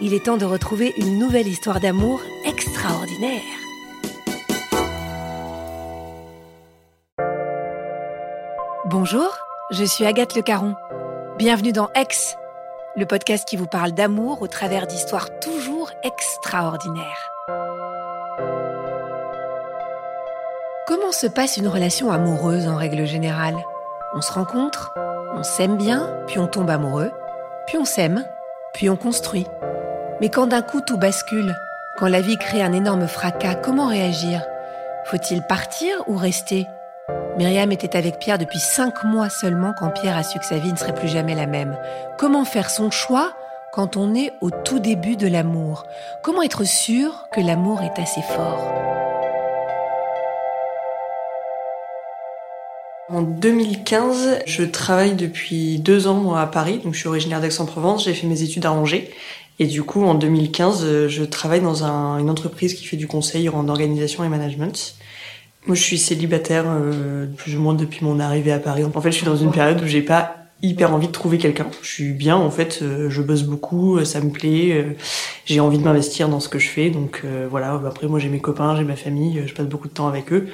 il 0.00 0.14
est 0.14 0.24
temps 0.24 0.36
de 0.36 0.44
retrouver 0.44 0.94
une 0.96 1.18
nouvelle 1.18 1.48
histoire 1.48 1.80
d'amour 1.80 2.20
extraordinaire. 2.46 3.42
Bonjour, 8.86 9.28
je 9.70 9.84
suis 9.84 10.06
Agathe 10.06 10.34
Le 10.34 10.42
Caron. 10.42 10.74
Bienvenue 11.36 11.72
dans 11.72 11.90
Ex, 11.94 12.36
le 12.96 13.06
podcast 13.06 13.46
qui 13.46 13.56
vous 13.56 13.66
parle 13.66 13.92
d'amour 13.92 14.40
au 14.40 14.46
travers 14.46 14.86
d'histoires 14.86 15.28
toujours 15.40 15.90
extraordinaires. 16.04 17.28
Comment 20.86 21.12
se 21.12 21.26
passe 21.26 21.58
une 21.58 21.68
relation 21.68 22.10
amoureuse 22.10 22.66
en 22.66 22.76
règle 22.76 23.04
générale? 23.04 23.56
On 24.14 24.22
se 24.22 24.32
rencontre, 24.32 24.94
on 25.34 25.42
s'aime 25.42 25.76
bien, 25.76 26.08
puis 26.26 26.38
on 26.38 26.46
tombe 26.46 26.70
amoureux, 26.70 27.10
puis 27.66 27.76
on 27.76 27.84
s'aime, 27.84 28.24
puis 28.72 28.88
on 28.88 28.96
construit. 28.96 29.46
Mais 30.20 30.30
quand 30.30 30.48
d'un 30.48 30.62
coup 30.62 30.80
tout 30.80 30.98
bascule, 30.98 31.56
quand 31.96 32.08
la 32.08 32.20
vie 32.20 32.38
crée 32.38 32.60
un 32.60 32.72
énorme 32.72 33.06
fracas, 33.06 33.54
comment 33.54 33.86
réagir? 33.86 34.42
Faut-il 35.04 35.42
partir 35.42 36.02
ou 36.08 36.16
rester? 36.16 36.66
Myriam 37.38 37.70
était 37.70 37.96
avec 37.96 38.18
Pierre 38.18 38.38
depuis 38.38 38.58
cinq 38.58 39.04
mois 39.04 39.28
seulement 39.28 39.72
quand 39.78 39.90
Pierre 39.90 40.16
a 40.16 40.24
su 40.24 40.40
que 40.40 40.44
sa 40.44 40.58
vie 40.58 40.72
ne 40.72 40.76
serait 40.76 40.94
plus 40.94 41.06
jamais 41.06 41.36
la 41.36 41.46
même. 41.46 41.78
Comment 42.18 42.44
faire 42.44 42.68
son 42.68 42.90
choix 42.90 43.32
quand 43.72 43.96
on 43.96 44.12
est 44.16 44.32
au 44.40 44.50
tout 44.50 44.80
début 44.80 45.16
de 45.16 45.28
l'amour? 45.28 45.84
Comment 46.24 46.42
être 46.42 46.64
sûr 46.64 47.28
que 47.32 47.40
l'amour 47.40 47.82
est 47.82 48.00
assez 48.02 48.22
fort? 48.22 48.88
En 53.10 53.22
2015, 53.22 54.40
je 54.44 54.64
travaille 54.64 55.14
depuis 55.14 55.78
deux 55.78 56.08
ans 56.08 56.34
à 56.34 56.46
Paris, 56.46 56.80
donc 56.84 56.92
je 56.92 56.98
suis 56.98 57.08
originaire 57.08 57.40
d'Aix-en-Provence, 57.40 58.04
j'ai 58.04 58.12
fait 58.12 58.26
mes 58.26 58.42
études 58.42 58.66
à 58.66 58.72
Angers. 58.72 59.10
Et 59.58 59.66
du 59.66 59.82
coup, 59.82 60.04
en 60.04 60.14
2015, 60.14 61.08
je 61.08 61.24
travaille 61.24 61.60
dans 61.60 61.84
un, 61.84 62.18
une 62.18 62.30
entreprise 62.30 62.74
qui 62.74 62.84
fait 62.84 62.96
du 62.96 63.06
conseil 63.06 63.48
en 63.48 63.68
organisation 63.68 64.24
et 64.24 64.28
management. 64.28 64.94
Moi, 65.66 65.74
je 65.74 65.82
suis 65.82 65.98
célibataire 65.98 66.64
euh, 66.66 67.26
plus 67.26 67.56
ou 67.56 67.60
moins 67.60 67.74
depuis 67.74 68.04
mon 68.04 68.20
arrivée 68.20 68.52
à 68.52 68.58
Paris. 68.58 68.84
En 68.84 69.00
fait, 69.00 69.10
je 69.10 69.16
suis 69.16 69.26
dans 69.26 69.36
une 69.36 69.50
période 69.50 69.82
où 69.82 69.86
j'ai 69.86 70.02
pas 70.02 70.38
hyper 70.62 70.92
envie 70.92 71.06
de 71.06 71.12
trouver 71.12 71.38
quelqu'un. 71.38 71.66
Je 71.82 71.88
suis 71.88 72.12
bien, 72.12 72.36
en 72.36 72.50
fait, 72.50 72.80
euh, 72.82 73.10
je 73.10 73.22
bosse 73.22 73.42
beaucoup, 73.42 73.98
euh, 73.98 74.04
ça 74.04 74.20
me 74.20 74.30
plaît, 74.30 74.72
euh, 74.72 74.96
j'ai 75.44 75.60
envie 75.60 75.78
de 75.78 75.84
m'investir 75.84 76.28
dans 76.28 76.40
ce 76.40 76.48
que 76.48 76.58
je 76.58 76.68
fais. 76.68 76.90
Donc 76.90 77.24
voilà, 77.50 77.80
après 77.86 78.06
moi 78.06 78.18
j'ai 78.18 78.28
mes 78.28 78.40
copains, 78.40 78.76
j'ai 78.76 78.84
ma 78.84 78.96
famille, 78.96 79.42
je 79.46 79.54
passe 79.54 79.66
beaucoup 79.66 79.88
de 79.88 79.92
temps 79.92 80.08
avec 80.08 80.32
eux. 80.32 80.48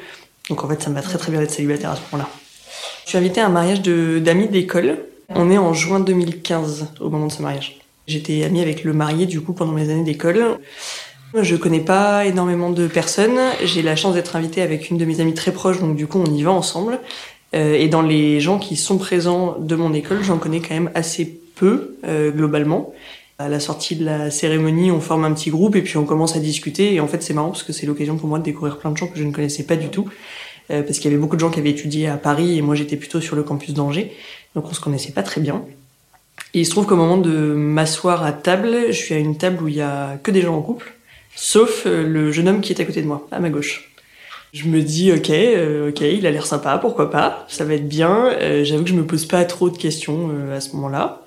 Donc 0.49 0.63
en 0.63 0.69
fait, 0.69 0.83
ça 0.83 0.91
me 0.91 0.95
va 0.95 1.03
très 1.03 1.19
très 1.19 1.31
bien 1.31 1.41
d'être 1.41 1.51
célibataire 1.51 1.91
à 1.91 1.97
ce 1.97 2.01
moment-là. 2.13 2.29
Je 3.05 3.11
suis 3.11 3.19
invitée 3.19 3.41
à 3.41 3.47
un 3.47 3.51
mariage 3.51 3.83
d'amis 3.83 4.49
d'école. 4.49 4.99
On 5.31 5.51
est 5.51 5.59
en 5.59 5.73
juin 5.73 6.01
2015 6.01 6.89
au 7.01 7.09
moment 7.09 7.27
de 7.27 7.33
ce 7.33 7.43
mariage. 7.43 7.84
J'étais 8.07 8.45
amie 8.45 8.61
avec 8.61 8.85
le 8.85 8.93
marié 8.93 9.27
du 9.27 9.41
coup 9.41 9.53
pendant 9.53 9.73
mes 9.73 9.91
années 9.91 10.05
d'école. 10.05 10.59
Je 11.35 11.57
connais 11.57 11.81
pas 11.81 12.27
énormément 12.27 12.71
de 12.71 12.87
personnes. 12.87 13.39
J'ai 13.65 13.83
la 13.83 13.97
chance 13.97 14.15
d'être 14.15 14.37
invitée 14.37 14.63
avec 14.63 14.91
une 14.91 14.99
de 14.99 15.05
mes 15.05 15.21
amies 15.21 15.35
très 15.35 15.51
proches, 15.51 15.81
donc 15.81 15.97
du 15.97 16.07
coup 16.07 16.23
on 16.25 16.33
y 16.33 16.43
va 16.43 16.53
ensemble. 16.53 17.01
Euh, 17.55 17.75
et 17.75 17.89
dans 17.89 18.03
les 18.03 18.41
gens 18.41 18.59
qui 18.59 18.77
sont 18.77 18.99
présents 18.99 19.57
de 19.59 19.75
mon 19.75 19.93
école, 19.95 20.23
j'en 20.23 20.39
connais 20.39 20.61
quand 20.61 20.75
même 20.75 20.91
assez 20.95 21.41
peu 21.57 21.97
euh, 22.05 22.31
globalement. 22.31 22.93
À 23.39 23.49
la 23.49 23.59
sortie 23.59 23.97
de 23.97 24.05
la 24.05 24.31
cérémonie, 24.31 24.93
on 24.93 25.01
forme 25.01 25.25
un 25.25 25.33
petit 25.33 25.51
groupe 25.51 25.75
et 25.75 25.83
puis 25.83 25.97
on 25.97 26.05
commence 26.05 26.37
à 26.37 26.39
discuter. 26.39 26.95
Et 26.95 27.01
en 27.01 27.09
fait, 27.09 27.23
c'est 27.23 27.35
marrant 27.35 27.49
parce 27.49 27.65
que 27.65 27.73
c'est 27.73 27.87
l'occasion 27.87 28.17
pour 28.17 28.29
moi 28.29 28.39
de 28.39 28.45
découvrir 28.45 28.79
plein 28.79 28.93
de 28.93 28.97
gens 28.97 29.09
que 29.09 29.19
je 29.19 29.25
ne 29.25 29.33
connaissais 29.33 29.65
pas 29.65 29.77
du 29.77 29.89
tout. 29.89 30.09
Euh, 30.71 30.83
parce 30.83 30.99
qu'il 30.99 31.11
y 31.11 31.15
avait 31.15 31.21
beaucoup 31.21 31.37
de 31.37 31.41
gens 31.41 31.51
qui 31.51 31.59
avaient 31.59 31.71
étudié 31.71 32.09
à 32.09 32.17
Paris 32.17 32.57
et 32.57 32.63
moi 32.63 32.75
j'étais 32.75 32.97
plutôt 32.97 33.21
sur 33.21 33.35
le 33.37 33.43
campus 33.43 33.75
d'Angers. 33.75 34.13
Donc 34.55 34.67
on 34.71 34.73
se 34.73 34.81
connaissait 34.81 35.13
pas 35.13 35.23
très 35.23 35.41
bien. 35.41 35.65
Il 36.55 36.65
se 36.65 36.71
trouve 36.71 36.87
qu'au 36.87 36.97
moment 36.97 37.19
de 37.19 37.31
m'asseoir 37.31 38.25
à 38.25 38.33
table, 38.33 38.87
je 38.89 38.93
suis 38.93 39.15
à 39.15 39.19
une 39.19 39.37
table 39.37 39.63
où 39.65 39.69
il 39.69 39.75
y 39.75 39.81
a 39.83 40.19
que 40.23 40.31
des 40.31 40.41
gens 40.41 40.57
en 40.57 40.63
couple, 40.63 40.95
sauf 41.35 41.85
le 41.85 42.31
jeune 42.31 42.49
homme 42.49 42.61
qui 42.61 42.73
est 42.73 42.81
à 42.81 42.85
côté 42.85 43.03
de 43.03 43.07
moi, 43.07 43.27
à 43.33 43.41
ma 43.41 43.51
gauche. 43.51 43.95
Je 44.55 44.69
me 44.69 44.83
dis 44.83 45.13
ok, 45.13 45.31
euh, 45.31 45.89
ok, 45.89 46.01
il 46.03 46.25
a 46.29 46.31
l'air 46.31 46.47
sympa, 46.47 46.79
pourquoi 46.79 47.11
pas, 47.11 47.45
ça 47.49 47.65
va 47.65 47.75
être 47.75 47.89
bien. 47.89 48.31
Euh, 48.41 48.63
J'avoue 48.63 48.85
que 48.85 48.91
je 48.91 48.95
me 48.95 49.05
pose 49.05 49.27
pas 49.27 49.45
trop 49.45 49.69
de 49.69 49.77
questions 49.77 50.31
euh, 50.33 50.57
à 50.57 50.61
ce 50.61 50.77
moment-là. 50.77 51.24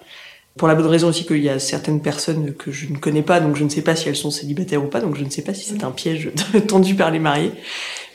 Pour 0.57 0.67
la 0.67 0.75
bonne 0.75 0.87
raison 0.87 1.09
aussi 1.09 1.25
qu'il 1.25 1.43
y 1.43 1.49
a 1.49 1.59
certaines 1.59 2.01
personnes 2.01 2.53
que 2.53 2.71
je 2.71 2.91
ne 2.91 2.97
connais 2.97 3.21
pas, 3.21 3.39
donc 3.39 3.55
je 3.55 3.63
ne 3.63 3.69
sais 3.69 3.81
pas 3.81 3.95
si 3.95 4.09
elles 4.09 4.15
sont 4.15 4.31
célibataires 4.31 4.83
ou 4.83 4.87
pas, 4.87 4.99
donc 4.99 5.15
je 5.15 5.23
ne 5.23 5.29
sais 5.29 5.41
pas 5.43 5.53
si 5.53 5.65
c'est 5.65 5.83
un 5.83 5.91
piège 5.91 6.31
tendu 6.67 6.95
par 6.95 7.11
les 7.11 7.19
mariés. 7.19 7.51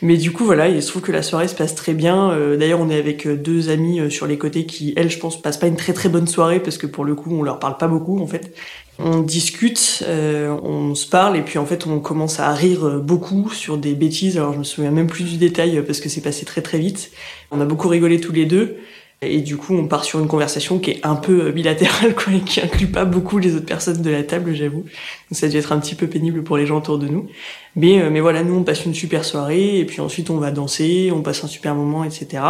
Mais 0.03 0.17
du 0.17 0.33
coup, 0.33 0.45
voilà, 0.45 0.69
il 0.69 0.83
se 0.83 0.89
trouve 0.89 1.03
que 1.03 1.13
la 1.13 1.23
soirée 1.23 1.47
se 1.47 1.55
passe 1.55 1.77
très 1.77 1.95
bien. 1.95 2.33
Euh, 2.33 2.57
D'ailleurs, 2.57 2.81
on 2.81 2.91
est 2.91 2.99
avec 2.99 3.25
euh, 3.25 3.37
deux 3.37 3.71
amies 3.71 4.01
euh, 4.01 4.11
sur 4.11 4.27
les 4.27 4.37
côtés 4.37 4.67
qui, 4.67 4.93
elles, 4.97 5.11
je 5.11 5.19
pense, 5.19 5.41
passent 5.41 5.59
pas 5.59 5.69
une 5.69 5.77
très 5.77 5.93
très 5.93 6.09
bonne 6.09 6.27
soirée 6.27 6.59
parce 6.59 6.77
que 6.77 6.89
pour 6.89 7.05
le 7.05 7.15
coup, 7.15 7.33
on 7.33 7.45
leur 7.45 7.61
parle 7.61 7.77
pas 7.77 7.87
beaucoup 7.87 8.21
en 8.21 8.27
fait. 8.27 8.53
On 8.99 9.21
discute, 9.21 10.05
on 10.07 10.95
se 10.95 11.09
parle 11.09 11.37
et 11.37 11.41
puis 11.41 11.59
en 11.59 11.65
fait, 11.65 11.87
on 11.87 11.99
commence 11.99 12.41
à 12.41 12.53
rire 12.53 13.01
beaucoup 13.01 13.51
sur 13.51 13.79
des 13.79 13.95
bêtises. 13.95 14.37
Alors, 14.37 14.53
je 14.53 14.59
me 14.59 14.65
souviens 14.65 14.91
même 14.91 15.07
plus 15.07 15.25
du 15.25 15.39
détail 15.39 15.83
parce 15.85 15.99
que 15.99 16.09
c'est 16.11 16.21
passé 16.21 16.45
très 16.45 16.61
très 16.61 16.79
vite. 16.79 17.11
On 17.51 17.61
a 17.61 17.65
beaucoup 17.65 17.89
rigolé 17.89 18.21
tous 18.21 18.33
les 18.33 18.45
deux. 18.45 18.77
Et 19.25 19.41
du 19.41 19.57
coup, 19.57 19.75
on 19.75 19.87
part 19.87 20.05
sur 20.05 20.19
une 20.19 20.27
conversation 20.27 20.81
qui 20.81 20.91
est 20.91 21.07
un 21.07 21.15
peu 21.15 21.53
bilatérale, 21.53 22.15
quoi, 22.17 22.33
et 22.33 22.41
qui 22.41 22.61
inclut 22.61 22.89
pas 22.89 23.05
beaucoup 23.05 23.39
les 23.39 23.55
autres 23.55 23.67
personnes 23.67 24.03
de 24.03 24.11
la 24.11 24.25
table, 24.25 24.53
j'avoue. 24.55 24.83
Donc 24.83 24.91
ça 25.31 25.47
a 25.47 25.49
dû 25.49 25.57
être 25.57 25.71
un 25.71 25.79
petit 25.79 25.95
peu 25.95 26.09
pénible 26.09 26.43
pour 26.43 26.57
les 26.57 26.67
gens 26.67 26.79
autour 26.79 26.99
de 26.99 27.07
nous. 27.07 27.29
Mais, 27.77 28.11
mais 28.11 28.21
voilà, 28.21 28.43
nous, 28.43 28.57
on 28.57 28.65
passe 28.65 28.85
une 28.85 28.95
super 28.95 29.25
soirée, 29.25 29.79
et 29.79 29.85
puis 29.85 30.01
ensuite, 30.01 30.29
on 30.29 30.39
va 30.39 30.51
danser, 30.51 31.13
on 31.15 31.23
passe 31.23 31.45
un 31.45 31.47
super 31.47 31.77
moment, 31.77 32.03
etc. 32.03 32.43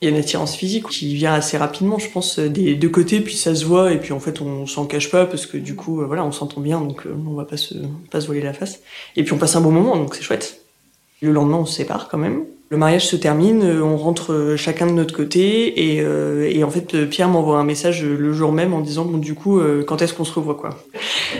Il 0.00 0.06
y 0.06 0.08
a 0.08 0.10
une 0.14 0.20
attirance 0.20 0.54
physique 0.54 0.88
qui 0.88 1.14
vient 1.14 1.34
assez 1.34 1.56
rapidement, 1.56 1.98
je 1.98 2.08
pense, 2.08 2.38
des 2.38 2.76
deux 2.76 2.88
côtés, 2.88 3.20
puis 3.20 3.34
ça 3.34 3.54
se 3.54 3.64
voit, 3.64 3.92
et 3.92 3.98
puis 3.98 4.12
en 4.12 4.20
fait, 4.20 4.40
on 4.40 4.66
s'en 4.66 4.86
cache 4.86 5.10
pas, 5.10 5.26
parce 5.26 5.46
que 5.46 5.56
du 5.56 5.74
coup, 5.74 6.04
voilà, 6.06 6.24
on 6.24 6.32
s'entend 6.32 6.60
bien, 6.60 6.80
donc 6.80 7.06
on 7.06 7.34
va 7.34 7.44
pas 7.44 7.56
se, 7.56 7.74
pas 8.10 8.20
se 8.20 8.26
voiler 8.26 8.42
la 8.42 8.52
face. 8.52 8.80
Et 9.16 9.24
puis 9.24 9.32
on 9.32 9.38
passe 9.38 9.56
un 9.56 9.60
bon 9.60 9.72
moment, 9.72 9.96
donc 9.96 10.14
c'est 10.14 10.22
chouette. 10.22 10.60
Le 11.20 11.32
lendemain, 11.32 11.58
on 11.58 11.66
se 11.66 11.74
sépare 11.74 12.08
quand 12.08 12.18
même. 12.18 12.44
Le 12.72 12.78
mariage 12.78 13.06
se 13.06 13.16
termine, 13.16 13.62
on 13.82 13.98
rentre 13.98 14.54
chacun 14.56 14.86
de 14.86 14.92
notre 14.92 15.14
côté 15.14 15.90
et, 15.92 16.00
euh, 16.00 16.64
en 16.64 16.70
fait 16.70 17.04
Pierre 17.04 17.28
m'envoie 17.28 17.58
un 17.58 17.64
message 17.64 18.02
le 18.02 18.32
jour 18.32 18.50
même 18.50 18.72
en 18.72 18.80
disant 18.80 19.04
bon 19.04 19.18
du 19.18 19.34
coup 19.34 19.60
euh, 19.60 19.84
quand 19.86 20.00
est-ce 20.00 20.14
qu'on 20.14 20.24
se 20.24 20.32
revoit 20.32 20.54
quoi. 20.54 20.70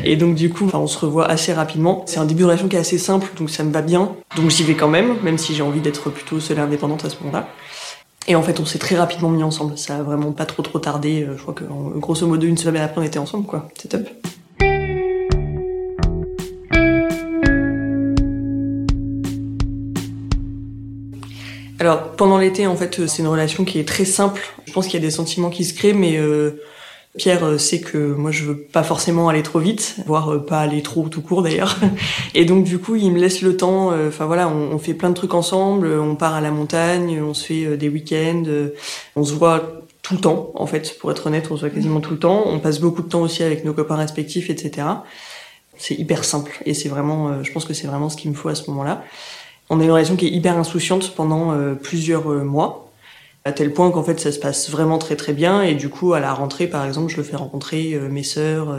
Et 0.05 0.17
donc 0.17 0.34
du 0.34 0.50
coup 0.50 0.69
on 0.75 0.87
se 0.87 0.99
revoit 0.99 1.25
assez 1.25 1.55
rapidement. 1.55 2.05
C'est 2.06 2.19
un 2.19 2.26
début 2.26 2.43
de 2.43 2.49
relation 2.49 2.69
qui 2.69 2.76
est 2.76 2.81
assez 2.81 2.99
simple 2.99 3.31
donc 3.38 3.49
ça 3.49 3.64
me 3.64 3.73
va 3.73 3.81
bien. 3.81 4.14
Donc 4.37 4.50
j'y 4.50 4.62
vais 4.62 4.75
quand 4.75 4.88
même 4.88 5.17
même 5.23 5.38
si 5.38 5.55
j'ai 5.55 5.62
envie 5.62 5.81
d'être 5.81 6.11
plutôt 6.11 6.38
seule 6.38 6.58
et 6.58 6.61
indépendante 6.61 7.06
à 7.06 7.08
ce 7.08 7.17
moment-là. 7.23 7.49
Et 8.29 8.37
en 8.37 8.43
fait, 8.43 8.61
on 8.61 8.67
s'est 8.67 8.79
très 8.79 8.96
rapidement 8.96 9.31
mis 9.31 9.43
ensemble. 9.43 9.79
Ça 9.79 9.96
a 9.96 10.02
vraiment 10.02 10.32
pas 10.32 10.44
trop 10.44 10.62
trop 10.62 10.81
tardé. 10.81 11.26
Je 11.34 11.40
crois 11.40 11.55
que 11.55 11.64
grosso 11.96 12.26
modo 12.26 12.46
une 12.46 12.58
semaine 12.58 12.82
après, 12.82 13.00
on 13.00 13.05
était 13.05 13.19
ensemble, 13.19 13.46
quoi. 13.46 13.69
C'est 13.75 13.88
top. 13.88 14.06
Alors 21.82 22.12
pendant 22.12 22.38
l'été, 22.38 22.69
en 22.69 22.76
fait, 22.76 23.08
c'est 23.08 23.23
une 23.23 23.26
relation 23.26 23.64
qui 23.64 23.81
est 23.81 23.88
très 23.88 24.05
simple. 24.05 24.40
Je 24.67 24.73
pense 24.73 24.87
qu'il 24.87 24.94
y 24.94 25.02
a 25.02 25.05
des 25.05 25.11
sentiments 25.11 25.50
qui 25.50 25.64
se 25.64 25.75
créent, 25.75 25.94
mais 25.94 26.17
euh, 26.17 26.62
Pierre 27.19 27.44
euh, 27.44 27.58
sait 27.58 27.81
que 27.81 27.99
moi 27.99 28.31
je 28.31 28.44
veux 28.44 28.56
pas 28.56 28.84
forcément 28.84 29.29
aller 29.29 29.43
trop 29.43 29.58
vite, 29.58 29.96
voire 30.06 30.32
euh, 30.32 30.38
pas 30.38 30.61
aller 30.61 30.81
trop 30.82 31.08
tout 31.08 31.23
court 31.23 31.43
d'ailleurs. 31.43 31.76
Et 32.37 32.44
donc 32.44 32.62
du 32.62 32.79
coup, 32.79 32.94
il 32.94 33.11
me 33.11 33.19
laisse 33.19 33.43
le 33.43 33.56
temps. 33.56 33.90
Enfin 34.06 34.26
voilà, 34.26 34.49
on, 34.49 34.79
fait 34.79 34.94
plein 34.94 35.11
de 35.11 35.17
trucs 35.17 35.34
ensemble. 35.34 35.88
On 35.88 36.14
part 36.14 36.34
à 36.34 36.40
la 36.40 36.52
montagne, 36.52 37.20
on 37.20 37.34
se 37.34 37.46
fait 37.46 37.76
des 37.76 37.88
week-ends, 37.88 38.44
on 39.17 39.25
se 39.25 39.34
voit 39.34 39.82
tout 40.02 40.14
le 40.14 40.20
temps. 40.20 40.52
En 40.55 40.69
fait, 40.69 40.96
pour 41.00 41.11
être 41.11 41.26
honnête, 41.26 41.49
on 41.50 41.56
se 41.56 41.62
voit 41.62 41.70
quasiment 41.70 41.99
tout 41.99 42.12
le 42.12 42.20
temps. 42.20 42.44
On 42.46 42.61
passe 42.61 42.79
beaucoup 42.79 43.02
de 43.02 43.08
temps 43.08 43.23
aussi 43.23 43.43
avec 43.43 43.64
nos 43.64 43.75
copains 43.75 43.96
respectifs, 43.96 44.50
etc. 44.50 44.87
C'est 45.79 45.96
hyper 45.96 46.23
simple 46.23 46.62
et 46.64 46.75
c'est 46.75 46.88
vraiment, 46.88 47.43
je 47.43 47.50
pense 47.50 47.64
que 47.64 47.75
c'est 47.75 47.88
vraiment 47.88 48.08
ce 48.08 48.17
qu'il 48.17 48.31
me 48.31 48.37
faut 48.37 48.50
à 48.50 48.55
ce 48.55 48.70
moment-là. 48.70 49.02
On 49.74 49.80
a 49.80 49.84
une 49.84 49.90
relation 49.90 50.16
qui 50.16 50.26
est 50.26 50.30
hyper 50.30 50.58
insouciante 50.58 51.14
pendant 51.16 51.52
euh, 51.52 51.72
plusieurs 51.74 52.30
euh, 52.30 52.44
mois, 52.44 52.90
à 53.46 53.52
tel 53.52 53.72
point 53.72 53.90
qu'en 53.90 54.02
fait 54.02 54.20
ça 54.20 54.30
se 54.30 54.38
passe 54.38 54.69
vraiment 54.69 54.98
très 54.98 55.16
très 55.16 55.32
bien. 55.32 55.62
Et 55.62 55.74
du 55.74 55.88
coup, 55.88 56.12
à 56.12 56.20
la 56.20 56.34
rentrée, 56.34 56.66
par 56.66 56.84
exemple, 56.84 57.10
je 57.10 57.16
le 57.16 57.22
fais 57.22 57.36
rencontrer 57.36 57.94
euh, 57.94 58.10
mes 58.10 58.22
sœurs, 58.22 58.76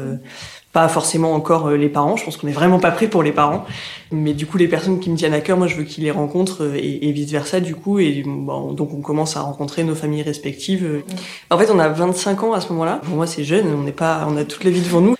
pas 0.71 0.87
forcément 0.87 1.33
encore 1.33 1.71
les 1.71 1.89
parents. 1.89 2.15
Je 2.15 2.23
pense 2.23 2.37
qu'on 2.37 2.47
est 2.47 2.51
vraiment 2.51 2.77
pas 2.79 2.91
prêt 2.91 3.07
pour 3.07 3.23
les 3.23 3.31
parents, 3.31 3.65
mais 4.11 4.33
du 4.33 4.45
coup 4.45 4.59
les 4.59 4.67
personnes 4.67 4.99
qui 4.99 5.09
me 5.09 5.17
tiennent 5.17 5.33
à 5.33 5.41
cœur, 5.41 5.57
moi 5.57 5.65
je 5.65 5.77
veux 5.77 5.83
qu'ils 5.83 6.03
les 6.03 6.11
rencontrent 6.11 6.75
et, 6.75 7.11
vice 7.11 7.31
versa 7.31 7.59
du 7.59 7.73
coup. 7.73 7.97
Et 7.97 8.21
bon, 8.23 8.73
donc 8.73 8.93
on 8.93 9.01
commence 9.01 9.35
à 9.35 9.41
rencontrer 9.41 9.83
nos 9.83 9.95
familles 9.95 10.21
respectives. 10.21 11.01
En 11.49 11.57
fait, 11.57 11.71
on 11.71 11.79
a 11.79 11.89
25 11.89 12.43
ans 12.43 12.53
à 12.53 12.61
ce 12.61 12.71
moment-là. 12.71 13.01
Pour 13.03 13.15
moi, 13.15 13.25
c'est 13.25 13.43
jeune. 13.43 13.65
On 13.73 13.81
n'est 13.81 13.91
pas, 13.91 14.27
on 14.29 14.37
a 14.37 14.45
toute 14.45 14.63
la 14.63 14.69
vie 14.69 14.81
devant 14.81 15.01
nous. 15.01 15.15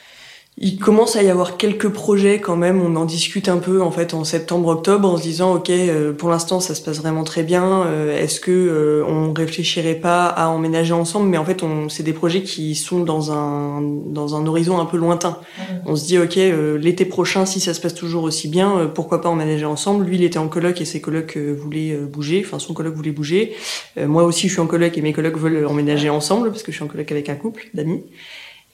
Il 0.60 0.78
commence 0.78 1.16
à 1.16 1.24
y 1.24 1.32
avoir 1.32 1.58
quelques 1.58 1.90
projets 1.90 2.40
quand 2.40 2.56
même. 2.56 2.80
On 2.80 2.96
en 2.96 3.06
discute 3.06 3.50
un 3.50 3.58
peu 3.58 3.82
en 3.82 3.90
fait 3.90 4.14
en 4.14 4.24
septembre-octobre 4.24 5.10
en 5.10 5.18
se 5.18 5.24
disant 5.24 5.56
ok 5.56 5.72
euh, 5.72 6.14
pour 6.14 6.30
l'instant 6.30 6.60
ça 6.60 6.76
se 6.76 6.82
passe 6.84 7.00
vraiment 7.00 7.24
très 7.24 7.42
bien. 7.42 7.88
Euh, 7.88 8.16
est-ce 8.16 8.40
que 8.40 8.52
euh, 8.52 9.04
on 9.08 9.34
réfléchirait 9.34 9.96
pas 9.96 10.28
à 10.28 10.50
emménager 10.50 10.94
ensemble? 10.94 11.30
Mais 11.30 11.40
en 11.40 11.46
fait 11.46 11.64
on 11.64 11.90
c'est 11.90 12.04
des 12.04 12.14
projets 12.14 12.44
qui 12.44 12.76
sont 12.76 13.00
dans 13.00 13.32
un 13.32 13.82
dans 13.82 14.36
un 14.36 14.46
horizon 14.46 14.80
un 14.80 14.86
peu 14.86 14.98
lointain. 14.98 15.40
On 15.88 15.96
se 15.96 16.06
dit 16.06 16.20
ok 16.20 16.36
l'été 16.80 17.06
prochain 17.06 17.48
si 17.48 17.60
ça 17.60 17.74
se 17.74 17.82
passe 17.82 17.96
toujours 17.96 18.24
aussi 18.24 18.48
bien 18.48 18.92
pourquoi 18.94 19.22
pas 19.22 19.30
emménager 19.30 19.66
ensemble? 19.66 20.06
Lui 20.06 20.18
il 20.18 20.24
était 20.24 20.38
en 20.38 20.50
coloc 20.50 20.80
et 20.80 20.86
ses 20.86 21.02
colocs 21.02 21.36
voulaient 21.36 21.96
bouger. 21.96 22.44
Enfin 22.46 22.60
son 22.60 22.76
coloc 22.76 22.94
voulait 22.94 23.12
bouger. 23.12 23.56
moi 23.98 24.24
aussi 24.24 24.50
je 24.50 24.54
suis 24.54 24.62
en 24.62 24.68
coloc 24.68 24.96
et 25.00 25.02
mes 25.02 25.14
colocs 25.14 25.38
veulent 25.38 25.66
emménager 25.66 26.12
ensemble 26.12 26.52
parce 26.52 26.62
que 26.62 26.72
je 26.72 26.78
suis 26.78 26.86
en 26.86 26.88
coloc 26.90 27.12
avec 27.12 27.28
un 27.30 27.36
couple 27.36 27.70
d'amis 27.74 28.04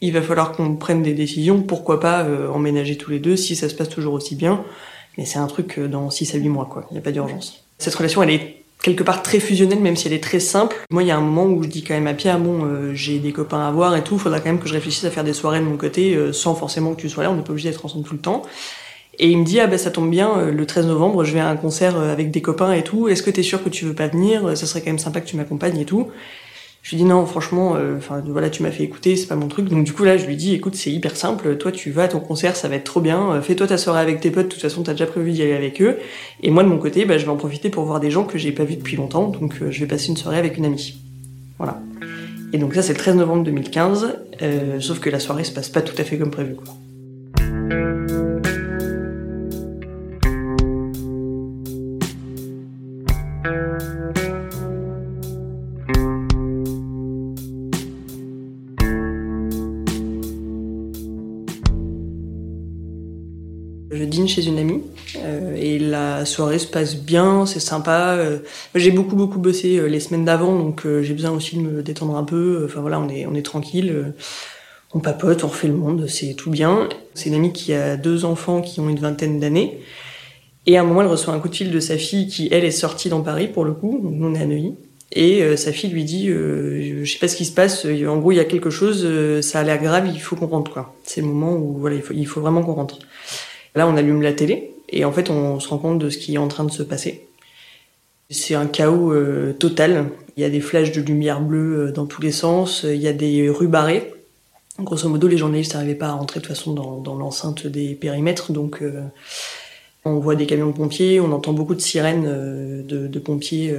il 0.01 0.13
va 0.13 0.22
falloir 0.22 0.54
qu'on 0.54 0.75
prenne 0.75 1.04
des 1.04 1.13
décisions, 1.13 1.62
pourquoi 1.62 2.00
pas 2.00 2.24
euh, 2.24 2.48
emménager 2.50 2.98
tous 2.98 3.12
les 3.12 3.19
deux 3.19 3.36
si 3.36 3.56
ça 3.56 3.68
se 3.68 3.75
passe 3.75 3.90
toujours 3.90 4.13
aussi 4.13 4.36
bien. 4.36 4.63
Mais 5.18 5.25
c'est 5.25 5.40
un 5.40 5.48
truc 5.48 5.78
euh, 5.78 5.88
dans 5.88 6.10
6 6.10 6.36
à 6.36 6.38
8 6.38 6.50
mois, 6.50 6.69
quoi. 6.72 6.86
Il 6.90 6.94
n'y 6.94 7.00
a 7.00 7.01
pas 7.01 7.12
d'urgence. 7.12 7.66
Cette 7.78 7.96
relation, 7.96 8.24
elle 8.24 8.30
est 8.30 8.56
quelque 8.81 9.04
part 9.04 9.22
très 9.24 9.42
fusionnelle, 9.42 9.80
même 9.80 9.98
si 9.98 10.07
elle 10.07 10.13
est 10.13 10.24
très 10.24 10.40
simple. 10.40 10.78
Moi, 10.90 11.04
il 11.04 11.07
y 11.07 11.12
a 11.12 11.18
un 11.18 11.22
moment 11.22 11.46
où 11.46 11.63
je 11.63 11.68
dis 11.68 11.84
quand 11.84 11.94
même 11.94 12.07
à 12.07 12.13
Pierre, 12.13 12.40
bon, 12.40 12.63
euh, 12.63 12.94
j'ai 12.94 13.19
des 13.19 13.34
copains 13.34 13.68
à 13.68 13.72
voir 13.72 13.96
et 13.98 14.04
tout, 14.04 14.18
faudra 14.18 14.40
quand 14.40 14.50
même 14.50 14.60
que 14.60 14.69
je 14.69 14.74
réfléchisse 14.74 15.04
à 15.04 15.12
faire 15.12 15.25
des 15.25 15.34
soirées 15.34 15.60
de 15.60 15.66
mon 15.66 15.75
côté, 15.75 16.18
sans 16.31 16.56
forcément 16.56 16.94
que 16.94 17.01
tu 17.01 17.10
sois 17.10 17.24
là, 17.24 17.31
on 17.31 17.36
n'est 17.36 17.44
pas 17.44 17.51
obligé 17.51 17.69
d'être 17.69 17.86
ensemble 17.86 18.06
tout 18.06 18.13
le 18.13 18.22
temps. 18.22 18.44
Et 19.22 19.28
il 19.28 19.38
me 19.38 19.44
dit, 19.44 19.60
ah 19.60 19.68
ben 19.68 19.78
ça 19.78 19.92
tombe 19.92 20.10
bien, 20.10 20.46
le 20.46 20.66
13 20.66 20.88
novembre, 20.88 21.25
je 21.25 21.34
vais 21.34 21.42
à 21.42 21.50
un 21.50 21.57
concert 21.57 21.98
avec 21.98 22.31
des 22.31 22.42
copains 22.42 22.72
et 22.72 22.86
tout, 22.86 23.10
est-ce 23.10 23.22
que 23.22 23.30
t'es 23.30 23.44
sûr 23.44 23.62
que 23.62 23.68
tu 23.68 23.84
veux 23.84 23.94
pas 23.94 24.07
venir? 24.07 24.56
Ça 24.56 24.66
serait 24.66 24.80
quand 24.80 24.92
même 24.92 25.00
sympa 25.00 25.19
que 25.19 25.28
tu 25.28 25.36
m'accompagnes 25.36 25.78
et 25.78 25.84
tout. 25.84 26.07
Je 26.81 26.92
lui 26.92 26.98
dis 26.98 27.04
non, 27.04 27.26
franchement, 27.26 27.76
euh, 27.76 27.98
enfin 27.98 28.24
voilà, 28.26 28.50
tu 28.50 28.64
m'as 28.64 28.72
fait 28.72 28.84
écouter, 28.84 29.16
c'est 29.16 29.28
pas 29.28 29.36
mon 29.36 29.48
truc. 29.48 29.68
Donc 29.68 29.84
du 29.84 29.94
coup 29.94 30.04
là, 30.04 30.18
je 30.18 30.26
lui 30.26 30.36
dis, 30.36 30.54
écoute, 30.54 30.76
c'est 30.76 30.92
hyper 30.92 31.16
simple. 31.16 31.58
Toi, 31.58 31.72
tu 31.72 31.92
vas 31.92 32.04
à 32.04 32.08
ton 32.08 32.20
concert, 32.20 32.56
ça 32.56 32.68
va 32.68 32.76
être 32.76 32.86
trop 32.86 33.02
bien. 33.02 33.34
Euh, 33.34 33.42
fais-toi 33.42 33.68
ta 33.68 33.78
soirée 33.78 34.02
avec 34.02 34.22
tes 34.22 34.31
potes. 34.31 34.46
De 34.46 34.52
toute 34.52 34.62
façon, 34.62 34.84
t'as 34.84 34.94
déjà 34.94 35.06
prévu 35.06 35.31
d'y 35.31 35.42
aller 35.42 35.54
avec 35.54 35.81
eux. 35.81 35.98
Et 36.42 36.52
moi, 36.52 36.64
de 36.64 36.70
mon 36.70 36.78
côté, 36.78 37.06
bah, 37.06 37.18
je 37.18 37.26
vais 37.26 37.31
en 37.31 37.38
profiter 37.38 37.70
pour 37.70 37.84
voir 37.84 38.00
des 38.00 38.12
gens 38.12 38.24
que 38.24 38.38
j'ai 38.38 38.52
pas 38.52 38.64
vus 38.64 38.78
depuis 38.78 38.96
longtemps. 38.96 39.28
Donc 39.28 39.56
euh, 39.62 39.72
je 39.72 39.80
vais 39.81 39.88
passer 39.88 40.08
une 40.08 40.18
soirée 40.18 40.38
avec 40.38 40.58
une 40.58 40.66
amie. 40.66 40.98
Voilà. 41.58 41.81
Et 42.54 42.58
donc 42.58 42.74
ça, 42.74 42.82
c'est 42.82 42.94
le 42.94 43.00
13 43.00 43.18
novembre 43.18 43.44
2015. 43.44 44.16
sauf 44.80 45.00
que 45.00 45.10
la 45.10 45.20
soirée 45.20 45.44
se 45.44 45.52
passe 45.52 45.70
pas 45.70 45.82
tout 45.82 45.96
à 45.98 46.04
fait 46.04 46.18
comme 46.18 46.32
prévu. 46.32 46.56
Quoi. 46.56 46.74
Chez 64.39 64.47
une 64.47 64.59
amie 64.59 64.81
euh, 65.18 65.56
et 65.56 65.80
la 65.80 66.25
soirée 66.25 66.59
se 66.59 66.68
passe 66.68 66.95
bien, 66.95 67.45
c'est 67.45 67.59
sympa. 67.59 68.15
Euh, 68.18 68.39
j'ai 68.75 68.91
beaucoup 68.91 69.15
beaucoup 69.15 69.39
bossé 69.39 69.77
euh, 69.77 69.88
les 69.88 70.00
semaines 70.00 70.25
d'avant, 70.25 70.57
donc 70.57 70.86
j'ai 71.01 71.13
besoin 71.13 71.31
aussi 71.31 71.57
de 71.57 71.62
me 71.62 71.83
détendre 71.83 72.15
un 72.15 72.24
peu. 72.24 72.63
Enfin 72.65 72.81
voilà, 72.81 73.00
on 73.00 73.09
est 73.09 73.25
on 73.25 73.36
est 73.36 73.41
tranquille, 73.41 74.13
on 74.94 75.00
papote, 75.00 75.44
on 75.44 75.47
refait 75.47 75.68
le 75.68 75.75
monde, 75.75 76.07
c'est 76.07 76.33
tout 76.33 76.51
bien. 76.51 76.88
C'est 77.13 77.30
une 77.30 77.36
amie 77.36 77.53
qui 77.53 77.74
a 77.74 77.97
deux 77.97 78.25
enfants 78.25 78.62
qui 78.62 78.80
ont 78.80 78.89
une 78.89 79.00
vingtaine 79.00 79.39
d'années. 79.39 79.80
Et 80.65 80.77
à 80.77 80.81
un 80.81 80.83
moment, 80.83 81.01
elle 81.01 81.07
reçoit 81.07 81.33
un 81.33 81.39
coup 81.39 81.50
de 81.50 81.56
fil 81.56 81.71
de 81.71 81.80
sa 81.80 81.97
fille 81.97 82.27
qui, 82.27 82.47
elle, 82.51 82.63
est 82.63 82.71
sortie 82.71 83.09
dans 83.09 83.21
Paris 83.21 83.47
pour 83.47 83.65
le 83.65 83.74
coup. 83.74 84.00
nous, 84.03 84.27
on 84.27 84.36
est 84.36 84.41
à 84.41 84.45
Neuilly. 84.45 84.75
Et 85.12 85.57
sa 85.57 85.71
fille 85.71 85.89
lui 85.89 86.03
dit, 86.03 86.27
je 86.27 87.03
sais 87.06 87.18
pas 87.18 87.27
ce 87.27 87.36
qui 87.36 87.45
se 87.45 87.51
passe. 87.51 87.86
En 87.86 88.18
gros, 88.18 88.31
il 88.31 88.36
y 88.36 88.39
a 88.39 88.45
quelque 88.45 88.69
chose. 88.69 89.07
ça 89.41 89.62
a 89.62 89.63
l'air 89.63 89.81
grave. 89.81 90.07
Il 90.13 90.21
faut 90.21 90.36
qu'on 90.36 90.45
rentre, 90.45 90.71
quoi. 90.71 90.94
C'est 91.03 91.21
le 91.21 91.27
moment 91.27 91.56
où 91.56 91.80
voilà, 91.80 91.95
il 92.13 92.27
faut 92.27 92.41
vraiment 92.41 92.62
qu'on 92.62 92.74
rentre. 92.74 93.00
Là, 93.80 93.88
on 93.88 93.96
allume 93.96 94.22
la 94.22 94.34
télé 94.34 94.74
et 94.90 95.06
en 95.06 95.14
fait, 95.14 95.30
on 95.30 95.62
se 95.62 95.70
rend 95.70 95.78
compte 95.78 96.00
de 96.00 96.10
ce 96.10 96.18
qui 96.18 96.36
est 96.36 96.38
en 96.38 96.50
train 96.50 96.66
de 96.66 96.72
se 96.72 96.84
passer. 96.84 97.26
C'est 98.30 98.54
un 98.54 98.68
chaos 98.68 99.14
euh, 99.14 99.56
total. 99.58 100.10
Il 100.36 100.42
y 100.42 100.44
a 100.44 100.50
des 100.50 100.60
flashs 100.60 100.92
de 100.92 101.00
lumière 101.00 101.40
bleue 101.40 101.88
euh, 101.88 101.92
dans 101.94 102.06
tous 102.06 102.22
les 102.22 102.34
sens. 102.34 102.84
Il 102.84 103.02
y 103.02 103.08
a 103.08 103.14
des 103.14 103.50
rues 103.50 103.70
barrées. 103.70 104.14
Grosso 104.81 105.08
modo, 105.08 105.30
les 105.30 105.38
journalistes 105.38 105.76
n'arrivaient 105.76 105.96
pas 105.96 106.08
à 106.08 106.12
rentrer 106.12 106.42
de 106.42 106.46
toute 106.46 106.54
façon 106.54 106.74
dans, 106.74 107.16
l'enceinte 107.16 107.68
des 107.68 107.96
périmètres. 107.96 108.52
Donc, 108.52 108.81
euh, 108.81 109.02
on 110.04 110.20
voit 110.20 110.36
des 110.36 110.46
camions 110.46 110.68
de 110.68 110.75
pompiers. 110.75 111.22
On 111.22 111.32
entend 111.32 111.54
beaucoup 111.54 111.74
de 111.74 111.80
sirènes 111.80 112.84
de, 112.86 113.20
pompiers 113.20 113.74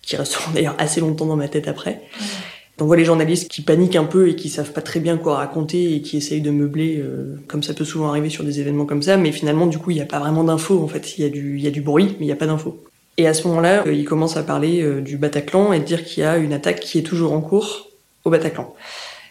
qui 0.00 0.16
resteront 0.16 0.50
d'ailleurs 0.54 0.76
assez 0.78 1.02
longtemps 1.02 1.26
dans 1.26 1.36
ma 1.36 1.48
tête 1.48 1.68
après. 1.68 2.00
On 2.78 2.84
voit 2.84 2.96
les 2.96 3.06
journalistes 3.06 3.48
qui 3.50 3.62
paniquent 3.62 3.96
un 3.96 4.04
peu 4.04 4.28
et 4.28 4.36
qui 4.36 4.50
savent 4.50 4.72
pas 4.72 4.82
très 4.82 5.00
bien 5.00 5.16
quoi 5.16 5.36
raconter 5.36 5.94
et 5.94 6.02
qui 6.02 6.18
essayent 6.18 6.42
de 6.42 6.50
meubler, 6.50 6.98
euh, 6.98 7.36
comme 7.48 7.62
ça 7.62 7.72
peut 7.72 7.86
souvent 7.86 8.10
arriver 8.10 8.28
sur 8.28 8.44
des 8.44 8.60
événements 8.60 8.84
comme 8.84 9.02
ça, 9.02 9.16
mais 9.16 9.32
finalement 9.32 9.66
du 9.66 9.78
coup 9.78 9.92
il 9.92 9.94
n'y 9.94 10.02
a 10.02 10.06
pas 10.06 10.18
vraiment 10.18 10.44
d'infos 10.44 10.82
en 10.82 10.86
fait, 10.86 11.16
il 11.16 11.24
y 11.24 11.26
a 11.26 11.30
du, 11.30 11.58
y 11.58 11.66
a 11.66 11.70
du 11.70 11.80
bruit 11.80 12.16
mais 12.18 12.24
il 12.24 12.26
n'y 12.26 12.32
a 12.32 12.36
pas 12.36 12.46
d'infos. 12.46 12.78
Et 13.16 13.26
à 13.26 13.32
ce 13.32 13.48
moment-là, 13.48 13.84
euh, 13.86 13.94
il 13.94 14.04
commence 14.04 14.36
à 14.36 14.42
parler 14.42 14.82
euh, 14.82 15.00
du 15.00 15.16
Bataclan 15.16 15.72
et 15.72 15.78
de 15.78 15.84
dire 15.84 16.04
qu'il 16.04 16.22
y 16.22 16.26
a 16.26 16.36
une 16.36 16.52
attaque 16.52 16.80
qui 16.80 16.98
est 16.98 17.02
toujours 17.02 17.32
en 17.32 17.40
cours 17.40 17.88
au 18.24 18.30
Bataclan. 18.30 18.74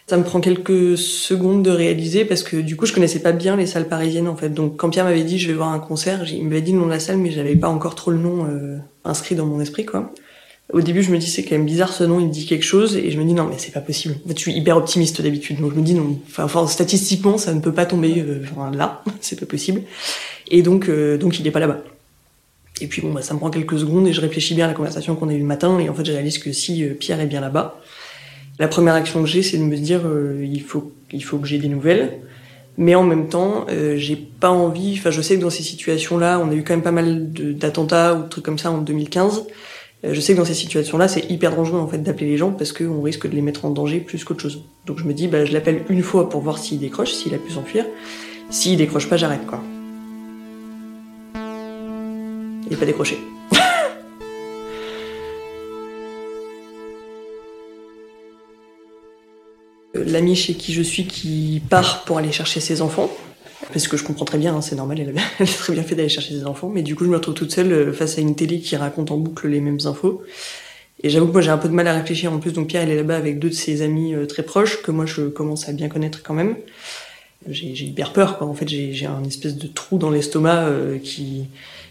Ça 0.08 0.16
me 0.16 0.24
prend 0.24 0.40
quelques 0.40 0.98
secondes 0.98 1.62
de 1.62 1.70
réaliser 1.70 2.24
parce 2.24 2.42
que 2.42 2.56
du 2.56 2.74
coup 2.74 2.86
je 2.86 2.92
connaissais 2.92 3.20
pas 3.20 3.32
bien 3.32 3.54
les 3.54 3.66
salles 3.66 3.88
parisiennes 3.88 4.28
en 4.28 4.36
fait. 4.36 4.48
Donc 4.48 4.76
quand 4.76 4.90
Pierre 4.90 5.04
m'avait 5.04 5.22
dit 5.22 5.38
je 5.38 5.46
vais 5.46 5.54
voir 5.54 5.68
un 5.68 5.78
concert, 5.78 6.24
il 6.28 6.44
m'avait 6.44 6.62
dit 6.62 6.72
le 6.72 6.78
nom 6.78 6.86
de 6.86 6.90
la 6.90 7.00
salle 7.00 7.18
mais 7.18 7.30
j'avais 7.30 7.54
pas 7.54 7.68
encore 7.68 7.94
trop 7.94 8.10
le 8.10 8.18
nom 8.18 8.46
inscrit 9.04 9.34
dans 9.34 9.46
mon 9.46 9.60
esprit 9.60 9.84
quoi. 9.84 10.12
Au 10.72 10.80
début, 10.80 11.02
je 11.02 11.12
me 11.12 11.18
dis 11.18 11.30
c'est 11.30 11.44
quand 11.44 11.54
même 11.54 11.64
bizarre 11.64 11.92
ce 11.92 12.02
nom, 12.02 12.18
il 12.18 12.28
dit 12.28 12.44
quelque 12.44 12.64
chose, 12.64 12.96
et 12.96 13.12
je 13.12 13.18
me 13.20 13.24
dis 13.24 13.34
non 13.34 13.44
mais 13.44 13.54
c'est 13.56 13.72
pas 13.72 13.80
possible. 13.80 14.16
En 14.24 14.28
fait, 14.28 14.34
je 14.34 14.40
suis 14.40 14.52
hyper 14.52 14.76
optimiste 14.76 15.22
d'habitude, 15.22 15.60
donc 15.60 15.72
je 15.72 15.78
me 15.78 15.84
dis 15.84 15.94
non. 15.94 16.18
Enfin, 16.28 16.66
statistiquement, 16.66 17.38
ça 17.38 17.54
ne 17.54 17.60
peut 17.60 17.72
pas 17.72 17.86
tomber 17.86 18.18
euh, 18.18 18.42
là, 18.72 19.04
c'est 19.20 19.38
pas 19.38 19.46
possible. 19.46 19.82
Et 20.50 20.62
donc, 20.62 20.88
euh, 20.88 21.18
donc 21.18 21.38
il 21.38 21.46
est 21.46 21.52
pas 21.52 21.60
là-bas. 21.60 21.84
Et 22.80 22.88
puis 22.88 23.00
bon, 23.00 23.12
bah, 23.12 23.22
ça 23.22 23.32
me 23.32 23.38
prend 23.38 23.50
quelques 23.50 23.78
secondes 23.78 24.08
et 24.08 24.12
je 24.12 24.20
réfléchis 24.20 24.54
bien 24.54 24.64
à 24.64 24.68
la 24.68 24.74
conversation 24.74 25.14
qu'on 25.14 25.28
a 25.28 25.34
eue 25.34 25.38
le 25.38 25.44
matin, 25.44 25.78
et 25.78 25.88
en 25.88 25.94
fait, 25.94 26.04
je 26.04 26.12
réalise 26.12 26.38
que 26.38 26.52
si 26.52 26.82
euh, 26.82 26.94
Pierre 26.94 27.20
est 27.20 27.26
bien 27.26 27.40
là-bas, 27.40 27.80
la 28.58 28.66
première 28.66 28.94
action 28.94 29.22
que 29.22 29.28
j'ai, 29.28 29.42
c'est 29.42 29.58
de 29.58 29.62
me 29.62 29.76
dire 29.76 30.00
il 30.42 30.62
faut, 30.62 30.90
il 31.12 31.22
faut 31.22 31.36
que 31.36 31.46
j'ai 31.46 31.58
des 31.58 31.68
nouvelles. 31.68 32.18
Mais 32.78 32.94
en 32.94 33.02
même 33.02 33.28
temps, 33.28 33.66
j'ai 33.96 34.16
pas 34.16 34.48
envie. 34.48 34.96
Enfin, 34.98 35.10
je 35.10 35.20
sais 35.20 35.36
que 35.36 35.42
dans 35.42 35.50
ces 35.50 35.62
situations-là, 35.62 36.40
on 36.42 36.50
a 36.50 36.54
eu 36.54 36.62
quand 36.62 36.72
même 36.72 36.82
pas 36.82 36.90
mal 36.90 37.30
d'attentats 37.30 38.14
ou 38.14 38.22
de 38.22 38.28
trucs 38.30 38.44
comme 38.44 38.58
ça 38.58 38.70
en 38.70 38.78
2015. 38.78 39.42
Euh, 40.06 40.14
je 40.14 40.20
sais 40.20 40.34
que 40.34 40.38
dans 40.38 40.44
ces 40.44 40.54
situations-là, 40.54 41.08
c'est 41.08 41.28
hyper 41.30 41.56
dangereux 41.56 41.80
en 41.80 41.88
fait 41.88 41.98
d'appeler 41.98 42.26
les 42.26 42.36
gens 42.36 42.52
parce 42.52 42.72
qu'on 42.72 43.02
risque 43.02 43.28
de 43.28 43.34
les 43.34 43.42
mettre 43.42 43.64
en 43.64 43.70
danger 43.70 43.98
plus 44.00 44.22
qu'autre 44.24 44.42
chose. 44.42 44.62
Donc 44.86 44.98
je 44.98 45.04
me 45.04 45.12
dis, 45.12 45.26
bah, 45.28 45.44
je 45.44 45.52
l'appelle 45.52 45.84
une 45.88 46.02
fois 46.02 46.28
pour 46.28 46.40
voir 46.40 46.58
s'il 46.58 46.78
décroche, 46.78 47.12
s'il 47.12 47.34
a 47.34 47.38
pu 47.38 47.50
s'enfuir. 47.50 47.84
S'il 48.50 48.76
décroche 48.78 49.08
pas, 49.08 49.16
j'arrête 49.16 49.44
quoi. 49.46 49.60
Il 51.34 52.70
n'est 52.70 52.76
pas 52.76 52.86
décroché. 52.86 53.18
L'ami 59.94 60.36
chez 60.36 60.54
qui 60.54 60.72
je 60.72 60.82
suis 60.82 61.06
qui 61.06 61.62
part 61.68 62.04
pour 62.04 62.18
aller 62.18 62.30
chercher 62.32 62.60
ses 62.60 62.82
enfants, 62.82 63.10
parce 63.72 63.88
que 63.88 63.96
je 63.96 64.04
comprends 64.04 64.24
très 64.24 64.38
bien, 64.38 64.54
hein, 64.54 64.60
c'est 64.60 64.76
normal, 64.76 65.00
elle 65.00 65.14
a, 65.18 65.46
très 65.46 65.72
bien 65.72 65.82
fait 65.82 65.94
d'aller 65.94 66.08
chercher 66.08 66.34
ses 66.34 66.44
enfants, 66.44 66.70
mais 66.72 66.82
du 66.82 66.94
coup 66.94 67.04
je 67.04 67.10
me 67.10 67.16
retrouve 67.16 67.34
toute 67.34 67.52
seule 67.52 67.72
euh, 67.72 67.92
face 67.92 68.18
à 68.18 68.20
une 68.20 68.34
télé 68.36 68.60
qui 68.60 68.76
raconte 68.76 69.10
en 69.10 69.16
boucle 69.16 69.48
les 69.48 69.60
mêmes 69.60 69.78
infos. 69.86 70.22
Et 71.02 71.10
j'avoue 71.10 71.26
que 71.26 71.32
moi 71.32 71.40
j'ai 71.42 71.50
un 71.50 71.58
peu 71.58 71.68
de 71.68 71.74
mal 71.74 71.86
à 71.88 71.94
réfléchir 71.94 72.32
en 72.32 72.38
plus. 72.38 72.52
Donc 72.52 72.68
Pierre 72.68 72.82
il 72.82 72.90
est 72.90 72.96
là-bas 72.96 73.16
avec 73.16 73.38
deux 73.38 73.50
de 73.50 73.54
ses 73.54 73.82
amis 73.82 74.14
très 74.28 74.42
proches 74.42 74.80
que 74.80 74.90
moi 74.90 75.04
je 75.04 75.22
commence 75.28 75.68
à 75.68 75.72
bien 75.72 75.88
connaître 75.88 76.22
quand 76.22 76.32
même. 76.32 76.56
J'ai 77.48 77.68
hyper 77.68 78.14
peur 78.14 78.38
quoi. 78.38 78.46
En 78.46 78.54
fait 78.54 78.66
j'ai 78.66 79.06
un 79.06 79.22
espèce 79.24 79.56
de 79.56 79.66
trou 79.66 79.98
dans 79.98 80.08
l'estomac 80.08 80.70
qui 81.04 81.48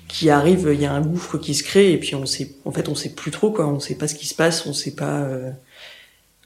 qui 0.07 0.31
arrive. 0.31 0.71
Il 0.73 0.81
y 0.81 0.87
a 0.87 0.91
un 0.91 1.01
gouffre 1.01 1.37
qui 1.37 1.53
se 1.53 1.63
crée 1.63 1.91
et 1.91 1.97
puis 1.99 2.15
on 2.15 2.25
sait 2.25 2.49
en 2.65 2.71
fait 2.71 2.89
on 2.89 2.95
sait 2.95 3.09
plus 3.09 3.29
trop 3.29 3.51
quoi. 3.51 3.67
On 3.67 3.79
sait 3.79 3.93
pas 3.93 4.07
ce 4.07 4.15
qui 4.15 4.25
se 4.25 4.33
passe. 4.33 4.65
On 4.65 4.73
sait 4.73 4.95
pas 4.95 5.29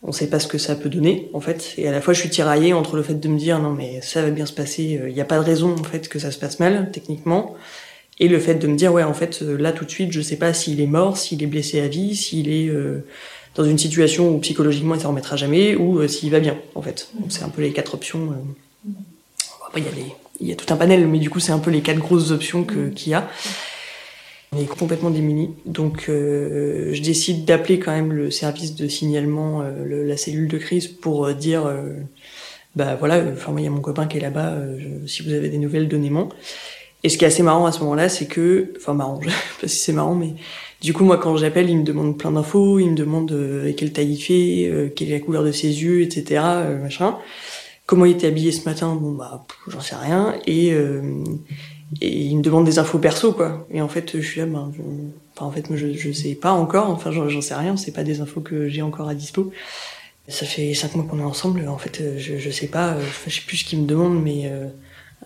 on 0.03 0.11
sait 0.11 0.27
pas 0.27 0.39
ce 0.39 0.47
que 0.47 0.57
ça 0.57 0.75
peut 0.75 0.89
donner 0.89 1.29
en 1.33 1.41
fait. 1.41 1.73
Et 1.77 1.87
à 1.87 1.91
la 1.91 2.01
fois 2.01 2.13
je 2.13 2.19
suis 2.19 2.29
tiraillée 2.29 2.73
entre 2.73 2.95
le 2.95 3.03
fait 3.03 3.15
de 3.15 3.27
me 3.27 3.37
dire 3.37 3.59
non 3.59 3.71
mais 3.71 4.01
ça 4.01 4.21
va 4.21 4.29
bien 4.29 4.45
se 4.45 4.53
passer 4.53 4.99
il 5.07 5.13
n'y 5.13 5.21
a 5.21 5.25
pas 5.25 5.37
de 5.37 5.43
raison 5.43 5.75
en 5.77 5.83
fait 5.83 6.07
que 6.07 6.19
ça 6.19 6.31
se 6.31 6.37
passe 6.37 6.59
mal 6.59 6.89
techniquement. 6.91 7.55
Et 8.21 8.27
le 8.27 8.39
fait 8.39 8.55
de 8.55 8.67
me 8.67 8.75
dire 8.75 8.93
ouais 8.93 9.03
en 9.03 9.13
fait 9.13 9.41
euh, 9.41 9.57
là 9.57 9.71
tout 9.71 9.85
de 9.85 9.89
suite 9.89 10.11
je 10.11 10.21
sais 10.21 10.35
pas 10.35 10.53
s'il 10.53 10.81
est 10.81 10.87
mort 10.87 11.17
s'il 11.17 11.41
est 11.41 11.47
blessé 11.47 11.79
à 11.79 11.87
vie 11.87 12.15
s'il 12.15 12.49
est 12.49 12.67
euh, 12.67 13.05
dans 13.55 13.63
une 13.63 13.77
situation 13.77 14.29
où 14.29 14.39
psychologiquement 14.39 14.95
il 14.95 15.01
s'en 15.01 15.09
remettra 15.09 15.35
jamais 15.35 15.75
ou 15.75 15.99
euh, 15.99 16.07
s'il 16.07 16.31
va 16.31 16.39
bien 16.39 16.57
en 16.75 16.81
fait. 16.81 17.09
C'est 17.29 17.43
un 17.43 17.49
peu 17.49 17.61
les 17.61 17.71
quatre 17.71 17.93
options 17.93 18.33
après 19.67 19.81
il 19.81 19.85
y 19.85 19.89
a 19.89 19.91
les 19.91 20.13
il 20.41 20.47
y 20.47 20.53
a 20.53 20.55
tout 20.55 20.73
un 20.73 20.77
panel 20.77 21.07
mais 21.07 21.19
du 21.19 21.29
coup 21.29 21.41
c'est 21.41 21.51
un 21.51 21.59
peu 21.59 21.71
les 21.71 21.81
quatre 21.81 21.99
grosses 21.99 22.31
options 22.31 22.63
que 22.63 22.89
qu'il 22.89 23.11
y 23.11 23.15
a 23.15 23.29
on 24.51 24.59
est 24.59 24.65
complètement 24.65 25.09
démunis. 25.09 25.51
Donc 25.65 26.05
euh, 26.09 26.93
je 26.93 27.01
décide 27.01 27.45
d'appeler 27.45 27.79
quand 27.79 27.91
même 27.91 28.11
le 28.11 28.31
service 28.31 28.75
de 28.75 28.87
signalement, 28.87 29.61
euh, 29.61 30.05
la 30.05 30.17
cellule 30.17 30.47
de 30.47 30.57
crise, 30.57 30.87
pour 30.87 31.25
euh, 31.25 31.33
dire, 31.33 31.71
bah 32.75 32.95
voilà, 32.95 33.23
enfin 33.31 33.51
moi 33.51 33.61
il 33.61 33.65
y 33.65 33.67
a 33.67 33.71
mon 33.71 33.81
copain 33.81 34.07
qui 34.07 34.17
est 34.17 34.21
là-bas, 34.21 34.57
si 35.05 35.23
vous 35.23 35.33
avez 35.33 35.49
des 35.49 35.57
nouvelles, 35.57 35.87
donnez-moi. 35.87 36.29
Et 37.03 37.09
ce 37.09 37.17
qui 37.17 37.23
est 37.23 37.27
assez 37.27 37.43
marrant 37.43 37.65
à 37.65 37.71
ce 37.71 37.79
moment-là, 37.79 38.09
c'est 38.09 38.25
que, 38.25 38.73
enfin 38.77 38.93
marrant, 38.93 39.19
je 39.23 39.29
sais 39.29 39.35
pas 39.61 39.67
si 39.67 39.77
c'est 39.77 39.93
marrant, 39.93 40.15
mais 40.15 40.33
du 40.81 40.93
coup 40.93 41.03
moi 41.03 41.17
quand 41.17 41.37
j'appelle, 41.37 41.69
il 41.69 41.77
me 41.77 41.83
demande 41.83 42.17
plein 42.17 42.31
d'infos, 42.31 42.79
il 42.79 42.91
me 42.91 42.95
demande 42.95 43.33
quelle 43.77 43.93
taille 43.93 44.13
il 44.13 44.19
fait, 44.19 44.91
quelle 44.95 45.09
est 45.09 45.19
la 45.19 45.19
couleur 45.19 45.43
de 45.43 45.51
ses 45.51 45.83
yeux, 45.83 46.01
etc. 46.01 46.41
machin. 46.81 47.17
Comment 47.85 48.05
il 48.05 48.11
était 48.11 48.27
habillé 48.27 48.51
ce 48.51 48.65
matin, 48.69 48.95
bon 48.95 49.11
bah 49.13 49.45
j'en 49.67 49.81
sais 49.81 49.95
rien. 49.95 50.35
Et 50.45 50.73
et 52.01 52.25
il 52.25 52.37
me 52.37 52.43
demande 52.43 52.65
des 52.65 52.79
infos 52.79 52.99
perso 52.99 53.33
quoi. 53.33 53.67
Et 53.71 53.81
en 53.81 53.87
fait 53.87 54.19
je 54.19 54.25
suis 54.25 54.39
là 54.39 54.45
ben 54.45 54.71
je... 54.75 54.81
enfin, 55.35 55.45
en 55.47 55.51
fait 55.51 55.65
je, 55.75 55.93
je 55.93 56.11
sais 56.11 56.35
pas 56.35 56.51
encore. 56.51 56.89
Enfin 56.89 57.11
j'en 57.11 57.41
sais 57.41 57.55
rien. 57.55 57.77
C'est 57.77 57.91
pas 57.91 58.03
des 58.03 58.21
infos 58.21 58.41
que 58.41 58.69
j'ai 58.69 58.81
encore 58.81 59.09
à 59.09 59.15
dispo. 59.15 59.51
Ça 60.27 60.45
fait 60.45 60.73
cinq 60.75 60.95
mois 60.95 61.05
qu'on 61.05 61.19
est 61.19 61.23
ensemble. 61.23 61.67
En 61.67 61.77
fait 61.77 62.01
je, 62.17 62.37
je 62.37 62.49
sais 62.49 62.67
pas. 62.67 62.97
Je 63.27 63.33
sais 63.33 63.41
plus 63.45 63.57
ce 63.57 63.65
qu'il 63.65 63.79
me 63.79 63.87
demande 63.87 64.21
mais 64.21 64.43
euh, 64.45 64.67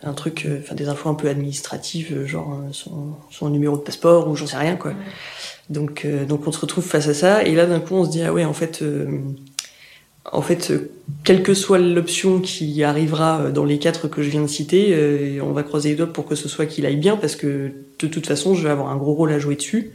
un 0.03 0.13
truc 0.13 0.45
euh, 0.45 0.59
enfin 0.63 0.75
des 0.75 0.87
infos 0.87 1.09
un 1.09 1.15
peu 1.15 1.27
administratives 1.27 2.13
euh, 2.13 2.25
genre 2.25 2.57
son, 2.71 3.15
son 3.29 3.49
numéro 3.49 3.77
de 3.77 3.81
passeport 3.81 4.29
ou 4.29 4.35
j'en 4.35 4.47
sais 4.47 4.57
rien 4.57 4.77
quoi. 4.77 4.93
Donc 5.69 6.07
donc 6.27 6.47
on 6.47 6.51
se 6.51 6.59
retrouve 6.59 6.85
face 6.85 7.07
à 7.07 7.13
ça. 7.13 7.43
Et 7.43 7.55
là 7.55 7.65
d'un 7.65 7.81
coup 7.81 7.95
on 7.95 8.05
se 8.05 8.09
dit 8.09 8.21
ah 8.21 8.33
ouais 8.33 8.45
en 8.45 8.53
fait 8.53 8.81
en 10.31 10.41
fait, 10.41 10.73
quelle 11.23 11.43
que 11.43 11.53
soit 11.53 11.79
l'option 11.79 12.39
qui 12.39 12.81
arrivera 12.83 13.51
dans 13.51 13.65
les 13.65 13.77
quatre 13.77 14.07
que 14.07 14.23
je 14.23 14.29
viens 14.29 14.41
de 14.41 14.47
citer, 14.47 14.93
euh, 14.93 15.41
on 15.43 15.51
va 15.51 15.63
croiser 15.63 15.89
les 15.89 15.95
doigts 15.95 16.11
pour 16.11 16.25
que 16.25 16.35
ce 16.35 16.47
soit 16.47 16.65
qu'il 16.65 16.85
aille 16.85 16.95
bien, 16.95 17.17
parce 17.17 17.35
que 17.35 17.71
de 17.99 18.07
toute 18.07 18.25
façon, 18.25 18.55
je 18.55 18.63
vais 18.63 18.69
avoir 18.69 18.89
un 18.89 18.95
gros 18.95 19.13
rôle 19.13 19.31
à 19.31 19.39
jouer 19.39 19.55
dessus. 19.55 19.91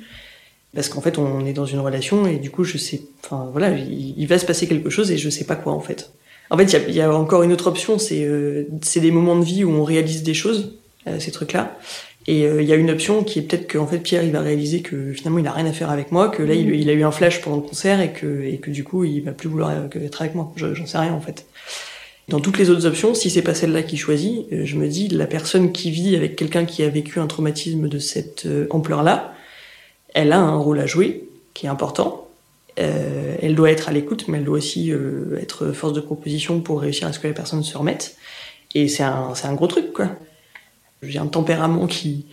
Parce 0.74 0.90
qu'en 0.90 1.00
fait, 1.00 1.16
on 1.18 1.46
est 1.46 1.54
dans 1.54 1.64
une 1.64 1.80
relation 1.80 2.26
et 2.26 2.36
du 2.36 2.50
coup, 2.50 2.62
je 2.62 2.76
sais, 2.76 3.00
enfin 3.24 3.48
voilà, 3.52 3.70
il, 3.70 4.26
va 4.26 4.38
se 4.38 4.44
passer 4.44 4.68
quelque 4.68 4.90
chose 4.90 5.10
et 5.10 5.16
je 5.16 5.30
sais 5.30 5.44
pas 5.44 5.56
quoi 5.56 5.72
en 5.72 5.80
fait. 5.80 6.12
En 6.50 6.58
fait, 6.58 6.84
il 6.88 6.94
y 6.94 7.00
a, 7.00 7.12
encore 7.12 7.42
une 7.42 7.52
autre 7.52 7.68
option, 7.68 7.98
c'est 7.98 8.24
euh, 8.24 8.64
des 8.96 9.10
moments 9.10 9.36
de 9.36 9.44
vie 9.44 9.64
où 9.64 9.70
on 9.70 9.82
réalise 9.82 10.22
des 10.22 10.34
choses, 10.34 10.74
euh, 11.06 11.18
ces 11.20 11.30
trucs-là. 11.30 11.78
Et 12.28 12.44
euh, 12.44 12.62
il 12.62 12.68
y 12.68 12.72
a 12.72 12.76
une 12.76 12.90
option 12.90 13.24
qui 13.24 13.40
est 13.40 13.42
peut-être 13.42 13.72
qu'en 13.72 13.86
fait 13.88 13.98
Pierre 13.98 14.22
il 14.22 14.30
va 14.30 14.40
réaliser 14.40 14.82
que 14.82 15.12
finalement 15.12 15.40
il 15.40 15.46
a 15.46 15.52
rien 15.52 15.66
à 15.66 15.72
faire 15.72 15.90
avec 15.90 16.12
moi, 16.12 16.28
que 16.28 16.44
là 16.44 16.54
il, 16.54 16.72
il, 16.72 16.88
a 16.88 16.92
eu 16.92 17.02
un 17.02 17.10
flash 17.10 17.40
pendant 17.40 17.56
le 17.56 17.62
concert 17.62 18.00
et 18.00 18.12
que 18.12 18.44
et 18.44 18.58
que 18.58 18.70
du 18.70 18.84
coup 18.84 19.02
il 19.04 19.22
va 19.22 19.32
plus 19.32 19.48
vouloir 19.48 19.72
être 19.72 20.22
avec 20.22 20.34
moi. 20.36 20.52
J'en 20.56 20.86
sais 20.86 20.98
rien 20.98 21.12
en 21.12 21.20
fait. 21.20 21.46
Dans 22.28 22.40
toutes 22.40 22.58
les 22.58 22.68
autres 22.68 22.84
options, 22.86 23.14
si 23.14 23.30
c'est 23.30 23.42
pas 23.42 23.54
celle-là 23.54 23.82
qui 23.82 23.96
choisit, 23.96 24.46
euh, 24.52 24.66
je 24.66 24.76
me 24.76 24.86
dis 24.86 25.08
la 25.08 25.26
personne 25.26 25.72
qui 25.72 25.90
vit 25.90 26.14
avec 26.14 26.36
quelqu'un 26.36 26.66
qui 26.66 26.82
a 26.82 26.88
vécu 26.90 27.18
un 27.18 27.26
traumatisme 27.26 27.88
de 27.88 27.98
cette 27.98 28.44
euh, 28.44 28.66
ampleur-là, 28.70 29.32
elle 30.12 30.32
a 30.32 30.38
un 30.38 30.56
rôle 30.56 30.78
à 30.78 30.86
jouer 30.86 31.24
qui 31.54 31.66
est 31.66 31.70
important. 31.70 32.28
Euh, 32.78 33.36
elle 33.40 33.54
doit 33.54 33.70
être 33.70 33.88
à 33.88 33.92
l'écoute, 33.92 34.28
mais 34.28 34.38
elle 34.38 34.44
doit 34.44 34.58
aussi 34.58 34.92
euh, 34.92 35.38
être 35.40 35.72
force 35.72 35.92
de 35.92 36.00
proposition 36.00 36.60
pour 36.60 36.80
réussir 36.80 37.08
à 37.08 37.12
ce 37.12 37.18
que 37.18 37.26
la 37.26 37.34
personne 37.34 37.62
se 37.62 37.76
remette. 37.76 38.16
Et 38.74 38.88
c'est 38.88 39.02
un, 39.02 39.34
c'est 39.34 39.46
un 39.46 39.54
gros 39.54 39.66
truc, 39.66 39.92
quoi. 39.92 40.10
J'ai 41.02 41.18
un 41.18 41.26
tempérament 41.26 41.86
qui, 41.86 42.26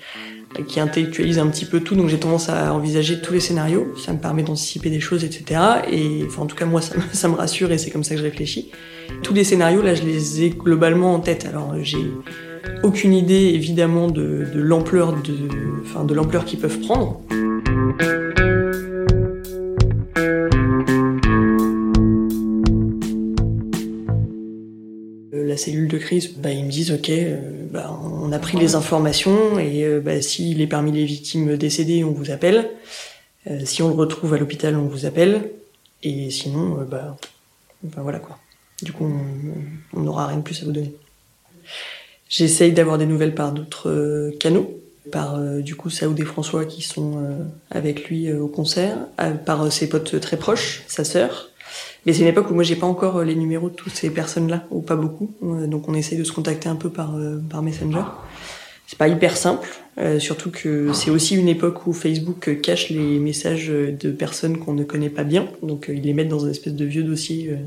qui 0.68 0.80
intellectualise 0.80 1.40
un 1.40 1.48
petit 1.48 1.66
peu 1.66 1.82
tout, 1.82 1.96
donc 1.96 2.10
j'ai 2.10 2.18
tendance 2.18 2.50
à 2.50 2.74
envisager 2.74 3.22
tous 3.22 3.34
les 3.34 3.40
scénarios. 3.40 3.94
Ça 4.04 4.14
me 4.14 4.20
permet 4.20 4.44
d'anticiper 4.44 4.90
des 4.90 5.00
choses, 5.00 5.24
etc. 5.24 5.62
Et 5.92 6.24
enfin, 6.26 6.44
en 6.44 6.46
tout 6.46 6.56
cas, 6.56 6.66
moi, 6.66 6.82
ça, 7.14 7.28
me 7.28 7.36
rassure 7.36 7.72
et 7.72 7.78
c'est 7.78 7.92
comme 7.92 8.04
ça 8.04 8.16
que 8.16 8.22
je 8.22 8.26
réfléchis. 8.26 8.72
Tous 9.22 9.34
les 9.34 9.44
scénarios, 9.44 9.82
là, 9.82 9.94
je 9.94 10.04
les 10.04 10.44
ai 10.44 10.50
globalement 10.50 11.14
en 11.14 11.20
tête. 11.20 11.46
Alors, 11.46 11.76
j'ai 11.82 12.12
aucune 12.84 13.14
idée, 13.14 13.52
évidemment, 13.54 14.08
de, 14.08 14.48
de 14.52 14.60
l'ampleur 14.60 15.14
de, 15.14 15.34
enfin, 15.82 16.04
de 16.04 16.14
l'ampleur 16.14 16.46
qu'ils 16.46 16.60
peuvent 16.60 16.80
prendre. 16.80 17.22
La 25.56 25.62
cellule 25.62 25.88
de 25.88 25.98
crise, 25.98 26.34
bah, 26.36 26.52
ils 26.52 26.66
me 26.66 26.70
disent 26.70 26.92
ok, 26.92 27.10
euh, 27.10 27.38
bah, 27.72 27.98
on 28.04 28.34
a 28.34 28.40
pris 28.40 28.58
les 28.58 28.76
informations 28.76 29.58
et 29.58 29.86
euh, 29.86 30.02
bah, 30.02 30.22
s'il 30.22 30.60
est 30.60 30.68
parmi 30.68 30.92
les 30.92 31.06
victimes 31.06 31.56
décédées, 31.56 32.04
on 32.04 32.12
vous 32.12 32.30
appelle. 32.30 32.72
Euh, 33.50 33.62
si 33.64 33.82
on 33.82 33.88
le 33.88 33.94
retrouve 33.94 34.34
à 34.34 34.38
l'hôpital, 34.38 34.76
on 34.76 34.88
vous 34.88 35.06
appelle. 35.06 35.50
Et 36.04 36.30
sinon, 36.30 36.86
bah, 36.92 37.16
bah, 37.84 38.02
voilà 38.02 38.20
quoi. 38.20 38.38
Du 38.84 38.92
coup, 38.92 39.10
on 39.94 40.02
n'aura 40.02 40.28
rien 40.28 40.40
de 40.40 40.42
plus 40.42 40.62
à 40.62 40.66
vous 40.66 40.74
donner. 40.74 40.94
J'essaye 42.28 42.74
d'avoir 42.74 42.98
des 42.98 43.06
nouvelles 43.06 43.34
par 43.34 43.54
d'autres 43.54 44.34
canaux, 44.38 44.78
par 45.10 45.40
du 45.40 45.76
coup 45.76 45.90
Saoud 45.90 46.20
et 46.20 46.26
François 46.26 46.66
qui 46.66 46.82
sont 46.82 47.26
avec 47.72 48.10
lui 48.10 48.34
au 48.34 48.50
concert, 48.50 48.98
par 49.46 49.72
ses 49.72 49.88
potes 49.88 50.20
très 50.20 50.36
proches, 50.36 50.84
sa 50.88 51.06
sœur, 51.06 51.50
mais 52.06 52.14
c'est 52.14 52.22
une 52.22 52.28
époque 52.28 52.50
où 52.52 52.54
moi 52.54 52.64
j'ai 52.64 52.76
pas 52.76 52.88
encore 52.88 53.18
euh, 53.18 53.24
les 53.24 53.36
numéros 53.36 53.70
de 53.70 53.76
toutes 53.76 53.96
ces 53.96 54.10
personnes-là, 54.10 54.66
ou 54.70 54.82
pas 54.82 54.96
beaucoup. 54.96 55.32
Euh, 55.44 55.68
donc 55.68 55.90
on 55.90 55.94
essaye 55.94 56.18
de 56.18 56.24
se 56.24 56.32
contacter 56.32 56.70
un 56.70 56.76
peu 56.76 56.90
par, 56.90 57.16
euh, 57.16 57.38
par 57.50 57.62
Messenger. 57.62 58.04
C'est 58.88 59.00
pas 59.00 59.08
hyper 59.08 59.36
simple, 59.36 59.68
surtout 60.20 60.52
que 60.52 60.94
c'est 60.94 61.10
aussi 61.10 61.36
une 61.36 61.48
époque 61.48 61.88
où 61.88 61.92
Facebook 61.92 62.62
cache 62.62 62.92
les 62.92 63.18
messages 63.18 63.70
de 63.70 64.12
personnes 64.12 64.60
qu'on 64.60 64.74
ne 64.74 64.84
connaît 64.84 65.10
pas 65.10 65.24
bien. 65.24 65.48
Donc 65.64 65.88
ils 65.92 66.04
les 66.04 66.14
mettent 66.14 66.30
dans 66.30 66.42
une 66.42 66.52
espèce 66.52 66.76
de 66.76 66.86
vieux 66.86 67.02
dossier 67.02 67.58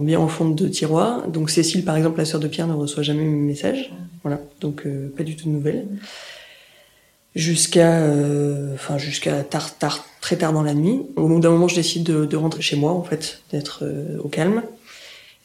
bien 0.00 0.18
en 0.18 0.28
fond 0.28 0.48
de 0.48 0.66
tiroir. 0.66 1.28
Donc 1.28 1.50
Cécile, 1.50 1.84
par 1.84 1.94
exemple, 1.94 2.16
la 2.16 2.24
sœur 2.24 2.40
de 2.40 2.48
Pierre, 2.48 2.66
ne 2.66 2.72
reçoit 2.72 3.02
jamais 3.02 3.22
mes 3.22 3.36
messages. 3.36 3.92
Voilà, 4.22 4.40
donc 4.62 4.88
pas 5.14 5.24
du 5.24 5.36
tout 5.36 5.44
de 5.44 5.50
nouvelles 5.50 5.84
jusqu'à 7.34 8.00
euh, 8.00 8.76
jusqu'à 8.98 9.42
tard, 9.42 9.76
tard 9.76 10.04
très 10.20 10.36
tard 10.36 10.52
dans 10.52 10.62
la 10.62 10.74
nuit. 10.74 11.02
Au 11.16 11.26
bout 11.26 11.40
d'un 11.40 11.50
moment 11.50 11.68
je 11.68 11.74
décide 11.74 12.04
de, 12.04 12.24
de, 12.24 12.36
rentrer 12.36 12.62
chez 12.62 12.76
moi 12.76 12.92
en 12.92 13.02
fait 13.02 13.42
d'être 13.52 13.80
euh, 13.82 14.18
au 14.22 14.28
calme. 14.28 14.62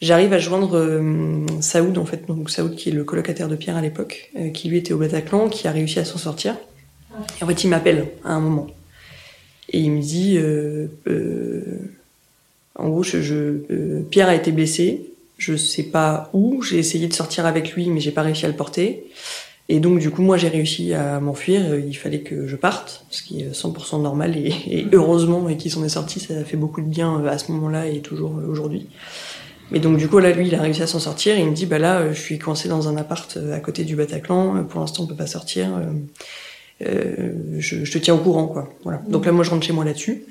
J'arrive 0.00 0.32
à 0.32 0.38
joindre 0.38 0.76
euh, 0.76 1.44
Saoud 1.60 1.98
en 1.98 2.06
fait 2.06 2.26
donc 2.26 2.50
Saoud 2.50 2.74
qui 2.74 2.88
est 2.88 2.92
le 2.92 3.04
colocataire 3.04 3.48
de 3.48 3.56
Pierre 3.56 3.76
à 3.76 3.82
l'époque 3.82 4.32
qui 4.54 4.68
lui 4.68 4.78
était 4.78 4.92
au 4.92 4.98
Bataclan 4.98 5.48
qui 5.48 5.68
a 5.68 5.72
réussi 5.72 5.98
à 5.98 6.04
s'en 6.04 6.18
sortir. 6.18 6.56
Et 7.40 7.44
en 7.44 7.46
fait 7.46 7.64
il 7.64 7.68
m'appelle 7.68 8.08
à 8.24 8.32
un 8.32 8.40
moment. 8.40 8.68
Et 9.72 9.80
il 9.80 9.90
me 9.90 10.00
dit 10.00 10.38
en 12.76 12.88
gros 12.88 13.02
je, 13.02 13.20
je 13.20 14.00
Pierre 14.10 14.28
a 14.28 14.34
été 14.34 14.52
blessé. 14.52 15.06
Je 15.36 15.56
sais 15.56 15.84
pas 15.84 16.28
où. 16.34 16.62
J'ai 16.62 16.78
essayé 16.78 17.08
de 17.08 17.14
sortir 17.14 17.46
avec 17.46 17.72
lui 17.72 17.90
mais 17.90 18.00
j'ai 18.00 18.12
pas 18.12 18.22
réussi 18.22 18.46
à 18.46 18.48
le 18.48 18.56
porter 18.56 19.04
et 19.72 19.78
donc, 19.78 20.00
du 20.00 20.10
coup, 20.10 20.22
moi, 20.22 20.36
j'ai 20.36 20.48
réussi 20.48 20.94
à 20.94 21.20
m'enfuir. 21.20 21.78
Il 21.78 21.94
fallait 21.94 22.22
que 22.22 22.48
je 22.48 22.56
parte, 22.56 23.04
ce 23.08 23.22
qui 23.22 23.42
est 23.42 23.52
100% 23.54 24.02
normal. 24.02 24.36
Et, 24.36 24.88
heureusement, 24.92 25.48
et 25.48 25.56
qu'il 25.56 25.70
s'en 25.70 25.84
est 25.84 25.90
sorti, 25.90 26.18
ça 26.18 26.34
a 26.34 26.42
fait 26.42 26.56
beaucoup 26.56 26.80
de 26.80 26.88
bien 26.88 27.24
à 27.24 27.38
ce 27.38 27.52
moment-là 27.52 27.86
et 27.86 28.00
toujours 28.00 28.32
aujourd'hui. 28.48 28.88
Mais 29.70 29.78
donc, 29.78 29.96
du 29.96 30.08
coup, 30.08 30.18
là, 30.18 30.32
lui, 30.32 30.48
il 30.48 30.54
a 30.56 30.60
réussi 30.60 30.82
à 30.82 30.88
s'en 30.88 30.98
sortir. 30.98 31.38
Et 31.38 31.42
il 31.42 31.46
me 31.46 31.54
dit, 31.54 31.66
bah 31.66 31.78
là, 31.78 32.12
je 32.12 32.20
suis 32.20 32.36
coincé 32.36 32.68
dans 32.68 32.88
un 32.88 32.96
appart 32.96 33.38
à 33.52 33.60
côté 33.60 33.84
du 33.84 33.94
Bataclan. 33.94 34.64
Pour 34.64 34.80
l'instant, 34.80 35.04
on 35.04 35.06
peut 35.06 35.14
pas 35.14 35.28
sortir. 35.28 35.68
Euh, 36.84 37.32
je, 37.58 37.84
je, 37.84 37.92
te 37.92 37.98
tiens 37.98 38.16
au 38.16 38.18
courant, 38.18 38.48
quoi. 38.48 38.74
Voilà. 38.82 39.00
Donc 39.06 39.24
là, 39.24 39.30
moi, 39.30 39.44
je 39.44 39.50
rentre 39.50 39.64
chez 39.64 39.72
moi 39.72 39.84
là-dessus. 39.84 40.24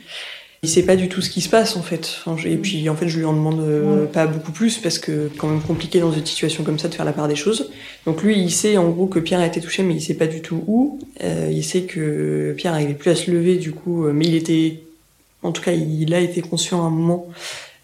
Il 0.62 0.68
sait 0.68 0.84
pas 0.84 0.98
du 0.98 1.08
tout 1.08 1.22
ce 1.22 1.30
qui 1.30 1.39
se 1.39 1.48
passe 1.48 1.78
en 1.78 1.82
fait. 1.82 2.22
et 2.46 2.58
puis 2.58 2.89
en 2.89 2.96
fait, 2.96 3.08
je 3.08 3.18
lui 3.18 3.25
en 3.25 3.32
demande 3.32 3.62
euh, 3.62 4.06
pas 4.06 4.28
beaucoup 4.28 4.51
plus 4.51 4.78
parce 4.78 5.00
que 5.00 5.30
quand 5.38 5.48
même 5.48 5.62
compliqué 5.62 6.01
dans 6.01 6.12
une 6.12 6.25
situation 6.25 6.66
comme 6.66 6.78
ça 6.78 6.89
de 6.89 6.96
faire 6.96 7.06
la 7.06 7.13
part 7.13 7.30
des 7.30 7.38
choses. 7.38 7.72
Donc 8.06 8.24
lui, 8.24 8.38
il 8.38 8.51
sait 8.51 8.75
en 8.75 8.89
gros 8.89 9.08
que 9.08 9.20
Pierre 9.20 9.39
a 9.39 9.46
été 9.46 9.62
touché, 9.62 9.84
mais 9.84 9.94
il 9.94 10.01
sait 10.01 10.16
pas 10.16 10.28
du 10.28 10.42
tout 10.42 10.62
où. 10.68 11.00
Euh, 11.24 11.48
il 11.50 11.63
sait 11.63 11.84
que 11.84 12.54
Pierre 12.58 12.74
n'arrivait 12.74 12.94
plus 12.94 13.10
à 13.10 13.16
se 13.16 13.32
lever 13.32 13.56
du 13.56 13.72
coup, 13.72 14.06
euh, 14.06 14.12
mais 14.12 14.25
il 14.25 14.36
était, 14.36 14.84
en 15.44 15.54
tout 15.54 15.62
cas, 15.62 15.72
il 15.72 16.13
a 16.13 16.20
été 16.20 16.42
conscient 16.42 16.84
à 16.84 16.88
un 16.88 16.89
moment, 16.89 17.28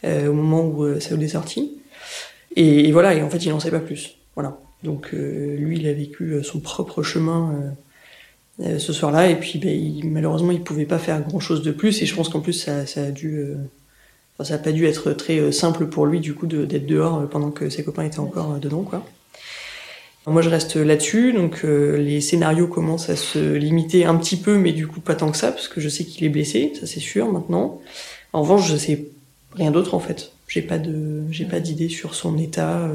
au 0.04 0.34
moment 0.34 0.68
où 0.68 1.00
ça 1.00 1.16
est 1.16 1.28
sorti. 1.30 1.72
Et, 2.58 2.90
et, 2.90 2.92
voilà, 2.92 3.14
et 3.14 3.24
en 3.24 3.30
fait, 3.30 3.44
il 3.46 3.50
n'en 3.50 3.60
sait 3.62 3.72
pas 3.72 3.80
plus. 3.80 4.18
Voilà. 4.36 4.60
Donc 4.84 5.14
lui, 5.14 5.78
il 5.80 5.88
a 5.88 5.94
vécu 5.94 6.44
son 6.44 6.60
propre 6.60 7.02
chemin 7.02 7.74
euh, 8.62 8.80
ce 8.80 8.94
soir-là. 8.94 9.30
Et 9.30 9.36
puis, 9.36 9.60
ben, 9.60 9.70
il, 9.70 10.10
malheureusement, 10.10 10.52
il 10.52 10.62
pouvait 10.62 10.86
pas 10.86 11.00
faire 11.00 11.22
grand-chose 11.22 11.62
de 11.62 11.72
plus. 11.72 12.02
Et 12.02 12.06
je 12.06 12.16
pense 12.16 12.30
qu'en 12.30 12.40
plus, 12.40 12.54
ça, 12.54 12.86
ça, 12.86 13.04
a 13.04 13.12
dû, 13.12 13.38
euh, 13.38 13.56
ça 14.44 14.56
a 14.56 14.58
pas 14.58 14.72
dû 14.72 14.86
être 14.86 15.12
très 15.14 15.40
euh, 15.40 15.52
simple 15.52 15.88
pour 15.88 16.06
lui, 16.06 16.20
du 16.20 16.34
coup, 16.34 16.48
d'être 16.48 16.86
dehors 16.86 17.20
euh, 17.20 17.26
pendant 17.26 17.52
que 17.52 17.70
ses 17.70 17.84
copains 17.84 18.04
étaient 18.04 18.20
encore 18.20 18.54
euh, 18.54 18.60
dedans, 18.60 18.84
quoi. 18.84 19.06
Moi, 20.28 20.42
je 20.42 20.50
reste 20.50 20.76
là-dessus, 20.76 21.34
donc 21.34 21.62
euh, 21.64 21.98
les 21.98 22.20
scénarios 22.20 22.66
commencent 22.66 23.10
à 23.12 23.16
se 23.16 23.54
limiter 23.54 24.06
un 24.06 24.16
petit 24.16 24.38
peu, 24.38 24.58
mais 24.58 24.72
du 24.72 24.88
coup 24.88 25.00
pas 25.00 25.14
tant 25.14 25.30
que 25.30 25.38
ça, 25.38 25.52
parce 25.52 25.68
que 25.68 25.80
je 25.80 25.88
sais 25.88 26.04
qu'il 26.04 26.26
est 26.26 26.30
blessé, 26.30 26.74
ça 26.74 26.88
c'est 26.88 27.00
sûr 27.00 27.32
maintenant. 27.32 27.80
En 28.34 28.42
revanche, 28.42 28.68
je 28.68 28.76
sais 28.76 29.06
rien 29.54 29.70
d'autre 29.70 29.94
en 29.94 30.00
fait. 30.00 30.32
J'ai 30.48 30.64
pas 30.64 30.80
de, 30.80 31.22
j'ai 31.30 31.46
pas 31.46 31.60
d'idée 31.60 31.90
sur 31.90 32.16
son 32.16 32.40
état, 32.40 32.90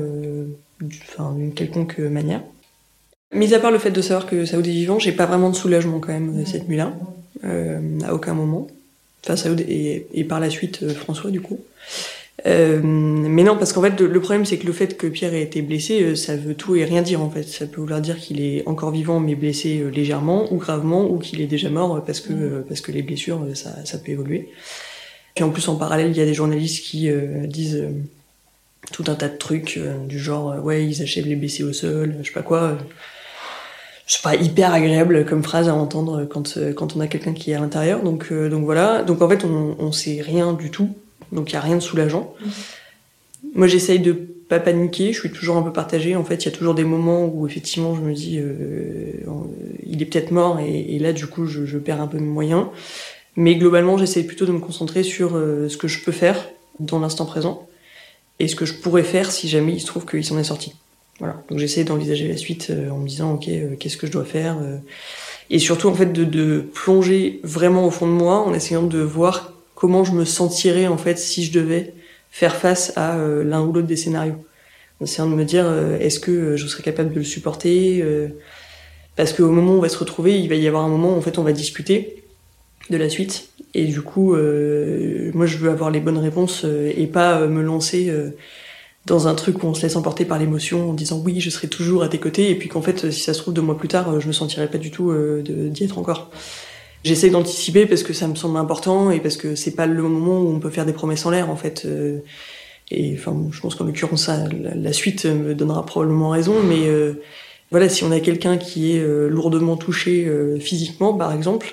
d'une 0.80 1.54
quelconque 1.54 1.98
manière. 1.98 2.42
Mis 3.32 3.54
à 3.54 3.60
part 3.60 3.70
le 3.70 3.78
fait 3.78 3.90
de 3.90 4.02
savoir 4.02 4.26
que 4.26 4.44
Saoud 4.44 4.66
est 4.66 4.70
vivant, 4.70 4.98
j'ai 4.98 5.12
pas 5.12 5.26
vraiment 5.26 5.50
de 5.50 5.56
soulagement 5.56 6.00
quand 6.00 6.12
même 6.12 6.44
cette 6.46 6.68
nuit-là, 6.68 6.92
euh, 7.44 7.78
à 8.04 8.14
aucun 8.14 8.34
moment. 8.34 8.66
Enfin 9.24 9.36
Saoud 9.36 9.60
et, 9.60 10.06
et 10.12 10.24
par 10.24 10.40
la 10.40 10.50
suite 10.50 10.82
euh, 10.82 10.94
François 10.94 11.30
du 11.30 11.40
coup. 11.40 11.60
Euh, 12.46 12.80
mais 12.82 13.42
non, 13.42 13.56
parce 13.56 13.72
qu'en 13.72 13.82
fait, 13.82 14.00
le, 14.00 14.20
problème, 14.20 14.44
c'est 14.44 14.58
que 14.58 14.66
le 14.66 14.72
fait 14.72 14.96
que 14.96 15.06
Pierre 15.06 15.34
ait 15.34 15.42
été 15.42 15.62
blessé, 15.62 16.02
euh, 16.02 16.14
ça 16.14 16.36
veut 16.36 16.54
tout 16.54 16.76
et 16.76 16.84
rien 16.84 17.02
dire, 17.02 17.20
en 17.20 17.30
fait. 17.30 17.42
Ça 17.44 17.66
peut 17.66 17.80
vouloir 17.80 18.00
dire 18.00 18.18
qu'il 18.18 18.40
est 18.40 18.66
encore 18.66 18.90
vivant, 18.90 19.20
mais 19.20 19.34
blessé 19.34 19.80
euh, 19.80 19.90
légèrement, 19.90 20.52
ou 20.52 20.56
gravement, 20.56 21.10
ou 21.10 21.18
qu'il 21.18 21.40
est 21.40 21.46
déjà 21.46 21.68
mort, 21.70 22.02
parce 22.04 22.20
que, 22.20 22.32
euh, 22.32 22.64
parce 22.66 22.80
que 22.80 22.92
les 22.92 23.02
blessures, 23.02 23.46
ça, 23.54 23.84
ça 23.84 23.98
peut 23.98 24.12
évoluer. 24.12 24.48
Puis 25.34 25.44
en 25.44 25.50
plus, 25.50 25.68
en 25.68 25.76
parallèle, 25.76 26.10
il 26.10 26.16
y 26.16 26.20
a 26.20 26.24
des 26.24 26.34
journalistes 26.34 26.84
qui 26.84 27.10
euh, 27.10 27.46
disent 27.46 27.76
euh, 27.76 27.90
tout 28.92 29.04
un 29.08 29.14
tas 29.14 29.28
de 29.28 29.36
trucs, 29.36 29.78
du 30.08 30.18
genre, 30.18 30.64
ouais, 30.64 30.86
ils 30.86 31.02
achèvent 31.02 31.26
les 31.26 31.36
blessés 31.36 31.62
au 31.62 31.72
sol, 31.72 32.16
je 32.22 32.26
sais 32.26 32.32
pas 32.32 32.42
quoi. 32.42 32.78
C'est 34.10 34.22
pas 34.22 34.34
hyper 34.34 34.74
agréable 34.74 35.24
comme 35.24 35.44
phrase 35.44 35.68
à 35.68 35.74
entendre 35.74 36.24
quand, 36.24 36.56
euh, 36.56 36.72
quand 36.72 36.96
on 36.96 37.00
a 37.00 37.06
quelqu'un 37.06 37.32
qui 37.32 37.52
est 37.52 37.54
à 37.54 37.60
l'intérieur. 37.60 38.02
Donc, 38.02 38.32
euh, 38.32 38.48
voilà. 38.48 39.04
Donc 39.04 39.22
en 39.22 39.28
fait, 39.28 39.44
on, 39.44 39.92
sait 39.92 40.20
rien 40.20 40.52
du 40.52 40.72
tout. 40.72 40.90
Donc 41.30 41.50
il 41.50 41.52
y 41.52 41.56
a 41.56 41.60
rien 41.60 41.76
de 41.76 41.80
soulageant. 41.80 42.34
Moi, 43.54 43.68
j'essaye 43.68 44.00
de 44.00 44.10
pas 44.10 44.58
paniquer. 44.58 45.12
Je 45.12 45.20
suis 45.20 45.30
toujours 45.30 45.58
un 45.58 45.62
peu 45.62 45.72
partagée. 45.72 46.16
En 46.16 46.24
fait, 46.24 46.42
il 46.42 46.46
y 46.46 46.48
a 46.48 46.50
toujours 46.50 46.74
des 46.74 46.82
moments 46.82 47.24
où 47.24 47.46
effectivement, 47.46 47.94
je 47.94 48.00
me 48.00 48.12
dis, 48.12 48.40
euh, 48.40 49.12
il 49.86 50.02
est 50.02 50.06
peut-être 50.06 50.32
mort, 50.32 50.58
et, 50.58 50.98
là, 50.98 51.12
du 51.12 51.28
coup, 51.28 51.46
je, 51.46 51.78
perds 51.78 52.00
un 52.00 52.08
peu 52.08 52.18
mes 52.18 52.26
moyens. 52.26 52.66
Mais 53.36 53.54
globalement, 53.54 53.96
j'essaye 53.96 54.24
plutôt 54.24 54.44
de 54.44 54.50
me 54.50 54.58
concentrer 54.58 55.04
sur 55.04 55.34
ce 55.34 55.76
que 55.76 55.86
je 55.86 56.02
peux 56.02 56.10
faire 56.10 56.48
dans 56.80 56.98
l'instant 56.98 57.26
présent 57.26 57.68
et 58.40 58.48
ce 58.48 58.56
que 58.56 58.64
je 58.64 58.74
pourrais 58.74 59.04
faire 59.04 59.30
si 59.30 59.48
jamais 59.48 59.74
il 59.74 59.80
se 59.80 59.86
trouve 59.86 60.04
qu'il 60.04 60.24
s'en 60.24 60.36
est 60.36 60.42
sorti. 60.42 60.74
Donc 61.20 61.58
j'essaie 61.58 61.84
d'envisager 61.84 62.28
la 62.28 62.36
suite 62.36 62.68
euh, 62.70 62.90
en 62.90 62.98
me 62.98 63.08
disant, 63.08 63.34
ok, 63.34 63.48
euh, 63.48 63.76
qu'est-ce 63.78 63.96
que 63.96 64.06
je 64.06 64.12
dois 64.12 64.24
faire 64.24 64.56
euh, 64.62 64.76
Et 65.50 65.58
surtout, 65.58 65.88
en 65.88 65.94
fait, 65.94 66.12
de, 66.12 66.64
plonger 66.74 67.40
vraiment 67.42 67.86
au 67.86 67.90
fond 67.90 68.06
de 68.06 68.12
moi 68.12 68.40
en 68.40 68.54
essayant 68.54 68.82
de 68.82 68.98
voir 68.98 69.52
comment 69.74 70.04
je 70.04 70.12
me 70.12 70.24
sentirais 70.24 70.86
en 70.86 70.98
fait 70.98 71.18
si 71.18 71.44
je 71.44 71.52
devais 71.52 71.94
faire 72.30 72.54
face 72.54 72.92
à 72.96 73.16
l'un 73.16 73.62
ou 73.62 73.72
l'autre 73.72 73.86
des 73.86 73.96
scénarios. 73.96 74.44
En 75.00 75.04
essayant 75.04 75.28
de 75.28 75.34
me 75.34 75.44
dire 75.44 75.66
est-ce 76.00 76.20
que 76.20 76.56
je 76.56 76.66
serais 76.66 76.82
capable 76.82 77.12
de 77.12 77.18
le 77.18 77.24
supporter 77.24 78.02
euh, 78.02 78.28
Parce 79.16 79.32
qu'au 79.32 79.50
moment 79.50 79.72
où 79.72 79.78
on 79.78 79.80
va 79.80 79.88
se 79.88 79.96
retrouver, 79.96 80.38
il 80.38 80.48
va 80.48 80.54
y 80.54 80.68
avoir 80.68 80.84
un 80.84 80.88
moment 80.88 81.14
où 81.14 81.16
en 81.16 81.22
fait 81.22 81.38
on 81.38 81.42
va 81.42 81.52
discuter 81.52 82.22
de 82.90 82.96
la 82.98 83.08
suite. 83.08 83.48
Et 83.72 83.86
du 83.86 84.02
coup, 84.02 84.36
moi 85.34 85.46
je 85.46 85.56
veux 85.56 85.70
avoir 85.70 85.90
les 85.90 86.00
bonnes 86.00 86.18
réponses 86.18 86.64
et 86.64 87.06
pas 87.06 87.46
me 87.46 87.62
lancer 87.62 88.12
dans 89.10 89.26
un 89.26 89.34
truc 89.34 89.62
où 89.62 89.66
on 89.66 89.74
se 89.74 89.82
laisse 89.82 89.96
emporter 89.96 90.24
par 90.24 90.38
l'émotion 90.38 90.90
en 90.90 90.94
disant 90.94 91.20
oui, 91.24 91.40
je 91.40 91.50
serai 91.50 91.66
toujours 91.66 92.04
à 92.04 92.08
tes 92.08 92.18
côtés 92.18 92.48
et 92.48 92.54
puis 92.54 92.68
qu'en 92.68 92.80
fait, 92.80 93.10
si 93.10 93.20
ça 93.20 93.34
se 93.34 93.40
trouve 93.40 93.52
deux 93.52 93.60
mois 93.60 93.76
plus 93.76 93.88
tard, 93.88 94.08
euh, 94.08 94.20
je 94.20 94.28
me 94.28 94.32
sentirai 94.32 94.68
pas 94.68 94.78
du 94.78 94.92
tout 94.92 95.10
euh, 95.10 95.42
d'y 95.44 95.82
être 95.84 95.98
encore. 95.98 96.30
J'essaie 97.02 97.28
d'anticiper 97.28 97.86
parce 97.86 98.04
que 98.04 98.12
ça 98.12 98.28
me 98.28 98.36
semble 98.36 98.56
important 98.56 99.10
et 99.10 99.18
parce 99.18 99.36
que 99.36 99.56
c'est 99.56 99.74
pas 99.74 99.86
le 99.86 100.00
moment 100.02 100.40
où 100.40 100.48
on 100.54 100.60
peut 100.60 100.70
faire 100.70 100.86
des 100.86 100.92
promesses 100.92 101.26
en 101.26 101.30
l'air 101.30 101.50
en 101.50 101.56
fait. 101.56 101.82
euh, 101.86 102.20
et 102.92 103.14
enfin, 103.14 103.36
je 103.50 103.60
pense 103.60 103.74
qu'en 103.74 103.84
l'occurrence, 103.84 104.26
ça, 104.26 104.48
la, 104.48 104.74
la 104.74 104.92
suite 104.92 105.24
me 105.24 105.54
donnera 105.54 105.84
probablement 105.86 106.30
raison, 106.30 106.56
mais 106.60 106.88
voilà, 107.70 107.88
si 107.88 108.02
on 108.02 108.10
a 108.10 108.18
quelqu'un 108.18 108.58
qui 108.58 108.96
est 108.96 109.28
lourdement 109.28 109.76
touché 109.76 110.28
physiquement, 110.58 111.14
par 111.14 111.32
exemple, 111.32 111.72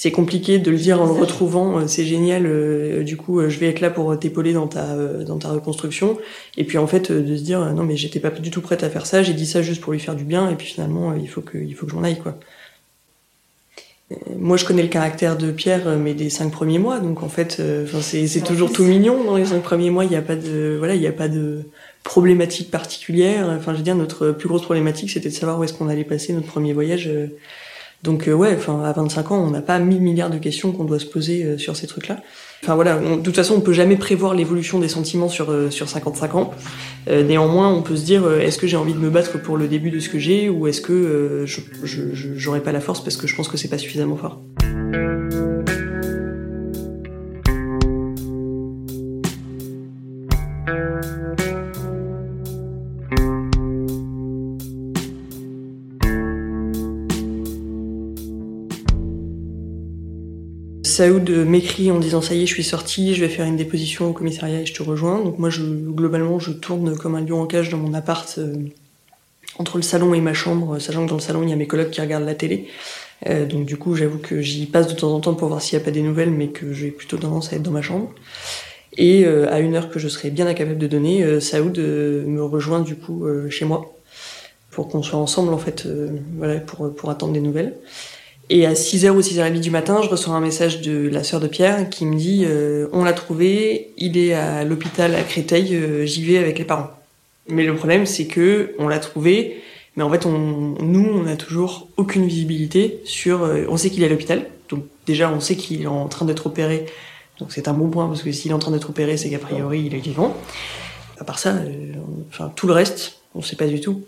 c'est 0.00 0.12
compliqué 0.12 0.60
de 0.60 0.70
le 0.70 0.76
dire 0.76 1.02
en 1.02 1.06
le 1.06 1.12
retrouvant. 1.12 1.80
euh, 1.80 1.88
c'est 1.88 2.04
génial. 2.04 2.46
euh, 2.46 3.02
du 3.02 3.16
coup, 3.16 3.40
euh, 3.40 3.48
je 3.48 3.58
vais 3.58 3.68
être 3.68 3.80
là 3.80 3.90
pour 3.90 4.16
t'épauler 4.16 4.52
dans 4.52 4.68
ta 4.68 4.94
dans 4.94 5.38
ta 5.38 5.48
reconstruction. 5.48 6.18
Et 6.56 6.62
puis 6.62 6.78
en 6.78 6.86
fait, 6.86 7.10
de 7.10 7.36
se 7.36 7.42
dire 7.42 7.58
non, 7.74 7.82
mais 7.82 7.96
j'étais 7.96 8.20
pas 8.20 8.30
du 8.30 8.52
tout 8.52 8.60
prête 8.60 8.84
à 8.84 8.90
faire 8.90 9.06
ça. 9.06 9.24
J'ai 9.24 9.34
dit 9.34 9.44
ça 9.44 9.60
juste 9.60 9.80
pour 9.80 9.92
lui 9.92 9.98
faire 9.98 10.14
du 10.14 10.22
bien. 10.22 10.50
Et 10.50 10.54
puis 10.54 10.68
finalement, 10.68 11.14
il 11.14 11.28
faut 11.28 11.40
que 11.40 11.58
il 11.58 11.74
faut 11.74 11.84
que 11.86 11.90
j'en 11.92 12.04
aille 12.04 12.20
quoi. 12.20 12.38
Moi, 14.38 14.56
je 14.56 14.64
connais 14.64 14.82
le 14.82 14.88
caractère 14.88 15.36
de 15.36 15.50
Pierre, 15.50 15.98
mais 15.98 16.14
des 16.14 16.30
cinq 16.30 16.50
premiers 16.52 16.78
mois. 16.78 17.00
Donc, 17.00 17.22
en 17.24 17.28
fait, 17.28 17.56
euh, 17.58 17.84
c'est 18.00 18.44
toujours 18.44 18.72
tout 18.72 18.84
mignon 18.84 19.24
dans 19.24 19.36
les 19.36 19.46
cinq 19.46 19.62
premiers 19.62 19.90
mois. 19.90 20.04
Il 20.04 20.10
n'y 20.10 20.16
a 20.16 20.22
pas 20.22 20.36
de, 20.36 20.76
voilà, 20.78 20.94
il 20.94 21.00
n'y 21.00 21.08
a 21.08 21.12
pas 21.12 21.28
de 21.28 21.62
problématique 22.04 22.70
particulière. 22.70 23.48
Enfin, 23.58 23.72
je 23.72 23.78
veux 23.78 23.82
dire, 23.82 23.96
notre 23.96 24.30
plus 24.30 24.48
grosse 24.48 24.62
problématique, 24.62 25.10
c'était 25.10 25.28
de 25.28 25.34
savoir 25.34 25.58
où 25.58 25.64
est-ce 25.64 25.74
qu'on 25.74 25.88
allait 25.88 26.04
passer 26.04 26.32
notre 26.32 26.46
premier 26.46 26.72
voyage. 26.72 27.10
Donc, 28.02 28.28
euh, 28.28 28.32
ouais, 28.32 28.54
enfin, 28.56 28.82
à 28.84 28.92
25 28.92 29.32
ans, 29.32 29.44
on 29.44 29.50
n'a 29.50 29.62
pas 29.62 29.78
mille 29.78 30.00
milliards 30.00 30.30
de 30.30 30.38
questions 30.38 30.72
qu'on 30.72 30.84
doit 30.84 31.00
se 31.00 31.06
poser 31.06 31.44
euh, 31.44 31.58
sur 31.58 31.76
ces 31.76 31.86
trucs-là. 31.86 32.18
Enfin, 32.62 32.74
voilà, 32.74 32.98
de 32.98 33.22
toute 33.22 33.36
façon, 33.36 33.54
on 33.54 33.60
peut 33.60 33.72
jamais 33.72 33.96
prévoir 33.96 34.34
l'évolution 34.34 34.78
des 34.78 34.88
sentiments 34.88 35.28
sur 35.28 35.50
euh, 35.50 35.70
sur 35.70 35.88
55 35.88 36.34
ans. 36.34 36.52
Euh, 37.08 37.22
néanmoins, 37.22 37.72
on 37.72 37.82
peut 37.82 37.96
se 37.96 38.04
dire, 38.04 38.24
euh, 38.24 38.40
est-ce 38.40 38.58
que 38.58 38.66
j'ai 38.66 38.76
envie 38.76 38.94
de 38.94 38.98
me 38.98 39.10
battre 39.10 39.40
pour 39.40 39.56
le 39.56 39.68
début 39.68 39.90
de 39.90 40.00
ce 40.00 40.08
que 40.08 40.18
j'ai, 40.18 40.48
ou 40.48 40.66
est-ce 40.66 40.80
que 40.80 40.92
euh, 40.92 41.46
je 41.46 42.58
pas 42.58 42.72
la 42.72 42.80
force 42.80 43.02
parce 43.02 43.16
que 43.16 43.26
je 43.26 43.36
pense 43.36 43.48
que 43.48 43.56
c'est 43.56 43.68
pas 43.68 43.78
suffisamment 43.78 44.16
fort. 44.16 44.40
Saoud 60.98 61.30
m'écrit 61.30 61.92
en 61.92 62.00
disant 62.00 62.20
ça 62.20 62.34
y 62.34 62.42
est, 62.42 62.46
je 62.46 62.52
suis 62.52 62.64
sortie, 62.64 63.14
je 63.14 63.20
vais 63.20 63.28
faire 63.28 63.46
une 63.46 63.56
déposition 63.56 64.10
au 64.10 64.12
commissariat 64.12 64.62
et 64.62 64.66
je 64.66 64.74
te 64.74 64.82
rejoins. 64.82 65.22
Donc 65.22 65.38
moi, 65.38 65.48
globalement, 65.48 66.40
je 66.40 66.50
tourne 66.50 66.98
comme 66.98 67.14
un 67.14 67.20
lion 67.20 67.40
en 67.40 67.46
cage 67.46 67.68
dans 67.68 67.76
mon 67.76 67.94
appart 67.94 68.34
euh, 68.38 68.56
entre 69.60 69.76
le 69.76 69.84
salon 69.84 70.12
et 70.12 70.20
ma 70.20 70.34
chambre, 70.34 70.80
sachant 70.80 71.04
que 71.04 71.10
dans 71.10 71.14
le 71.14 71.20
salon, 71.20 71.44
il 71.44 71.50
y 71.50 71.52
a 71.52 71.56
mes 71.56 71.68
collègues 71.68 71.90
qui 71.90 72.00
regardent 72.00 72.24
la 72.24 72.34
télé. 72.34 72.66
Euh, 73.28 73.46
donc 73.46 73.64
du 73.64 73.76
coup, 73.76 73.94
j'avoue 73.94 74.18
que 74.18 74.40
j'y 74.40 74.66
passe 74.66 74.88
de 74.88 74.94
temps 74.94 75.14
en 75.14 75.20
temps 75.20 75.34
pour 75.34 75.46
voir 75.46 75.62
s'il 75.62 75.78
n'y 75.78 75.82
a 75.82 75.84
pas 75.84 75.92
des 75.92 76.02
nouvelles, 76.02 76.32
mais 76.32 76.48
que 76.48 76.72
j'ai 76.72 76.90
plutôt 76.90 77.16
tendance 77.16 77.52
à 77.52 77.56
être 77.56 77.62
dans 77.62 77.70
ma 77.70 77.82
chambre. 77.82 78.12
Et 78.96 79.24
euh, 79.24 79.48
à 79.52 79.60
une 79.60 79.76
heure 79.76 79.90
que 79.90 80.00
je 80.00 80.08
serais 80.08 80.30
bien 80.30 80.48
incapable 80.48 80.78
de 80.78 80.88
donner, 80.88 81.22
euh, 81.22 81.38
Saoud 81.38 81.78
euh, 81.78 82.26
me 82.26 82.42
rejoint 82.42 82.80
du 82.80 82.96
coup 82.96 83.24
euh, 83.24 83.48
chez 83.50 83.64
moi 83.64 83.94
pour 84.72 84.88
qu'on 84.88 85.04
soit 85.04 85.20
ensemble 85.20 85.54
en 85.54 85.58
fait, 85.58 85.86
euh, 85.86 86.08
voilà, 86.38 86.58
pour, 86.58 86.92
pour 86.92 87.08
attendre 87.08 87.34
des 87.34 87.40
nouvelles. 87.40 87.74
Et 88.50 88.64
à 88.64 88.72
6h 88.72 89.10
ou 89.10 89.20
6h30 89.20 89.60
du 89.60 89.70
matin, 89.70 90.00
je 90.02 90.08
reçois 90.08 90.34
un 90.34 90.40
message 90.40 90.80
de 90.80 91.08
la 91.08 91.22
sœur 91.22 91.38
de 91.38 91.48
Pierre 91.48 91.90
qui 91.90 92.06
me 92.06 92.16
dit 92.16 92.44
euh, 92.46 92.88
On 92.92 93.04
l'a 93.04 93.12
trouvé, 93.12 93.90
il 93.98 94.16
est 94.16 94.32
à 94.32 94.64
l'hôpital 94.64 95.14
à 95.14 95.22
Créteil, 95.22 95.74
euh, 95.74 96.06
j'y 96.06 96.24
vais 96.24 96.38
avec 96.38 96.58
les 96.58 96.64
parents. 96.64 96.90
Mais 97.48 97.64
le 97.64 97.74
problème, 97.74 98.06
c'est 98.06 98.26
que 98.26 98.74
on 98.78 98.88
l'a 98.88 99.00
trouvé, 99.00 99.62
mais 99.96 100.02
en 100.02 100.10
fait, 100.10 100.24
on, 100.24 100.38
nous, 100.80 101.06
on 101.06 101.24
n'a 101.24 101.36
toujours 101.36 101.88
aucune 101.98 102.26
visibilité 102.26 103.00
sur. 103.04 103.42
euh, 103.42 103.66
on 103.68 103.76
sait 103.76 103.90
qu'il 103.90 104.02
est 104.02 104.06
à 104.06 104.08
l'hôpital, 104.08 104.46
donc 104.70 104.84
déjà, 105.06 105.30
on 105.30 105.40
sait 105.40 105.56
qu'il 105.56 105.82
est 105.82 105.86
en 105.86 106.08
train 106.08 106.24
d'être 106.24 106.46
opéré, 106.46 106.86
donc 107.38 107.52
c'est 107.52 107.68
un 107.68 107.74
bon 107.74 107.88
point 107.90 108.06
parce 108.08 108.22
que 108.22 108.32
s'il 108.32 108.50
est 108.50 108.54
en 108.54 108.58
train 108.58 108.72
d'être 108.72 108.88
opéré, 108.88 109.18
c'est 109.18 109.28
qu'a 109.28 109.38
priori, 109.38 109.84
il 109.86 109.94
est 109.94 109.98
vivant. 109.98 110.34
À 111.20 111.24
part 111.24 111.38
ça, 111.38 111.50
euh, 111.50 111.92
enfin 112.30 112.50
tout 112.56 112.66
le 112.66 112.72
reste, 112.72 113.20
on 113.34 113.42
sait 113.42 113.56
pas 113.56 113.66
du 113.66 113.80
tout. 113.80 114.04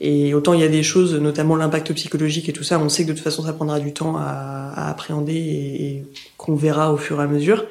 Et 0.00 0.34
autant 0.34 0.54
il 0.54 0.60
y 0.60 0.64
a 0.64 0.68
des 0.68 0.82
choses, 0.82 1.14
notamment 1.14 1.56
l'impact 1.56 1.92
psychologique 1.92 2.48
et 2.48 2.52
tout 2.52 2.64
ça, 2.64 2.78
on 2.78 2.88
sait 2.88 3.04
que 3.04 3.10
de 3.10 3.14
toute 3.14 3.22
façon 3.22 3.42
ça 3.44 3.52
prendra 3.52 3.78
du 3.78 3.92
temps 3.92 4.16
à, 4.16 4.88
appréhender 4.90 5.34
et, 5.34 6.04
qu'on 6.36 6.56
verra 6.56 6.92
au 6.92 6.96
fur 6.96 7.20
et 7.20 7.24
à 7.24 7.26
mesure. 7.26 7.64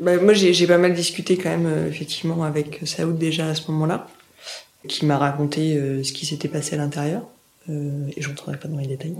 Bah, 0.00 0.16
moi 0.16 0.32
j'ai 0.32 0.66
pas 0.66 0.78
mal 0.78 0.94
discuté 0.94 1.36
quand 1.36 1.50
même 1.50 1.66
euh, 1.66 1.88
effectivement 1.88 2.42
avec 2.42 2.80
Saoud 2.84 3.18
déjà 3.18 3.48
à 3.48 3.54
ce 3.54 3.70
moment-là, 3.70 4.08
qui 4.88 5.06
m'a 5.06 5.18
raconté 5.18 5.76
euh, 5.76 6.02
ce 6.02 6.12
qui 6.12 6.26
s'était 6.26 6.48
passé 6.48 6.74
à 6.74 6.78
l'intérieur, 6.78 7.22
euh, 7.68 8.08
et 8.16 8.22
je 8.22 8.28
rentrerai 8.28 8.56
pas 8.56 8.68
dans 8.68 8.78
les 8.78 8.86
détails. 8.86 9.14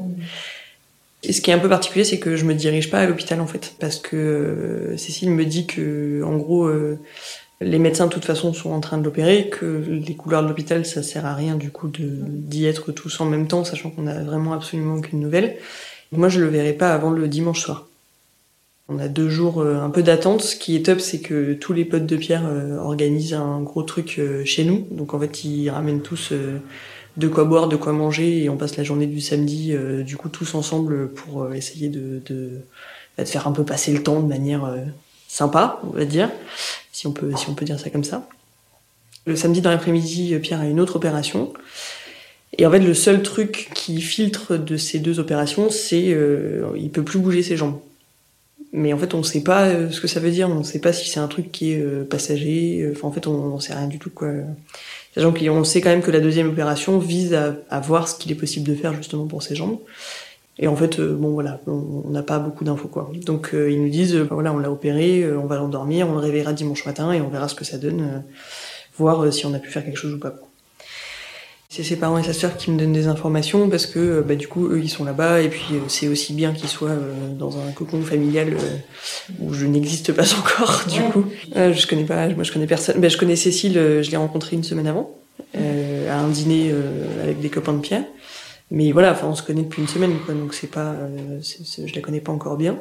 Et 1.22 1.34
ce 1.34 1.42
qui 1.42 1.50
est 1.50 1.54
un 1.54 1.58
peu 1.58 1.68
particulier, 1.68 2.04
c'est 2.04 2.18
que 2.18 2.34
je 2.36 2.46
me 2.46 2.54
dirige 2.54 2.90
pas 2.90 3.00
à 3.00 3.06
l'hôpital 3.06 3.40
en 3.40 3.46
fait, 3.46 3.74
parce 3.78 3.98
que 3.98 4.16
euh, 4.16 4.96
Cécile 4.96 5.30
me 5.30 5.44
dit 5.44 5.66
que 5.66 6.22
en 6.24 6.36
gros 6.38 6.68
les 7.60 7.78
médecins 7.78 8.06
de 8.06 8.12
toute 8.12 8.24
façon 8.24 8.52
sont 8.52 8.70
en 8.70 8.80
train 8.80 8.98
de 8.98 9.04
l'opérer, 9.04 9.48
que 9.50 9.66
les 9.66 10.14
couloirs 10.14 10.42
de 10.42 10.48
l'hôpital 10.48 10.86
ça 10.86 11.02
sert 11.02 11.26
à 11.26 11.34
rien 11.34 11.56
du 11.56 11.70
coup 11.70 11.90
d'y 11.90 12.66
être 12.66 12.92
tous 12.92 13.20
en 13.20 13.26
même 13.26 13.48
temps, 13.48 13.64
sachant 13.64 13.90
qu'on 13.90 14.06
a 14.06 14.22
vraiment 14.22 14.52
absolument 14.52 14.96
aucune 14.96 15.20
nouvelle. 15.20 15.56
Moi 16.12 16.28
je 16.28 16.40
le 16.40 16.48
verrai 16.48 16.72
pas 16.72 16.92
avant 16.92 17.10
le 17.10 17.28
dimanche 17.28 17.60
soir. 17.60 17.86
On 18.92 18.98
a 18.98 19.06
deux 19.06 19.28
jours 19.28 19.60
euh, 19.60 19.80
un 19.80 19.88
peu 19.88 20.02
d'attente. 20.02 20.42
Ce 20.42 20.56
qui 20.56 20.74
est 20.74 20.86
top, 20.86 20.98
c'est 20.98 21.20
que 21.20 21.54
tous 21.54 21.72
les 21.72 21.84
potes 21.84 22.06
de 22.06 22.16
Pierre 22.16 22.44
euh, 22.46 22.76
organisent 22.76 23.34
un 23.34 23.60
gros 23.60 23.84
truc 23.84 24.16
euh, 24.18 24.44
chez 24.44 24.64
nous. 24.64 24.84
Donc 24.90 25.14
en 25.14 25.20
fait, 25.20 25.44
ils 25.44 25.70
ramènent 25.70 26.02
tous 26.02 26.32
euh, 26.32 26.58
de 27.16 27.28
quoi 27.28 27.44
boire, 27.44 27.68
de 27.68 27.76
quoi 27.76 27.92
manger, 27.92 28.42
et 28.42 28.48
on 28.48 28.56
passe 28.56 28.76
la 28.76 28.82
journée 28.82 29.06
du 29.06 29.20
samedi, 29.20 29.74
du 30.04 30.16
coup, 30.16 30.28
tous 30.28 30.54
ensemble 30.54 31.08
pour 31.08 31.52
essayer 31.52 31.88
de, 31.88 32.22
de, 32.24 32.60
bah, 33.16 33.24
de, 33.24 33.28
faire 33.28 33.46
un 33.48 33.52
peu 33.52 33.64
passer 33.64 33.92
le 33.92 34.02
temps 34.02 34.20
de 34.20 34.28
manière 34.28 34.72
sympa, 35.30 35.80
on 35.84 35.96
va 35.96 36.04
dire, 36.04 36.28
si 36.92 37.06
on 37.06 37.12
peut, 37.12 37.30
si 37.36 37.48
on 37.48 37.54
peut 37.54 37.64
dire 37.64 37.78
ça 37.78 37.88
comme 37.88 38.04
ça. 38.04 38.28
Le 39.26 39.36
samedi 39.36 39.60
dans 39.60 39.70
l'après-midi, 39.70 40.36
Pierre 40.42 40.60
a 40.60 40.66
une 40.66 40.80
autre 40.80 40.96
opération. 40.96 41.52
Et 42.58 42.66
en 42.66 42.70
fait, 42.70 42.80
le 42.80 42.94
seul 42.94 43.22
truc 43.22 43.70
qui 43.74 44.00
filtre 44.00 44.56
de 44.56 44.76
ces 44.76 44.98
deux 44.98 45.20
opérations, 45.20 45.70
c'est 45.70 46.08
euh, 46.08 46.66
il 46.76 46.90
peut 46.90 47.04
plus 47.04 47.20
bouger 47.20 47.44
ses 47.44 47.56
jambes. 47.56 47.78
Mais 48.72 48.92
en 48.92 48.98
fait, 48.98 49.14
on 49.14 49.18
ne 49.18 49.22
sait 49.22 49.42
pas 49.42 49.68
euh, 49.68 49.90
ce 49.90 50.00
que 50.00 50.08
ça 50.08 50.18
veut 50.18 50.32
dire. 50.32 50.48
On 50.48 50.56
ne 50.56 50.64
sait 50.64 50.80
pas 50.80 50.92
si 50.92 51.08
c'est 51.08 51.20
un 51.20 51.28
truc 51.28 51.52
qui 51.52 51.72
est 51.72 51.80
euh, 51.80 52.04
passager. 52.04 52.90
Enfin, 52.92 53.06
en 53.06 53.12
fait, 53.12 53.28
on 53.28 53.54
ne 53.54 53.60
sait 53.60 53.74
rien 53.74 53.86
du 53.86 54.00
tout 54.00 54.10
quoi. 54.10 54.28
Sachant 55.14 55.32
qu'on 55.32 55.64
sait 55.64 55.80
quand 55.80 55.90
même 55.90 56.02
que 56.02 56.10
la 56.10 56.20
deuxième 56.20 56.48
opération 56.48 56.98
vise 56.98 57.34
à, 57.34 57.54
à 57.70 57.80
voir 57.80 58.08
ce 58.08 58.16
qu'il 58.16 58.32
est 58.32 58.36
possible 58.36 58.68
de 58.68 58.74
faire 58.74 58.94
justement 58.94 59.26
pour 59.26 59.42
ses 59.42 59.54
jambes. 59.54 59.78
Et 60.62 60.68
en 60.68 60.76
fait, 60.76 61.00
euh, 61.00 61.14
bon 61.14 61.30
voilà, 61.30 61.58
on 61.66 62.10
n'a 62.10 62.22
pas 62.22 62.38
beaucoup 62.38 62.64
d'infos 62.64 62.88
quoi. 62.88 63.10
Donc 63.24 63.54
euh, 63.54 63.70
ils 63.70 63.82
nous 63.82 63.88
disent, 63.88 64.14
bah, 64.14 64.28
voilà, 64.32 64.52
on 64.52 64.58
l'a 64.58 64.70
opéré, 64.70 65.26
on 65.32 65.46
va 65.46 65.56
l'endormir, 65.56 66.06
on 66.06 66.12
le 66.12 66.18
réveillera 66.18 66.52
dimanche 66.52 66.84
matin 66.84 67.12
et 67.12 67.20
on 67.22 67.28
verra 67.28 67.48
ce 67.48 67.54
que 67.54 67.64
ça 67.64 67.78
donne, 67.78 68.22
voir 68.98 69.32
si 69.32 69.46
on 69.46 69.54
a 69.54 69.58
pu 69.58 69.70
faire 69.70 69.84
quelque 69.84 69.98
chose 69.98 70.12
ou 70.12 70.18
pas. 70.18 70.34
C'est 71.70 71.82
ses 71.82 71.96
parents 71.96 72.18
et 72.18 72.24
sa 72.24 72.34
sœur 72.34 72.56
qui 72.56 72.70
me 72.70 72.78
donnent 72.78 72.92
des 72.92 73.06
informations 73.06 73.70
parce 73.70 73.86
que 73.86 74.20
bah, 74.20 74.34
du 74.34 74.48
coup 74.48 74.66
eux 74.68 74.80
ils 74.82 74.90
sont 74.90 75.04
là-bas 75.04 75.40
et 75.40 75.48
puis 75.48 75.64
c'est 75.88 76.08
aussi 76.08 76.34
bien 76.34 76.52
qu'ils 76.52 76.68
soient 76.68 76.96
dans 77.38 77.58
un 77.58 77.70
cocon 77.70 78.02
familial 78.02 78.54
où 79.40 79.54
je 79.54 79.64
n'existe 79.64 80.12
pas 80.12 80.34
encore 80.38 80.82
du 80.92 81.00
coup. 81.00 81.24
je 81.54 81.86
connais 81.86 82.04
pas, 82.04 82.28
moi 82.28 82.44
je 82.44 82.52
connais 82.52 82.66
personne. 82.66 83.00
Ben, 83.00 83.08
je 83.08 83.16
connais 83.16 83.36
Cécile, 83.36 83.74
je 84.02 84.10
l'ai 84.10 84.16
rencontrée 84.18 84.56
une 84.56 84.64
semaine 84.64 84.88
avant 84.88 85.16
à 85.54 86.18
un 86.18 86.28
dîner 86.28 86.74
avec 87.22 87.40
des 87.40 87.48
copains 87.48 87.72
de 87.72 87.80
Pierre. 87.80 88.04
Mais 88.70 88.92
voilà, 88.92 89.12
enfin 89.12 89.26
on 89.26 89.34
se 89.34 89.42
connaît 89.42 89.62
depuis 89.62 89.82
une 89.82 89.88
semaine 89.88 90.16
quoi, 90.24 90.32
donc 90.34 90.54
c'est 90.54 90.68
pas, 90.70 90.92
euh, 90.92 91.40
je 91.40 91.94
la 91.94 92.00
connais 92.00 92.20
pas 92.20 92.32
encore 92.32 92.56
bien. 92.56 92.78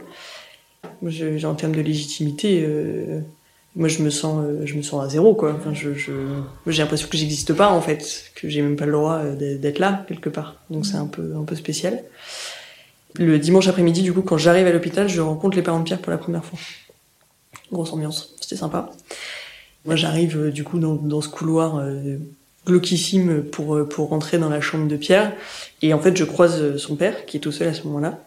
Je, 1.03 1.45
en 1.45 1.55
termes 1.55 1.75
de 1.75 1.81
légitimité, 1.81 2.63
euh, 2.63 3.21
moi 3.75 3.87
je 3.87 4.03
me 4.03 4.11
sens, 4.11 4.45
euh, 4.45 4.65
je 4.65 4.75
me 4.75 4.83
sens 4.83 5.03
à 5.03 5.09
zéro 5.09 5.33
quoi. 5.33 5.55
Enfin, 5.57 5.73
je, 5.73 5.89
j'ai 5.93 6.81
l'impression 6.81 7.07
que 7.07 7.17
j'existe 7.17 7.53
pas 7.53 7.69
en 7.71 7.81
fait, 7.81 8.31
que 8.35 8.47
j'ai 8.49 8.61
même 8.61 8.75
pas 8.75 8.85
le 8.85 8.91
droit 8.91 9.23
d'être 9.23 9.79
là 9.79 10.05
quelque 10.07 10.29
part. 10.29 10.57
Donc 10.69 10.85
c'est 10.85 10.97
un 10.97 11.07
peu, 11.07 11.35
un 11.35 11.43
peu 11.43 11.55
spécial. 11.55 12.03
Le 13.15 13.39
dimanche 13.39 13.67
après-midi, 13.67 14.03
du 14.03 14.13
coup, 14.13 14.21
quand 14.21 14.37
j'arrive 14.37 14.67
à 14.67 14.71
l'hôpital, 14.71 15.09
je 15.09 15.19
rencontre 15.21 15.57
les 15.57 15.63
parents 15.63 15.79
de 15.79 15.83
Pierre 15.85 15.99
pour 15.99 16.11
la 16.11 16.19
première 16.19 16.45
fois. 16.45 16.59
Grosse 17.71 17.91
ambiance, 17.91 18.35
c'était 18.39 18.55
sympa. 18.55 18.91
Moi, 19.85 19.95
j'arrive 19.95 20.51
du 20.51 20.63
coup 20.63 20.77
dans, 20.77 20.93
dans 20.93 21.21
ce 21.21 21.29
couloir 21.29 21.83
glauquissime 22.65 23.43
pour 23.43 23.87
pour 23.87 24.09
rentrer 24.09 24.37
dans 24.37 24.49
la 24.49 24.61
chambre 24.61 24.87
de 24.87 24.95
Pierre, 24.95 25.33
et 25.81 25.93
en 25.93 25.99
fait, 25.99 26.15
je 26.17 26.23
croise 26.23 26.77
son 26.77 26.95
père 26.95 27.25
qui 27.25 27.37
est 27.37 27.39
tout 27.39 27.51
seul 27.51 27.67
à 27.67 27.73
ce 27.73 27.83
moment-là, 27.83 28.23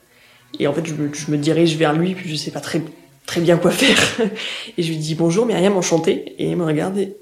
et 0.59 0.67
en 0.67 0.73
fait, 0.73 0.87
je 0.87 0.95
me, 0.95 1.13
je 1.13 1.31
me 1.31 1.39
dirige 1.39 1.77
vers 1.77 1.93
lui, 1.93 2.15
puis 2.15 2.29
je 2.29 2.37
sais 2.37 2.51
pas 2.51 2.61
très 2.61 2.83
très 3.27 3.41
bien 3.41 3.57
quoi 3.57 3.71
faire. 3.73 4.29
Et 4.77 4.83
je 4.83 4.89
lui 4.89 4.99
dis 4.99 5.15
bonjour 5.15 5.47
Myriam, 5.47 5.77
enchanté. 5.77 6.35
Et 6.39 6.51
il 6.51 6.57
me 6.57 6.65
regarde 6.65 6.99
et 6.99 7.17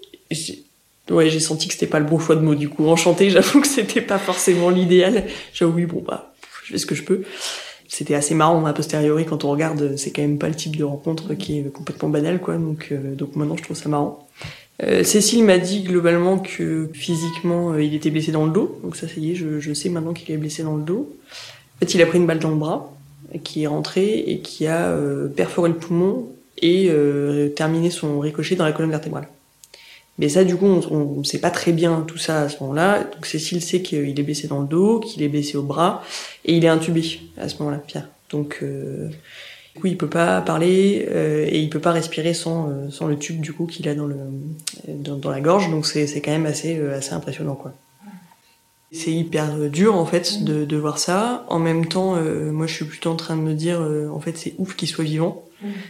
ouais, 1.11 1.29
j'ai 1.29 1.41
senti 1.41 1.69
que 1.69 1.75
c'était 1.75 1.87
pas 1.87 1.99
le 1.99 2.07
bon 2.07 2.19
choix 2.19 2.37
de 2.37 2.41
mots 2.41 2.55
du 2.55 2.69
coup. 2.69 2.87
Enchanté, 2.87 3.31
j'avoue 3.31 3.61
que 3.61 3.69
c'était 3.69 4.01
pas 4.01 4.19
forcément 4.19 4.71
l'idéal. 4.71 5.25
J'avoue 5.53 5.77
oui, 5.77 5.87
bon 5.87 6.03
bah, 6.07 6.35
je 6.65 6.73
fais 6.73 6.79
ce 6.79 6.87
que 6.87 6.95
je 6.95 7.03
peux. 7.03 7.23
C'était 7.89 8.15
assez 8.15 8.35
marrant 8.35 8.65
a 8.67 8.73
posteriori 8.73 9.25
quand 9.25 9.45
on 9.45 9.51
regarde, 9.51 9.97
c'est 9.97 10.13
quand 10.13 10.23
même 10.23 10.39
pas 10.39 10.49
le 10.49 10.55
type 10.55 10.77
de 10.77 10.85
rencontre 10.85 11.35
qui 11.35 11.59
est 11.59 11.73
complètement 11.73 12.09
banal 12.09 12.41
quoi. 12.41 12.57
Donc 12.57 12.89
euh, 12.93 13.17
donc 13.17 13.35
maintenant 13.35 13.57
je 13.57 13.65
trouve 13.65 13.77
ça 13.77 13.89
marrant. 13.89 14.29
Euh, 14.83 15.05
Cécile 15.05 15.45
m'a 15.45 15.59
dit 15.59 15.83
globalement 15.83 16.39
que 16.39 16.89
physiquement 16.95 17.73
euh, 17.73 17.83
il 17.83 17.95
était 17.95 18.11
blessé 18.11 18.33
dans 18.33 18.47
le 18.47 18.53
dos, 18.53 18.79
donc 18.83 18.97
ça 18.97 19.09
ça 19.09 19.15
y 19.19 19.33
est, 19.33 19.35
je, 19.35 19.75
sais 19.75 19.91
maintenant 19.91 20.15
qu'il 20.15 20.35
est 20.35 20.39
blessé 20.39 20.63
dans 20.63 20.77
le 20.77 20.83
dos. 20.83 21.15
En 21.77 21.79
fait, 21.81 21.95
il 21.95 22.03
a 22.03 22.07
pris 22.07 22.19
une 22.19 22.27
balle 22.27 22.39
dans 22.39 22.51
le 22.51 22.57
bras, 22.57 22.93
qui 23.45 23.63
est 23.63 23.67
rentré 23.67 24.19
et 24.19 24.41
qui 24.41 24.67
a 24.67 24.89
euh, 24.89 25.29
perforé 25.29 25.69
le 25.71 25.77
poumon 25.77 26.29
et 26.63 26.91
terminé 27.57 27.89
son 27.89 28.21
ricochet 28.21 28.55
dans 28.55 28.67
la 28.67 28.73
colonne 28.73 28.91
vertébrale. 28.91 29.29
Mais 30.19 30.29
ça, 30.29 30.45
du 30.45 30.57
coup, 30.57 30.67
on 30.67 31.17
ne 31.21 31.25
sait 31.25 31.39
pas 31.39 31.51
très 31.51 31.73
bien 31.73 32.05
tout 32.07 32.19
ça 32.19 32.43
à 32.43 32.49
ce 32.51 32.61
moment-là. 32.61 33.05
Donc 33.05 33.25
Cécile 33.25 33.63
sait 33.63 33.81
qu'il 33.81 34.21
est 34.21 34.23
blessé 34.23 34.47
dans 34.47 34.61
le 34.61 34.67
dos, 34.67 35.01
qu'il 35.01 35.23
est 35.23 35.29
blessé 35.29 35.57
au 35.57 35.63
bras, 35.63 36.05
et 36.45 36.55
il 36.55 36.65
est 36.67 36.69
intubé 36.69 37.03
à 37.39 37.49
ce 37.49 37.57
moment-là, 37.61 37.79
Pierre. 37.79 38.09
Donc, 38.29 38.63
coup, 39.81 39.89
il 39.89 39.97
peut 39.97 40.09
pas 40.09 40.41
parler 40.43 41.09
euh, 41.11 41.47
et 41.49 41.59
il 41.59 41.71
peut 41.71 41.81
pas 41.81 41.93
respirer 41.93 42.35
sans, 42.35 42.69
euh, 42.69 42.91
sans 42.91 43.07
le 43.07 43.19
tube 43.19 43.41
du 43.41 43.53
coup 43.53 43.67
qu'il 43.67 43.89
a 43.89 43.95
dans 43.95 44.07
le 44.07 44.17
dans, 44.87 45.31
la 45.31 45.41
gorge. 45.41 45.71
Donc 45.71 45.87
c'est 45.87 46.21
quand 46.21 46.31
même 46.31 46.47
assez 46.47 46.79
assez 46.81 47.13
impressionnant 47.13 47.55
quoi. 47.55 47.73
C'est 48.93 49.13
hyper 49.13 49.55
dur 49.71 49.95
en 49.95 50.05
fait 50.05 50.43
de, 50.43 50.65
de, 50.65 50.77
voir 50.77 50.99
ça. 50.99 51.45
En 51.49 51.61
même 51.61 51.87
temps, 51.87 52.17
euh, 52.17 52.51
moi 52.51 52.67
je 52.67 52.75
suis 52.75 52.85
plutôt 52.85 53.11
en 53.11 53.17
train 53.17 53.37
de 53.37 53.41
me 53.41 53.55
dire, 53.55 53.81
euh, 53.81 54.09
en 54.13 54.19
fait 54.19 54.37
c'est 54.37 54.55
ouf 54.59 54.75
qu'il 54.75 54.89
soit 54.89 55.05
vivant. 55.05 55.45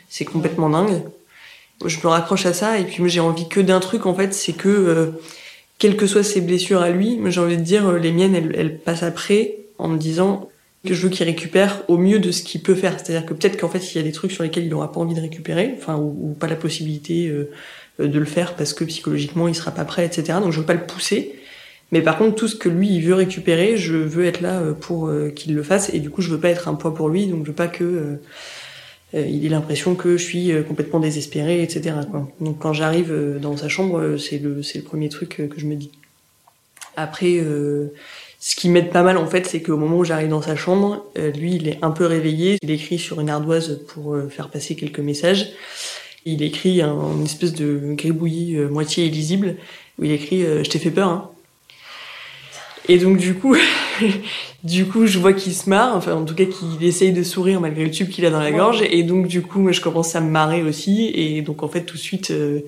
C'est 0.09 0.25
complètement 0.25 0.69
dingue. 0.69 1.03
Je 1.87 1.97
me 1.99 2.09
raccroche 2.09 2.45
à 2.45 2.53
ça 2.53 2.79
et 2.79 2.85
puis 2.85 2.99
moi 2.99 3.09
j'ai 3.09 3.21
envie 3.21 3.49
que 3.49 3.61
d'un 3.61 3.81
truc 3.81 4.05
en 4.05 4.15
fait, 4.15 4.35
c'est 4.35 4.53
que 4.53 4.69
euh, 4.69 5.07
quelles 5.79 5.97
que 5.97 6.07
soient 6.07 6.23
ses 6.23 6.43
blessures 6.43 6.83
à 6.83 6.91
lui, 6.91 7.19
j'ai 7.27 7.41
envie 7.41 7.57
de 7.57 7.63
dire 7.63 7.91
les 7.93 8.13
miennes 8.13 8.35
elles, 8.35 8.79
passent 8.79 9.03
après 9.03 9.57
en 9.79 9.89
me 9.89 9.97
disant 9.97 10.50
que 10.85 10.95
je 10.95 11.03
veux 11.03 11.09
qu'il 11.11 11.27
récupère 11.27 11.83
au 11.89 11.99
mieux 11.99 12.19
de 12.19 12.31
ce 12.31 12.43
qu'il 12.43 12.63
peut 12.63 12.75
faire. 12.75 12.99
C'est-à-dire 12.99 13.27
que 13.27 13.35
peut-être 13.35 13.61
qu'en 13.61 13.69
fait 13.69 13.95
il 13.95 13.99
y 13.99 14.01
a 14.01 14.03
des 14.03 14.13
trucs 14.13 14.33
sur 14.33 14.43
lesquels 14.43 14.65
il 14.65 14.71
n'aura 14.71 14.93
pas 14.93 15.01
envie 15.01 15.15
de 15.15 15.21
récupérer, 15.21 15.75
enfin 15.77 15.97
ou, 15.97 16.31
ou 16.31 16.33
pas 16.33 16.47
la 16.47 16.57
possibilité 16.57 17.31
de 17.99 18.19
le 18.19 18.25
faire 18.25 18.57
parce 18.57 18.73
que 18.73 18.85
psychologiquement 18.85 19.47
il 19.47 19.55
sera 19.55 19.73
pas 19.73 19.85
prêt, 19.85 20.07
etc. 20.07 20.39
Donc 20.41 20.53
je 20.53 20.61
veux 20.61 20.67
pas 20.67 20.75
le 20.75 20.87
pousser 20.87 21.41
mais 21.93 22.03
par 22.03 22.19
contre, 22.19 22.37
tout 22.37 22.49
ce 22.49 22.57
que 22.57 22.69
lui, 22.69 22.89
il 22.89 23.03
veut 23.03 23.15
récupérer, 23.15 23.77
je 23.77 23.97
veux 23.97 24.25
être 24.25 24.41
là 24.41 24.61
euh, 24.61 24.73
pour 24.75 25.09
euh, 25.09 25.31
qu'il 25.31 25.55
le 25.55 25.63
fasse. 25.63 25.93
Et 25.93 25.99
du 25.99 26.11
coup, 26.11 26.23
je 26.23 26.31
veux 26.31 26.39
pas 26.39 26.51
être 26.51 26.69
un 26.69 26.75
poids 26.75 26.95
pour 26.95 27.09
lui, 27.09 27.27
donc 27.27 27.45
je 27.45 27.51
veux 27.51 27.57
pas 27.57 27.69
que 27.69 27.85
euh, 27.85 29.27
il 29.27 29.45
ait 29.45 29.49
l'impression 29.49 29.97
que 29.97 30.17
je 30.17 30.23
suis 30.23 30.53
complètement 30.69 31.01
désespérée, 31.01 31.63
etc. 31.65 31.97
Quoi. 32.09 32.31
Donc 32.41 32.61
quand 32.61 32.73
j'arrive 32.73 33.13
dans 33.43 33.57
sa 33.57 33.69
chambre, 33.69 34.17
c'est 34.19 34.39
le, 34.39 34.63
c'est 34.63 34.79
le 34.79 34.85
premier 34.85 35.09
truc 35.09 35.31
que 35.31 35.59
je 35.61 35.67
me 35.67 35.75
dis. 35.75 35.91
Après, 36.97 37.45
ce 38.41 38.57
qui 38.57 38.69
m'aide 38.69 38.91
pas 38.91 39.03
mal 39.03 39.17
en 39.19 39.27
fait, 39.27 39.47
c'est 39.47 39.63
qu'au 39.63 39.77
moment 39.77 39.99
où 39.99 40.05
j'arrive 40.05 40.29
dans 40.29 40.43
sa 40.43 40.57
chambre, 40.57 41.05
lui, 41.37 41.55
il 41.55 41.69
est 41.69 41.79
un 41.83 41.91
peu 41.91 42.07
réveillé. 42.07 42.59
Il 42.63 42.71
écrit 42.71 42.99
sur 42.99 43.21
une 43.21 43.31
ardoise 43.31 43.81
pour 43.89 44.17
faire 44.31 44.49
passer 44.49 44.75
quelques 44.77 45.01
messages. 45.01 45.51
Il 46.25 46.43
écrit 46.43 46.81
un, 46.81 46.97
une 47.17 47.25
espèce 47.25 47.53
de 47.53 47.95
gribouillis 47.95 48.57
moitié 48.71 49.05
illisible 49.05 49.57
où 49.99 50.05
il 50.05 50.13
écrit 50.13 50.41
Je 50.43 50.69
t'ai 50.69 50.79
fait 50.79 50.91
peur, 50.91 51.09
hein 51.09 51.31
et 52.91 52.99
donc 52.99 53.19
du 53.19 53.35
coup, 53.35 53.57
du 54.65 54.85
coup, 54.87 55.07
je 55.07 55.21
vois 55.21 55.33
qu'il 55.33 55.55
se 55.55 55.71
marre, 55.71 55.95
enfin 55.97 56.15
en 56.15 56.25
tout 56.25 56.35
cas 56.35 56.45
qu'il 56.45 56.83
essaye 56.85 57.13
de 57.13 57.23
sourire 57.23 57.61
malgré 57.61 57.85
le 57.85 57.91
tube 57.93 58.09
qu'il 58.09 58.27
a 58.27 58.31
dans 58.31 58.41
la 58.41 58.51
gorge. 58.51 58.83
Et 58.91 59.05
donc 59.05 59.29
du 59.29 59.43
coup, 59.43 59.73
je 59.73 59.81
commence 59.81 60.17
à 60.17 60.21
me 60.21 60.29
marrer 60.29 60.63
aussi. 60.63 61.09
Et 61.15 61.41
donc 61.43 61.63
en 61.63 61.69
fait 61.69 61.83
tout 61.83 61.95
de 61.95 62.01
suite, 62.01 62.33
euh... 62.33 62.63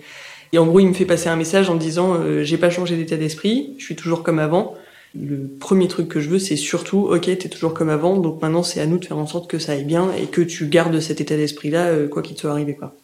et 0.53 0.59
en 0.59 0.67
gros 0.67 0.79
il 0.79 0.87
me 0.87 0.93
fait 0.93 1.07
passer 1.07 1.29
un 1.29 1.35
message 1.35 1.69
en 1.71 1.75
disant 1.75 2.15
euh, 2.15 2.45
j'ai 2.45 2.57
pas 2.57 2.71
changé 2.71 2.97
d'état 2.97 3.17
d'esprit, 3.17 3.75
je 3.79 3.85
suis 3.85 3.97
toujours 3.97 4.23
comme 4.23 4.39
avant. 4.39 4.75
Le 5.15 5.47
premier 5.61 5.89
truc 5.89 6.09
que 6.09 6.21
je 6.21 6.31
veux, 6.31 6.39
c'est 6.39 6.57
surtout, 6.57 7.01
ok, 7.01 7.25
t'es 7.25 7.49
toujours 7.49 7.75
comme 7.75 7.91
avant, 7.91 8.17
donc 8.17 8.41
maintenant 8.41 8.63
c'est 8.63 8.81
à 8.81 8.87
nous 8.87 8.99
de 8.99 9.05
faire 9.05 9.19
en 9.19 9.27
sorte 9.27 9.49
que 9.49 9.59
ça 9.59 9.73
aille 9.73 9.85
bien 9.85 10.11
et 10.15 10.27
que 10.27 10.41
tu 10.41 10.67
gardes 10.69 10.99
cet 11.01 11.21
état 11.21 11.37
d'esprit-là, 11.37 11.89
euh, 11.89 12.09
quoi 12.09 12.23
qu'il 12.23 12.35
te 12.35 12.41
soit 12.41 12.51
arrivé, 12.51 12.75
quoi. 12.75 12.95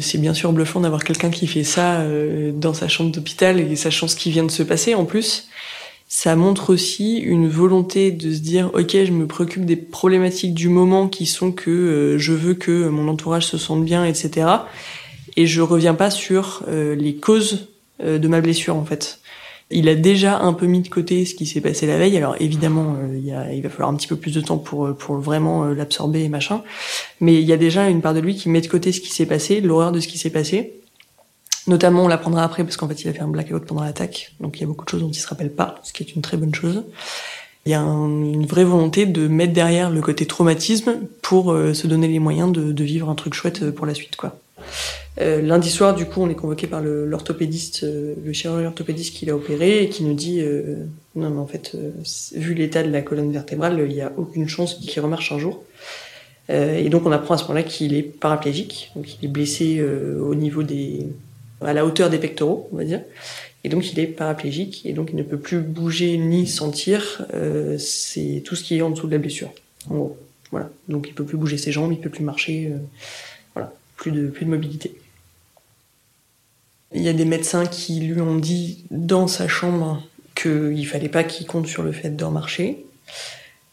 C'est 0.00 0.18
bien 0.18 0.34
sûr 0.34 0.52
bluffant 0.52 0.80
d'avoir 0.80 1.04
quelqu'un 1.04 1.30
qui 1.30 1.46
fait 1.46 1.64
ça 1.64 2.00
euh, 2.00 2.50
dans 2.52 2.74
sa 2.74 2.88
chambre 2.88 3.12
d'hôpital 3.12 3.60
et 3.60 3.76
sachant 3.76 4.08
ce 4.08 4.16
qui 4.16 4.30
vient 4.30 4.44
de 4.44 4.50
se 4.50 4.62
passer. 4.62 4.94
En 4.94 5.04
plus 5.04 5.48
ça 6.08 6.36
montre 6.36 6.72
aussi 6.72 7.16
une 7.16 7.48
volonté 7.48 8.12
de 8.12 8.32
se 8.32 8.38
dire 8.38 8.70
ok 8.74 8.90
je 8.92 9.10
me 9.10 9.26
préoccupe 9.26 9.64
des 9.64 9.74
problématiques 9.74 10.54
du 10.54 10.68
moment 10.68 11.08
qui 11.08 11.26
sont 11.26 11.50
que 11.50 11.70
euh, 11.70 12.18
je 12.18 12.32
veux 12.32 12.54
que 12.54 12.88
mon 12.88 13.08
entourage 13.08 13.46
se 13.46 13.58
sente 13.58 13.84
bien 13.84 14.04
etc 14.04 14.46
et 15.36 15.46
je 15.46 15.62
reviens 15.62 15.94
pas 15.94 16.10
sur 16.10 16.62
les 16.68 17.16
causes 17.16 17.68
de 18.00 18.28
ma 18.28 18.40
blessure 18.40 18.76
en 18.76 18.84
fait 18.84 19.18
il 19.70 19.88
a 19.88 19.94
déjà 19.94 20.38
un 20.38 20.52
peu 20.52 20.66
mis 20.66 20.80
de 20.80 20.88
côté 20.88 21.24
ce 21.24 21.34
qui 21.34 21.46
s'est 21.46 21.60
passé 21.60 21.86
la 21.86 21.98
veille 21.98 22.16
alors 22.16 22.36
évidemment 22.40 22.96
a, 23.34 23.52
il 23.52 23.62
va 23.62 23.68
falloir 23.68 23.88
un 23.88 23.96
petit 23.96 24.06
peu 24.06 24.16
plus 24.16 24.32
de 24.32 24.40
temps 24.40 24.58
pour 24.58 24.96
pour 24.96 25.16
vraiment 25.16 25.64
l'absorber 25.64 26.22
et 26.22 26.28
machin 26.28 26.62
mais 27.20 27.34
il 27.34 27.46
y 27.46 27.52
a 27.52 27.56
déjà 27.56 27.88
une 27.88 28.00
part 28.00 28.14
de 28.14 28.20
lui 28.20 28.36
qui 28.36 28.48
met 28.48 28.60
de 28.60 28.68
côté 28.68 28.92
ce 28.92 29.00
qui 29.00 29.10
s'est 29.10 29.26
passé 29.26 29.60
l'horreur 29.60 29.90
de 29.90 30.00
ce 30.00 30.06
qui 30.06 30.18
s'est 30.18 30.30
passé 30.30 30.74
Notamment, 31.66 32.04
on 32.04 32.08
l'apprendra 32.08 32.44
après 32.44 32.62
parce 32.62 32.76
qu'en 32.76 32.86
fait, 32.86 33.02
il 33.02 33.08
a 33.08 33.12
fait 33.12 33.20
un 33.20 33.28
blackout 33.28 33.64
pendant 33.64 33.82
l'attaque, 33.82 34.32
donc 34.40 34.58
il 34.58 34.60
y 34.60 34.64
a 34.64 34.66
beaucoup 34.66 34.84
de 34.84 34.90
choses 34.90 35.00
dont 35.00 35.10
il 35.10 35.14
se 35.18 35.26
rappelle 35.26 35.50
pas, 35.50 35.80
ce 35.82 35.92
qui 35.92 36.02
est 36.02 36.14
une 36.14 36.22
très 36.22 36.36
bonne 36.36 36.54
chose. 36.54 36.84
Il 37.64 37.72
y 37.72 37.74
a 37.74 37.80
un, 37.80 38.06
une 38.06 38.46
vraie 38.46 38.62
volonté 38.62 39.06
de 39.06 39.26
mettre 39.26 39.52
derrière 39.52 39.90
le 39.90 40.00
côté 40.00 40.26
traumatisme 40.26 41.00
pour 41.22 41.50
euh, 41.50 41.74
se 41.74 41.88
donner 41.88 42.06
les 42.06 42.20
moyens 42.20 42.52
de, 42.52 42.70
de, 42.70 42.84
vivre 42.84 43.10
un 43.10 43.16
truc 43.16 43.34
chouette 43.34 43.62
euh, 43.62 43.72
pour 43.72 43.86
la 43.86 43.94
suite, 43.94 44.14
quoi. 44.14 44.38
Euh, 45.18 45.40
lundi 45.40 45.70
soir, 45.70 45.94
du 45.94 46.04
coup, 46.04 46.20
on 46.20 46.28
est 46.28 46.34
convoqué 46.34 46.66
par 46.66 46.82
l'orthopédiste, 46.82 47.82
le, 47.82 48.16
le, 48.22 48.32
chirurgien 48.32 48.68
orthopédiste 48.68 49.14
qui 49.14 49.24
l'a 49.24 49.34
opéré 49.34 49.82
et 49.82 49.88
qui 49.88 50.04
nous 50.04 50.14
dit 50.14 50.40
euh, 50.40 50.76
non, 51.14 51.30
mais 51.30 51.40
en 51.40 51.46
fait, 51.46 51.76
vu 52.34 52.52
l'état 52.52 52.82
de 52.82 52.90
la 52.90 53.02
colonne 53.02 53.32
vertébrale, 53.32 53.82
il 53.88 53.94
n'y 53.94 54.02
a 54.02 54.12
aucune 54.16 54.48
chance 54.48 54.74
qu'il 54.74 55.00
remarche 55.00 55.32
un 55.32 55.38
jour. 55.38 55.62
et 56.50 56.88
donc, 56.90 57.06
on 57.06 57.12
apprend 57.12 57.34
à 57.34 57.38
ce 57.38 57.44
moment-là 57.44 57.62
qu'il 57.62 57.94
est 57.94 58.02
paraplégique, 58.02 58.92
donc 58.94 59.06
il 59.14 59.24
est 59.24 59.32
blessé 59.32 59.82
au 59.82 60.34
niveau 60.34 60.62
des 60.62 61.06
à 61.60 61.72
la 61.72 61.86
hauteur 61.86 62.10
des 62.10 62.18
pectoraux, 62.18 62.68
on 62.72 62.76
va 62.76 62.84
dire. 62.84 63.00
Et 63.64 63.68
donc 63.68 63.92
il 63.92 63.98
est 63.98 64.06
paraplégique 64.06 64.86
et 64.86 64.92
donc 64.92 65.08
il 65.10 65.16
ne 65.16 65.22
peut 65.22 65.38
plus 65.38 65.60
bouger 65.60 66.16
ni 66.18 66.46
sentir. 66.46 67.26
Euh, 67.34 67.76
c'est 67.78 68.42
tout 68.44 68.54
ce 68.54 68.62
qui 68.62 68.76
est 68.76 68.82
en 68.82 68.90
dessous 68.90 69.06
de 69.06 69.12
la 69.12 69.18
blessure. 69.18 69.52
En 69.90 70.16
voilà. 70.52 70.70
Donc 70.88 71.08
il 71.08 71.14
peut 71.14 71.24
plus 71.24 71.36
bouger 71.36 71.58
ses 71.58 71.72
jambes, 71.72 71.92
il 71.92 71.98
peut 71.98 72.10
plus 72.10 72.22
marcher. 72.22 72.70
Euh, 72.72 72.78
voilà, 73.54 73.72
plus 73.96 74.12
de 74.12 74.28
plus 74.28 74.44
de 74.44 74.50
mobilité. 74.50 74.94
Il 76.94 77.02
y 77.02 77.08
a 77.08 77.12
des 77.12 77.24
médecins 77.24 77.66
qui 77.66 78.00
lui 78.00 78.20
ont 78.20 78.36
dit 78.36 78.84
dans 78.90 79.26
sa 79.26 79.48
chambre 79.48 80.02
qu'il 80.34 80.86
fallait 80.86 81.08
pas 81.08 81.24
qu'il 81.24 81.46
compte 81.46 81.66
sur 81.66 81.82
le 81.82 81.92
fait 81.92 82.10
de 82.10 82.24
remarcher. 82.24 82.86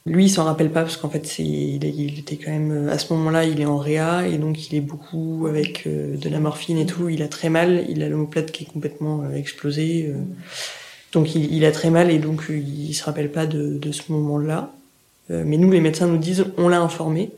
Lui, 0.05 0.25
il 0.25 0.29
s'en 0.29 0.43
rappelle 0.43 0.69
pas 0.69 0.81
parce 0.81 0.97
qu'en 0.97 1.09
fait, 1.09 1.39
il, 1.39 2.19
était 2.19 2.35
quand 2.35 2.51
même 2.51 2.89
à 2.89 2.97
ce 2.97 3.13
moment-là, 3.13 3.45
il 3.45 3.61
est 3.61 3.65
en 3.65 3.77
réa 3.77 4.27
et 4.27 4.37
donc 4.37 4.69
il 4.69 4.75
est 4.75 4.81
beaucoup 4.81 5.45
avec 5.47 5.87
euh, 5.87 6.17
de 6.17 6.27
la 6.27 6.39
morphine 6.39 6.77
et 6.77 6.85
tout. 6.85 7.07
Il 7.07 7.23
a 7.23 7.29
très 7.29 7.49
mal, 7.49 7.85
il 7.87 8.03
a 8.03 8.09
l'omoplate 8.09 8.51
qui 8.51 8.63
est 8.63 8.67
complètement 8.67 9.23
euh, 9.23 9.35
explosé, 9.35 10.07
euh. 10.09 10.17
donc 11.13 11.35
il, 11.35 11.53
il, 11.53 11.63
a 11.63 11.71
très 11.71 11.89
mal 11.89 12.11
et 12.11 12.19
donc 12.19 12.43
il 12.49 12.93
se 12.93 13.03
rappelle 13.05 13.31
pas 13.31 13.45
de, 13.45 13.77
de 13.77 13.91
ce 13.93 14.11
moment-là. 14.11 14.73
mais 15.29 15.55
nous, 15.55 15.71
les 15.71 15.79
médecins 15.79 16.07
nous 16.07 16.17
disent, 16.17 16.45
on 16.57 16.67
l'a 16.67 16.81
informé 16.81 17.31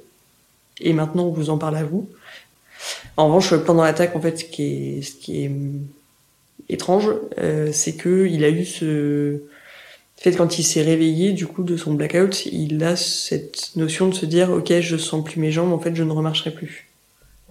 et 0.82 0.94
maintenant 0.94 1.26
on 1.26 1.32
vous 1.32 1.52
en 1.52 1.60
parle 1.60 1.78
à 1.78 1.84
vous. 1.84 2.10
En 3.18 3.28
revanche, 3.28 3.56
pendant 3.56 3.84
l'attaque, 3.84 4.16
en 4.16 4.22
fait, 4.22 4.40
ce 4.40 4.46
qui 4.46 4.64
est, 4.64 5.02
ce 5.02 5.16
qui 5.16 5.46
est 5.46 5.52
étrange, 6.70 7.10
c'est 7.72 7.96
que 7.96 8.28
il 8.28 8.44
a 8.44 8.50
eu 8.50 8.66
ce 8.66 9.40
fait, 10.18 10.36
quand 10.36 10.58
il 10.58 10.64
s'est 10.64 10.82
réveillé 10.82 11.34
du 11.34 11.46
coup 11.46 11.64
de 11.64 11.78
son 11.78 11.94
blackout, 11.94 12.46
il 12.48 12.84
a 12.84 12.96
cette 12.96 13.76
notion 13.76 14.08
de 14.08 14.14
se 14.14 14.26
dire 14.26 14.52
ok, 14.52 14.80
je 14.80 14.98
sens 14.98 15.24
plus 15.24 15.40
mes 15.40 15.52
jambes, 15.52 15.72
en 15.72 15.80
fait, 15.80 15.96
je 15.96 16.04
ne 16.04 16.12
remarcherai 16.12 16.52
plus. 16.52 16.88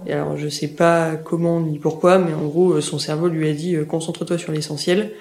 Et 0.06 0.12
alors, 0.12 0.36
je 0.36 0.48
sais 0.48 0.68
pas 0.68 1.14
comment 1.14 1.60
ni 1.60 1.78
pourquoi, 1.78 2.18
mais 2.18 2.34
en 2.34 2.46
gros, 2.46 2.80
son 2.80 2.98
cerveau 2.98 3.28
lui 3.28 3.48
a 3.48 3.52
dit 3.52 3.76
euh, 3.76 3.84
concentre-toi 3.84 4.38
sur 4.38 4.50
l'essentiel. 4.50 5.12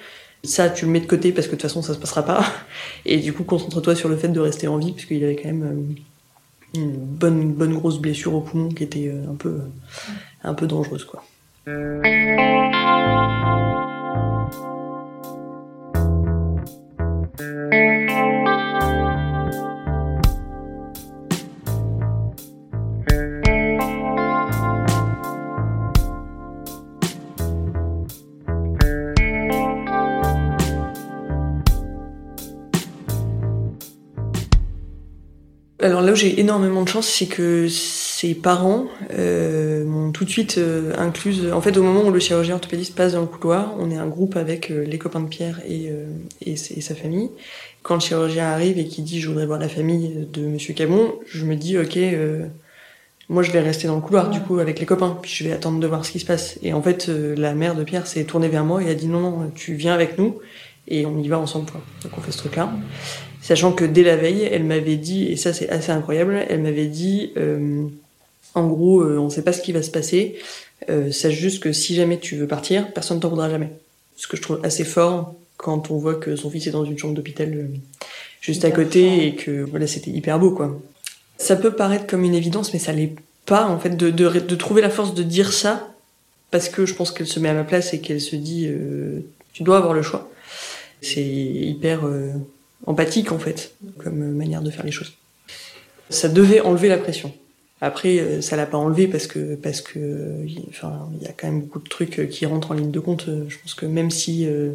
Ça, 0.42 0.68
tu 0.68 0.84
le 0.84 0.90
mets 0.90 1.00
de 1.00 1.06
côté 1.06 1.30
parce 1.32 1.46
que 1.46 1.52
de 1.52 1.56
toute 1.60 1.70
façon, 1.70 1.80
ça 1.80 1.94
se 1.94 1.98
passera 1.98 2.24
pas. 2.24 2.44
Et 3.06 3.18
du 3.18 3.32
coup, 3.32 3.44
concentre-toi 3.44 3.94
sur 3.94 4.08
le 4.08 4.16
fait 4.16 4.28
de 4.28 4.40
rester 4.40 4.66
en 4.66 4.78
vie, 4.78 4.92
puisqu'il 4.92 5.22
avait 5.22 5.36
quand 5.36 5.48
même 5.48 5.62
euh, 6.74 6.80
une 6.80 6.96
bonne, 6.96 7.52
bonne 7.52 7.74
grosse 7.74 7.98
blessure 7.98 8.34
au 8.34 8.40
poumon 8.40 8.68
qui 8.68 8.82
était 8.82 9.08
euh, 9.08 9.30
un 9.30 9.36
peu, 9.36 9.60
un 10.44 10.54
peu 10.54 10.66
dangereuse, 10.66 11.04
quoi. 11.04 11.24
Alors 35.80 36.00
là 36.00 36.12
où 36.12 36.14
j'ai 36.14 36.40
énormément 36.40 36.82
de 36.82 36.88
chance, 36.88 37.06
c'est 37.06 37.26
que 37.26 37.68
ses 38.24 38.34
parents 38.34 38.86
euh, 39.12 39.84
m'ont 39.84 40.10
tout 40.10 40.24
de 40.24 40.30
suite 40.30 40.56
euh, 40.56 40.94
incluse. 40.96 41.52
En 41.52 41.60
fait, 41.60 41.76
au 41.76 41.82
moment 41.82 42.04
où 42.04 42.10
le 42.10 42.18
chirurgien 42.20 42.54
orthopédiste 42.54 42.94
passe 42.94 43.12
dans 43.12 43.20
le 43.20 43.26
couloir, 43.26 43.74
on 43.78 43.90
est 43.90 43.98
un 43.98 44.06
groupe 44.06 44.36
avec 44.36 44.70
euh, 44.70 44.82
les 44.84 44.96
copains 44.96 45.20
de 45.20 45.28
Pierre 45.28 45.60
et, 45.68 45.90
euh, 45.90 46.06
et, 46.40 46.56
sa 46.56 46.94
famille. 46.94 47.28
Quand 47.82 47.96
le 47.96 48.00
chirurgien 48.00 48.46
arrive 48.46 48.78
et 48.78 48.86
qu'il 48.86 49.04
dit 49.04 49.20
je 49.20 49.28
voudrais 49.28 49.44
voir 49.44 49.58
la 49.58 49.68
famille 49.68 50.26
de 50.32 50.46
Monsieur 50.46 50.72
Cabon, 50.72 51.12
je 51.26 51.44
me 51.44 51.54
dis 51.54 51.76
ok, 51.76 51.98
moi 53.28 53.42
je 53.42 53.52
vais 53.52 53.60
rester 53.60 53.88
dans 53.88 53.96
le 53.96 54.00
couloir 54.00 54.30
du 54.30 54.40
coup 54.40 54.58
avec 54.58 54.80
les 54.80 54.86
copains, 54.86 55.18
puis 55.20 55.30
je 55.30 55.44
vais 55.44 55.52
attendre 55.52 55.78
de 55.78 55.86
voir 55.86 56.06
ce 56.06 56.10
qui 56.10 56.18
se 56.18 56.24
passe. 56.24 56.58
Et 56.62 56.72
en 56.72 56.80
fait, 56.80 57.08
la 57.08 57.54
mère 57.54 57.74
de 57.74 57.84
Pierre 57.84 58.06
s'est 58.06 58.24
tournée 58.24 58.48
vers 58.48 58.64
moi 58.64 58.82
et 58.82 58.88
a 58.88 58.94
dit 58.94 59.06
non 59.06 59.20
non, 59.20 59.52
tu 59.54 59.74
viens 59.74 59.92
avec 59.92 60.16
nous 60.16 60.38
et 60.88 61.04
on 61.04 61.18
y 61.18 61.28
va 61.28 61.38
ensemble. 61.38 61.70
Quoi. 61.70 61.82
Donc 62.02 62.12
on 62.16 62.22
fait 62.22 62.32
ce 62.32 62.38
truc-là. 62.38 62.72
Sachant 63.42 63.72
que 63.72 63.84
dès 63.84 64.02
la 64.02 64.16
veille, 64.16 64.48
elle 64.50 64.64
m'avait 64.64 64.96
dit, 64.96 65.26
et 65.26 65.36
ça 65.36 65.52
c'est 65.52 65.68
assez 65.68 65.92
incroyable, 65.92 66.46
elle 66.48 66.62
m'avait 66.62 66.86
dit, 66.86 67.32
euh, 67.36 67.88
en 68.54 68.66
gros, 68.66 69.02
euh, 69.02 69.18
on 69.18 69.24
ne 69.24 69.30
sait 69.30 69.42
pas 69.42 69.52
ce 69.52 69.60
qui 69.60 69.72
va 69.72 69.82
se 69.82 69.90
passer, 69.90 70.36
euh, 70.88 71.10
sache 71.10 71.34
juste 71.34 71.62
que 71.62 71.72
si 71.72 71.94
jamais 71.94 72.18
tu 72.18 72.36
veux 72.36 72.46
partir, 72.46 72.92
personne 72.92 73.18
ne 73.18 73.22
t'en 73.22 73.28
voudra 73.28 73.50
jamais. 73.50 73.70
Ce 74.16 74.28
que 74.28 74.36
je 74.36 74.42
trouve 74.42 74.60
assez 74.62 74.84
fort 74.84 75.34
quand 75.56 75.90
on 75.90 75.98
voit 75.98 76.14
que 76.14 76.36
son 76.36 76.50
fils 76.50 76.66
est 76.66 76.70
dans 76.70 76.84
une 76.84 76.98
chambre 76.98 77.14
d'hôpital 77.14 77.52
euh, 77.52 77.66
juste 78.40 78.64
à 78.64 78.70
côté 78.70 79.26
et 79.26 79.34
que 79.34 79.62
voilà, 79.62 79.86
c'était 79.86 80.10
hyper 80.10 80.38
beau 80.38 80.52
quoi. 80.52 80.80
Ça 81.36 81.56
peut 81.56 81.72
paraître 81.72 82.06
comme 82.06 82.22
une 82.22 82.34
évidence, 82.34 82.72
mais 82.72 82.78
ça 82.78 82.92
l'est 82.92 83.14
pas 83.44 83.66
en 83.66 83.78
fait 83.78 83.96
de, 83.96 84.10
de, 84.10 84.28
de, 84.28 84.54
trouver 84.54 84.82
la 84.82 84.90
force 84.90 85.14
de 85.14 85.22
dire 85.22 85.52
ça 85.52 85.92
parce 86.50 86.68
que 86.68 86.86
je 86.86 86.94
pense 86.94 87.10
qu'elle 87.10 87.26
se 87.26 87.40
met 87.40 87.48
à 87.48 87.54
ma 87.54 87.64
place 87.64 87.92
et 87.92 88.00
qu'elle 88.00 88.20
se 88.20 88.36
dit 88.36 88.70
tu 89.52 89.64
dois 89.64 89.78
avoir 89.78 89.92
le 89.92 90.02
choix. 90.02 90.30
C'est 91.02 91.24
hyper 91.24 92.08
empathique 92.86 93.32
en 93.32 93.38
fait, 93.38 93.74
comme 93.98 94.32
manière 94.32 94.62
de 94.62 94.70
faire 94.70 94.84
les 94.84 94.92
choses. 94.92 95.14
Ça 96.08 96.28
devait 96.28 96.60
enlever 96.60 96.88
la 96.88 96.98
pression. 96.98 97.34
Après, 97.80 98.18
euh, 98.18 98.40
ça 98.40 98.56
l'a 98.56 98.66
pas 98.66 98.78
enlevé 98.78 99.08
parce 99.08 99.26
que 99.26 99.56
parce 99.56 99.80
que, 99.80 99.98
enfin, 100.68 101.08
il 101.20 101.26
y 101.26 101.28
a 101.28 101.32
quand 101.32 101.46
même 101.48 101.62
beaucoup 101.62 101.80
de 101.80 101.88
trucs 101.88 102.28
qui 102.30 102.46
rentrent 102.46 102.70
en 102.70 102.74
ligne 102.74 102.90
de 102.90 103.00
compte. 103.00 103.26
Je 103.48 103.56
pense 103.58 103.74
que 103.74 103.86
même 103.86 104.10
si 104.10 104.46
euh, 104.46 104.72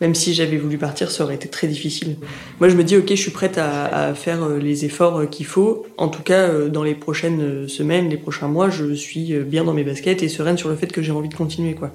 même 0.00 0.14
si 0.14 0.32
j'avais 0.32 0.56
voulu 0.56 0.78
partir, 0.78 1.10
ça 1.10 1.24
aurait 1.24 1.34
été 1.34 1.48
très 1.48 1.66
difficile. 1.66 2.16
Moi, 2.58 2.70
je 2.70 2.76
me 2.76 2.84
dis, 2.84 2.96
ok, 2.96 3.08
je 3.10 3.14
suis 3.16 3.30
prête 3.30 3.58
à, 3.58 3.84
à 3.84 4.14
faire 4.14 4.42
euh, 4.42 4.58
les 4.58 4.86
efforts 4.86 5.28
qu'il 5.28 5.44
faut. 5.44 5.86
En 5.98 6.08
tout 6.08 6.22
cas, 6.22 6.48
dans 6.68 6.82
les 6.82 6.94
prochaines 6.94 7.68
semaines, 7.68 8.08
les 8.08 8.16
prochains 8.16 8.48
mois, 8.48 8.70
je 8.70 8.94
suis 8.94 9.34
bien 9.40 9.64
dans 9.64 9.74
mes 9.74 9.84
baskets 9.84 10.22
et 10.22 10.28
sereine 10.28 10.56
sur 10.56 10.70
le 10.70 10.76
fait 10.76 10.90
que 10.90 11.02
j'ai 11.02 11.12
envie 11.12 11.28
de 11.28 11.34
continuer, 11.34 11.74
quoi. 11.74 11.92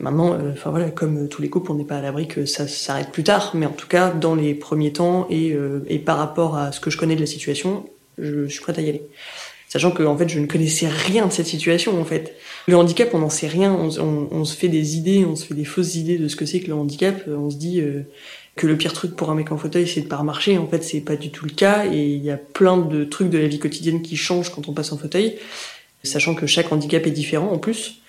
Maintenant, 0.00 0.32
euh, 0.32 0.52
enfin 0.52 0.70
voilà, 0.70 0.90
comme 0.90 1.28
tous 1.28 1.42
les 1.42 1.50
couples, 1.50 1.70
on 1.70 1.74
n'est 1.74 1.84
pas 1.84 1.98
à 1.98 2.00
l'abri 2.00 2.26
que 2.26 2.46
ça 2.46 2.66
s'arrête 2.66 3.10
plus 3.10 3.24
tard, 3.24 3.52
mais 3.54 3.66
en 3.66 3.72
tout 3.72 3.86
cas, 3.86 4.10
dans 4.10 4.34
les 4.34 4.54
premiers 4.54 4.92
temps 4.92 5.26
et, 5.28 5.52
euh, 5.52 5.84
et 5.86 5.98
par 5.98 6.16
rapport 6.16 6.56
à 6.56 6.72
ce 6.72 6.80
que 6.80 6.90
je 6.90 6.96
connais 6.96 7.14
de 7.14 7.20
la 7.20 7.26
situation, 7.26 7.84
je, 8.18 8.46
suis 8.46 8.60
prête 8.60 8.78
à 8.78 8.82
y 8.82 8.88
aller. 8.88 9.02
Sachant 9.68 9.90
que 9.90 10.02
en 10.02 10.16
fait, 10.16 10.28
je 10.28 10.38
ne 10.38 10.46
connaissais 10.46 10.88
rien 10.88 11.26
de 11.26 11.32
cette 11.32 11.46
situation 11.46 11.98
en 12.00 12.04
fait. 12.04 12.36
Le 12.68 12.76
handicap, 12.76 13.08
on 13.14 13.18
n'en 13.20 13.30
sait 13.30 13.48
rien. 13.48 13.72
On, 13.72 14.44
se 14.44 14.56
fait 14.56 14.68
des 14.68 14.96
idées, 14.96 15.24
on 15.24 15.34
se 15.34 15.46
fait 15.46 15.54
des 15.54 15.64
fausses 15.64 15.94
idées 15.94 16.18
de 16.18 16.28
ce 16.28 16.36
que 16.36 16.44
c'est 16.44 16.60
que 16.60 16.68
le 16.68 16.74
handicap. 16.74 17.24
On 17.26 17.48
se 17.48 17.56
dit 17.56 17.80
euh, 17.80 18.02
que 18.54 18.66
le 18.66 18.76
pire 18.76 18.92
truc 18.92 19.16
pour 19.16 19.30
un 19.30 19.34
mec 19.34 19.50
en 19.50 19.56
fauteuil, 19.56 19.88
c'est 19.88 20.02
de 20.02 20.08
pas 20.08 20.22
marcher. 20.22 20.58
En 20.58 20.66
fait, 20.66 20.84
c'est 20.84 21.00
pas 21.00 21.16
du 21.16 21.30
tout 21.30 21.46
le 21.46 21.52
cas. 21.52 21.86
Et 21.86 22.06
il 22.06 22.22
y 22.22 22.30
a 22.30 22.36
plein 22.36 22.76
de 22.76 23.04
trucs 23.04 23.30
de 23.30 23.38
la 23.38 23.48
vie 23.48 23.58
quotidienne 23.58 24.02
qui 24.02 24.16
changent 24.16 24.50
quand 24.50 24.68
on 24.68 24.72
passe 24.72 24.92
en 24.92 24.98
fauteuil, 24.98 25.38
sachant 26.02 26.34
que 26.34 26.46
chaque 26.46 26.70
handicap 26.70 27.06
est 27.06 27.10
différent 27.10 27.50
en 27.50 27.58
plus. 27.58 28.01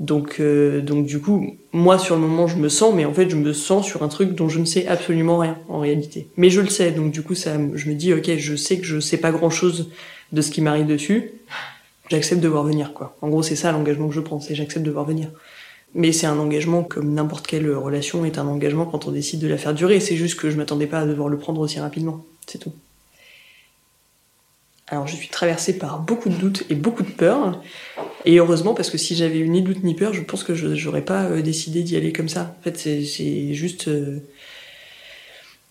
Donc, 0.00 0.40
euh, 0.40 0.80
donc 0.80 1.06
du 1.06 1.20
coup, 1.20 1.56
moi 1.72 1.98
sur 1.98 2.16
le 2.16 2.20
moment 2.22 2.48
je 2.48 2.56
me 2.56 2.68
sens, 2.68 2.92
mais 2.94 3.04
en 3.04 3.14
fait 3.14 3.30
je 3.30 3.36
me 3.36 3.52
sens 3.52 3.86
sur 3.86 4.02
un 4.02 4.08
truc 4.08 4.34
dont 4.34 4.48
je 4.48 4.58
ne 4.58 4.64
sais 4.64 4.86
absolument 4.86 5.38
rien 5.38 5.58
en 5.68 5.78
réalité. 5.78 6.28
Mais 6.36 6.50
je 6.50 6.60
le 6.60 6.68
sais, 6.68 6.90
donc 6.90 7.12
du 7.12 7.22
coup 7.22 7.34
ça, 7.34 7.52
je 7.74 7.88
me 7.88 7.94
dis 7.94 8.12
ok, 8.12 8.36
je 8.36 8.56
sais 8.56 8.78
que 8.78 8.84
je 8.84 8.98
sais 8.98 9.18
pas 9.18 9.30
grand 9.30 9.50
chose 9.50 9.90
de 10.32 10.42
ce 10.42 10.50
qui 10.50 10.62
m'arrive 10.62 10.86
dessus. 10.86 11.30
J'accepte 12.10 12.40
de 12.40 12.48
voir 12.48 12.64
venir 12.64 12.92
quoi. 12.92 13.16
En 13.22 13.28
gros 13.28 13.44
c'est 13.44 13.56
ça 13.56 13.70
l'engagement 13.70 14.08
que 14.08 14.14
je 14.14 14.20
prends, 14.20 14.40
c'est 14.40 14.56
j'accepte 14.56 14.84
de 14.84 14.90
voir 14.90 15.04
venir. 15.04 15.28
Mais 15.94 16.10
c'est 16.10 16.26
un 16.26 16.40
engagement 16.40 16.82
comme 16.82 17.14
n'importe 17.14 17.46
quelle 17.46 17.70
relation 17.72 18.24
est 18.24 18.36
un 18.38 18.48
engagement 18.48 18.86
quand 18.86 19.06
on 19.06 19.12
décide 19.12 19.38
de 19.38 19.46
la 19.46 19.58
faire 19.58 19.74
durer. 19.74 20.00
C'est 20.00 20.16
juste 20.16 20.40
que 20.40 20.50
je 20.50 20.56
m'attendais 20.56 20.88
pas 20.88 20.98
à 20.98 21.06
devoir 21.06 21.28
le 21.28 21.38
prendre 21.38 21.60
aussi 21.60 21.78
rapidement, 21.78 22.24
c'est 22.48 22.58
tout. 22.58 22.72
Alors 24.88 25.06
je 25.06 25.14
suis 25.14 25.28
traversée 25.28 25.78
par 25.78 26.00
beaucoup 26.00 26.28
de 26.28 26.34
doutes 26.34 26.64
et 26.68 26.74
beaucoup 26.74 27.04
de 27.04 27.10
peurs. 27.10 27.62
Et 28.24 28.38
heureusement, 28.38 28.74
parce 28.74 28.90
que 28.90 28.98
si 28.98 29.14
j'avais 29.14 29.38
eu 29.38 29.48
ni 29.48 29.62
doute 29.62 29.84
ni 29.84 29.94
peur, 29.94 30.14
je 30.14 30.22
pense 30.22 30.44
que 30.44 30.54
je 30.54 30.86
n'aurais 30.86 31.04
pas 31.04 31.24
euh, 31.24 31.42
décidé 31.42 31.82
d'y 31.82 31.96
aller 31.96 32.12
comme 32.12 32.28
ça. 32.28 32.56
En 32.58 32.62
fait, 32.62 32.78
c'est 32.78 33.54
juste... 33.54 33.88
Euh, 33.88 34.20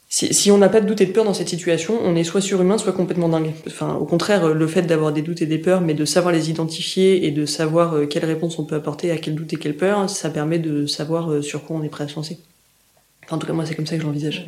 si, 0.10 0.52
on 0.52 0.60
n'a 0.60 0.70
pas 0.70 0.80
de 0.80 0.86
doute 0.86 1.02
et 1.02 1.08
de 1.08 1.12
peur 1.12 1.26
dans 1.26 1.34
cette 1.34 1.50
situation, 1.50 2.00
on 2.04 2.16
est 2.16 2.24
soit 2.24 2.40
surhumain, 2.40 2.78
soit 2.78 2.94
complètement 2.94 3.30
dingue. 3.30 3.52
Enfin, 3.66 3.96
au 3.96 4.06
contraire, 4.06 4.54
le 4.54 4.68
fait 4.68 4.84
d'avoir 4.84 5.12
des 5.12 5.24
doutes 5.24 5.42
et 5.42 5.48
des 5.48 5.58
peurs, 5.58 5.82
mais 5.82 5.96
de 5.96 6.06
savoir 6.06 6.32
les 6.32 6.52
identifier 6.52 7.26
et 7.26 7.32
de 7.32 7.48
savoir 7.48 7.96
euh, 7.96 8.06
quelle 8.06 8.26
réponse 8.26 8.60
on 8.60 8.66
peut 8.66 8.76
apporter 8.76 9.10
à 9.10 9.18
quel 9.18 9.34
doute 9.34 9.54
et 9.54 9.56
quelle 9.56 9.76
peur, 9.76 10.08
ça 10.08 10.30
permet 10.30 10.60
de 10.60 10.86
savoir 10.86 11.44
sur 11.44 11.64
quoi 11.64 11.78
on 11.78 11.84
est 11.84 11.90
prêt 11.90 12.04
à 12.04 12.08
se 12.08 12.16
lancer. 12.16 12.38
En 13.32 13.40
tout 13.40 13.48
cas, 13.48 13.54
moi, 13.54 13.66
c'est 13.66 13.74
comme 13.74 13.88
ça 13.88 13.96
que 13.96 14.02
je 14.02 14.06
l'envisage. 14.06 14.46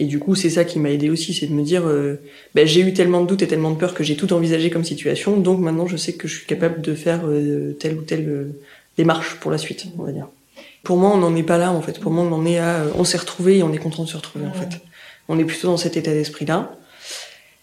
Et 0.00 0.06
du 0.06 0.18
coup, 0.18 0.34
c'est 0.34 0.50
ça 0.50 0.64
qui 0.64 0.80
m'a 0.80 0.90
aidé 0.90 1.08
aussi, 1.08 1.34
c'est 1.34 1.46
de 1.46 1.52
me 1.52 1.62
dire, 1.62 1.86
euh, 1.86 2.16
ben, 2.54 2.66
j'ai 2.66 2.80
eu 2.80 2.92
tellement 2.92 3.20
de 3.20 3.26
doutes 3.26 3.42
et 3.42 3.46
tellement 3.46 3.70
de 3.70 3.76
peur 3.76 3.94
que 3.94 4.02
j'ai 4.02 4.16
tout 4.16 4.32
envisagé 4.32 4.68
comme 4.68 4.84
situation, 4.84 5.36
donc 5.38 5.60
maintenant 5.60 5.86
je 5.86 5.96
sais 5.96 6.14
que 6.14 6.26
je 6.26 6.36
suis 6.36 6.46
capable 6.46 6.80
de 6.80 6.94
faire 6.94 7.20
euh, 7.26 7.76
telle 7.78 7.96
ou 7.96 8.02
telle 8.02 8.28
euh, 8.28 8.60
démarche 8.96 9.36
pour 9.36 9.52
la 9.52 9.58
suite, 9.58 9.86
on 9.96 10.02
va 10.02 10.10
dire. 10.10 10.26
Pour 10.82 10.96
moi, 10.96 11.12
on 11.14 11.18
n'en 11.18 11.34
est 11.36 11.44
pas 11.44 11.58
là, 11.58 11.72
en 11.72 11.80
fait. 11.80 12.00
Pour 12.00 12.12
moi, 12.12 12.24
on 12.24 12.32
en 12.32 12.44
est 12.44 12.58
à, 12.58 12.86
on 12.96 13.04
s'est 13.04 13.16
retrouvé 13.16 13.58
et 13.58 13.62
on 13.62 13.72
est 13.72 13.78
content 13.78 14.02
de 14.02 14.08
se 14.08 14.16
retrouver, 14.16 14.46
en 14.46 14.52
fait. 14.52 14.80
On 15.28 15.38
est 15.38 15.44
plutôt 15.44 15.68
dans 15.68 15.76
cet 15.76 15.96
état 15.96 16.12
d'esprit-là. 16.12 16.76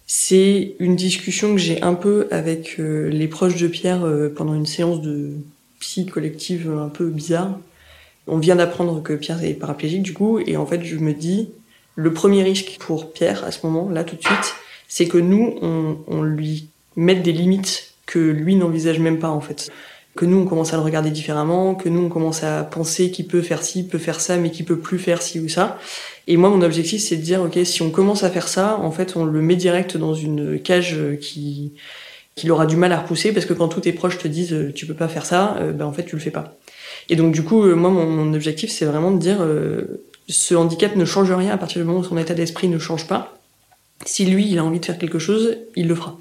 C'est 0.07 0.73
une 0.79 0.95
discussion 0.95 1.53
que 1.53 1.59
j'ai 1.59 1.83
un 1.83 1.93
peu 1.93 2.27
avec 2.31 2.77
les 2.79 3.27
proches 3.27 3.57
de 3.57 3.67
Pierre 3.67 4.03
pendant 4.35 4.55
une 4.55 4.65
séance 4.65 5.01
de 5.01 5.33
psy 5.79 6.07
collective 6.07 6.71
un 6.71 6.89
peu 6.89 7.09
bizarre. 7.09 7.59
On 8.25 8.39
vient 8.39 8.55
d'apprendre 8.55 9.03
que 9.03 9.13
Pierre 9.13 9.43
est 9.43 9.53
paraplégique, 9.53 10.01
du 10.01 10.13
coup, 10.13 10.39
et 10.39 10.57
en 10.57 10.65
fait, 10.65 10.83
je 10.83 10.97
me 10.97 11.13
dis, 11.13 11.49
le 11.95 12.13
premier 12.13 12.43
risque 12.43 12.77
pour 12.79 13.11
Pierre 13.11 13.43
à 13.43 13.51
ce 13.51 13.65
moment, 13.65 13.89
là 13.89 14.03
tout 14.03 14.15
de 14.15 14.21
suite, 14.21 14.55
c'est 14.87 15.07
que 15.07 15.17
nous, 15.17 15.57
on, 15.61 16.21
lui 16.21 16.67
mette 16.95 17.23
des 17.23 17.31
limites 17.31 17.93
que 18.05 18.19
lui 18.19 18.55
n'envisage 18.55 18.99
même 18.99 19.19
pas 19.19 19.29
en 19.29 19.41
fait. 19.41 19.71
que 20.15 20.25
nous 20.25 20.37
on 20.37 20.45
commence 20.45 20.73
à 20.73 20.77
le 20.77 20.83
regarder 20.83 21.09
différemment, 21.09 21.75
que 21.75 21.87
nous 21.87 22.01
on 22.01 22.09
commence 22.09 22.43
à 22.43 22.63
penser 22.63 23.11
qu'il 23.11 23.27
peut 23.27 23.41
faire 23.41 23.63
ci, 23.63 23.87
peut 23.87 23.97
faire 23.97 24.19
ça, 24.19 24.37
mais 24.37 24.51
qu'il 24.51 24.65
peut 24.65 24.79
plus 24.79 24.99
faire 24.99 25.21
ci 25.21 25.39
ou 25.39 25.47
ça. 25.47 25.79
Et 26.27 26.35
moi 26.35 26.49
mon 26.49 26.61
objectif 26.61 27.01
c'est 27.01 27.15
de 27.15 27.21
dire 27.21 27.41
ok 27.41 27.59
si 27.63 27.81
on 27.81 27.89
commence 27.89 28.23
à 28.23 28.29
faire 28.29 28.49
ça, 28.49 28.77
en 28.77 28.91
fait 28.91 29.15
on 29.15 29.23
le 29.23 29.41
met 29.41 29.55
direct 29.55 29.95
dans 29.95 30.13
une 30.13 30.59
cage 30.59 30.97
qui 31.21 31.73
qu'il 32.35 32.51
aura 32.51 32.65
du 32.65 32.75
mal 32.75 32.91
à 32.91 32.99
repousser 32.99 33.33
parce 33.33 33.45
que 33.45 33.53
quand 33.53 33.67
tous 33.67 33.81
tes 33.81 33.93
proches 33.93 34.17
te 34.17 34.27
disent 34.27 34.53
euh, 34.53 34.71
tu 34.73 34.85
peux 34.85 34.93
pas 34.93 35.07
faire 35.07 35.25
ça, 35.25 35.57
euh, 35.59 35.71
ben 35.71 35.85
en 35.85 35.93
fait 35.93 36.03
tu 36.03 36.15
le 36.15 36.21
fais 36.21 36.31
pas. 36.31 36.57
Et 37.09 37.15
donc 37.15 37.33
du 37.33 37.43
coup 37.43 37.63
euh, 37.63 37.75
moi 37.75 37.89
mon, 37.89 38.05
mon 38.05 38.33
objectif 38.33 38.71
c'est 38.71 38.85
vraiment 38.85 39.11
de 39.11 39.19
dire 39.19 39.45
ce 40.31 40.55
handicap 40.55 40.95
ne 40.95 41.05
change 41.05 41.31
rien 41.31 41.51
à 41.51 41.57
partir 41.57 41.81
du 41.81 41.87
moment 41.87 41.99
où 41.99 42.03
son 42.03 42.17
état 42.17 42.33
d'esprit 42.33 42.67
ne 42.67 42.79
change 42.79 43.07
pas. 43.07 43.37
Si 44.05 44.25
lui 44.25 44.49
il 44.49 44.57
a 44.57 44.63
envie 44.63 44.79
de 44.79 44.85
faire 44.85 44.97
quelque 44.97 45.19
chose, 45.19 45.57
il 45.75 45.87
le 45.87 45.95
fera. 45.95 46.17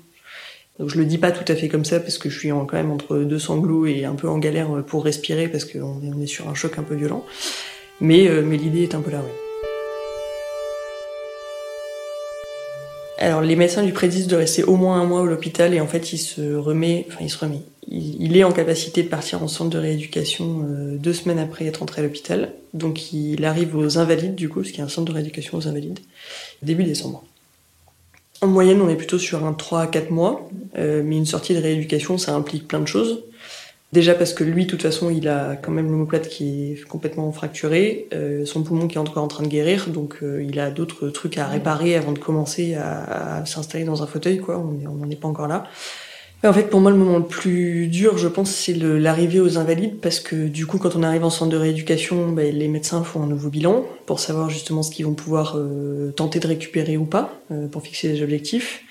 Donc 0.78 0.88
je 0.88 0.98
le 0.98 1.04
dis 1.04 1.18
pas 1.18 1.30
tout 1.30 1.50
à 1.50 1.54
fait 1.54 1.68
comme 1.68 1.84
ça 1.84 2.00
parce 2.00 2.18
que 2.18 2.30
je 2.30 2.38
suis 2.38 2.48
quand 2.48 2.72
même 2.72 2.90
entre 2.90 3.18
deux 3.18 3.38
sanglots 3.38 3.86
et 3.86 4.04
un 4.04 4.14
peu 4.14 4.28
en 4.28 4.38
galère 4.38 4.82
pour 4.86 5.04
respirer 5.04 5.48
parce 5.48 5.64
qu'on 5.64 6.00
est, 6.20 6.26
sur 6.26 6.48
un 6.48 6.54
choc 6.54 6.78
un 6.78 6.82
peu 6.82 6.94
violent. 6.94 7.24
Mais, 8.00 8.28
euh, 8.28 8.42
l'idée 8.42 8.84
est 8.84 8.94
un 8.94 9.00
peu 9.00 9.10
là, 9.10 9.18
ouais. 9.18 9.49
Alors 13.20 13.42
les 13.42 13.54
médecins 13.54 13.83
lui 13.83 13.92
prédisent 13.92 14.28
de 14.28 14.37
rester 14.37 14.64
au 14.64 14.76
moins 14.76 14.98
un 14.98 15.04
mois 15.04 15.20
à 15.20 15.24
l'hôpital 15.24 15.74
et 15.74 15.80
en 15.80 15.87
fait 15.87 16.14
il 16.14 16.18
se 16.18 16.54
remet, 16.54 17.06
enfin 17.09 17.18
il 17.20 17.28
se 17.28 17.37
remet, 17.37 17.61
il, 17.87 18.35
est 18.35 18.44
en 18.44 18.52
capacité 18.52 19.02
de 19.02 19.09
partir 19.09 19.42
en 19.42 19.48
centre 19.48 19.68
de 19.68 19.78
rééducation 19.78 20.64
euh, 20.64 20.96
deux 20.96 21.12
semaines 21.12 21.38
après 21.38 21.66
être 21.66 21.83
entré 21.83 22.00
à 22.00 22.04
l'hôpital. 22.04 22.54
Donc 22.72 23.12
il 23.12 23.44
arrive 23.44 23.76
aux 23.76 23.98
Invalides 23.98 24.35
du 24.35 24.48
coup, 24.48 24.64
ce 24.64 24.72
qui 24.72 24.80
est 24.80 24.85
un 24.85 24.88
centre 24.88 25.09
de 25.09 25.12
rééducation 25.12 25.59
aux 25.59 25.68
Invalides, 25.68 25.98
début 26.62 26.85
décembre. 26.85 27.22
En 28.40 28.46
moyenne, 28.46 28.80
on 28.80 28.88
est 28.88 28.96
plutôt 28.96 29.18
sur 29.18 29.44
un 29.44 29.52
3 29.52 29.83
à 29.83 29.87
4 29.87 30.11
mois, 30.11 30.48
euh, 30.78 31.02
mais 31.04 31.18
une 31.18 31.26
sortie 31.26 31.52
de 31.54 31.61
rééducation, 31.61 32.16
ça 32.16 32.35
implique 32.35 32.66
plein 32.66 32.80
de 32.80 32.88
choses. 32.88 33.22
Déjà 33.92 34.14
parce 34.14 34.35
que 34.35 34.44
lui, 34.44 34.66
de 34.66 34.70
toute 34.70 34.83
façon, 34.83 35.11
il 35.11 35.26
a 35.26 35.57
quand 35.57 35.72
même 35.72 35.90
l'omoplate 35.90 36.29
qui 36.29 36.72
est 36.72 36.85
complètement 36.88 37.33
fracturé, 37.33 38.07
euh, 38.14 38.44
son 38.44 38.62
poumon 38.62 38.87
qui 38.87 38.96
est 38.96 39.00
encore 39.00 39.24
en 39.24 39.29
train 39.29 39.42
de 39.42 39.48
guérir, 39.48 39.88
donc 39.88 40.18
euh, 40.22 40.44
il 40.44 40.61
a 40.61 40.70
d'autres 40.70 41.09
trucs 41.09 41.38
à 41.38 41.46
réparer 41.48 41.96
avant 41.96 42.12
de 42.12 42.18
commencer 42.20 42.74
à, 42.74 43.44
s'installer 43.46 43.85
dans 43.85 44.05
un 44.05 44.07
fauteuil, 44.07 44.38
quoi. 44.38 44.59
On 44.59 44.94
n'en 44.94 45.11
est 45.11 45.16
pas 45.16 45.26
encore 45.26 45.48
là. 45.48 45.64
En 46.42 46.55
fait, 46.55 46.70
pour 46.70 46.81
moi, 46.81 46.90
le 46.90 46.96
moment 46.96 47.18
le 47.18 47.26
plus 47.26 47.88
dur, 47.88 48.16
je 48.16 48.26
pense, 48.26 48.50
c'est 48.50 48.72
l'arrivée 48.72 49.40
aux 49.40 49.59
invalides, 49.59 50.00
parce 50.00 50.20
que 50.20 50.48
du 50.48 50.66
coup, 50.66 50.79
quand 50.79 50.96
on 50.96 51.03
arrive 51.03 51.22
en 51.22 51.29
centre 51.29 51.50
de 51.50 51.57
rééducation, 51.59 52.33
ben, 52.33 52.57
les 52.57 52.68
médecins 52.68 53.05
font 53.05 53.22
un 53.22 53.26
nouveau 53.26 53.50
bilan 53.50 53.85
pour 54.07 54.20
savoir 54.20 54.48
justement 54.48 54.83
ce 54.83 54.90
qu'ils 54.90 55.05
vont 55.05 55.12
pouvoir 55.12 55.57
euh, 55.59 56.12
tenter 56.12 56.40
de 56.40 56.46
récupérer 56.46 56.96
ou 56.96 57.05
pas, 57.05 57.35
euh, 57.50 57.68
pour 57.68 57.83
fixer 57.83 58.09
des 58.09 58.22
objectifs. 58.22 58.85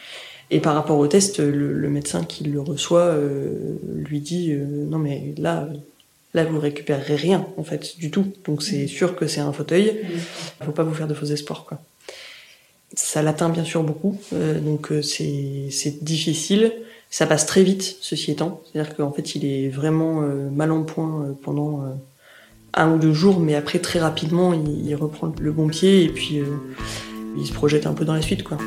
Et 0.52 0.60
par 0.60 0.74
rapport 0.74 0.98
au 0.98 1.08
test, 1.08 1.40
le, 1.40 1.90
médecin 1.90 2.24
qui 2.24 2.44
le 2.44 2.60
reçoit 2.60 3.02
euh, 3.02 3.78
lui 3.96 4.20
dit 4.20 4.52
non 4.54 4.98
mais 4.98 5.34
là, 5.38 5.68
là 6.34 6.44
vous 6.46 6.60
récupérerez 6.60 7.16
rien 7.16 7.48
en 7.58 7.64
fait 7.64 7.98
du 7.98 8.10
tout. 8.10 8.26
Donc 8.46 8.64
c'est 8.64 8.88
sûr 8.88 9.16
que 9.16 9.28
c'est 9.28 9.42
un 9.42 9.54
fauteuil. 9.54 10.00
Il 10.62 10.66
faut 10.66 10.72
pas 10.72 10.84
vous 10.84 10.94
faire 10.94 11.08
de 11.08 11.14
faux 11.14 11.28
espoirs 11.28 11.66
quoi. 11.66 11.80
Ça 12.96 13.22
l'atteint 13.22 13.50
bien 13.50 13.64
sûr 13.64 13.84
beaucoup, 13.84 14.20
donc 14.32 14.92
c'est 15.04 16.04
difficile. 16.04 16.74
Ça 17.10 17.26
passe 17.26 17.46
très 17.46 17.64
vite, 17.64 17.98
ceci 18.02 18.32
étant. 18.32 18.62
C'est-à-dire 18.72 18.96
qu'en 18.96 19.12
fait, 19.12 19.36
il 19.36 19.46
est 19.46 19.70
vraiment 19.70 20.22
euh, 20.22 20.50
mal 20.50 20.72
en 20.72 20.84
point 20.84 21.24
euh, 21.24 21.34
pendant 21.42 21.82
euh, 21.82 21.88
un 22.76 22.94
ou 22.94 23.00
deux 23.00 23.14
jours, 23.14 23.40
mais 23.40 23.56
après, 23.56 23.80
très 23.80 24.00
rapidement, 24.00 24.54
il, 24.54 24.96
reprend 24.96 25.34
le 25.40 25.52
bon 25.52 25.68
pied 25.68 26.04
et 26.04 26.10
puis 26.10 26.42
il 27.38 27.48
se 27.48 27.52
projette 27.52 27.88
un 27.88 27.94
peu 27.94 28.06
dans 28.06 28.14
la 28.14 28.22
suite, 28.22 28.44
quoi. 28.44 28.60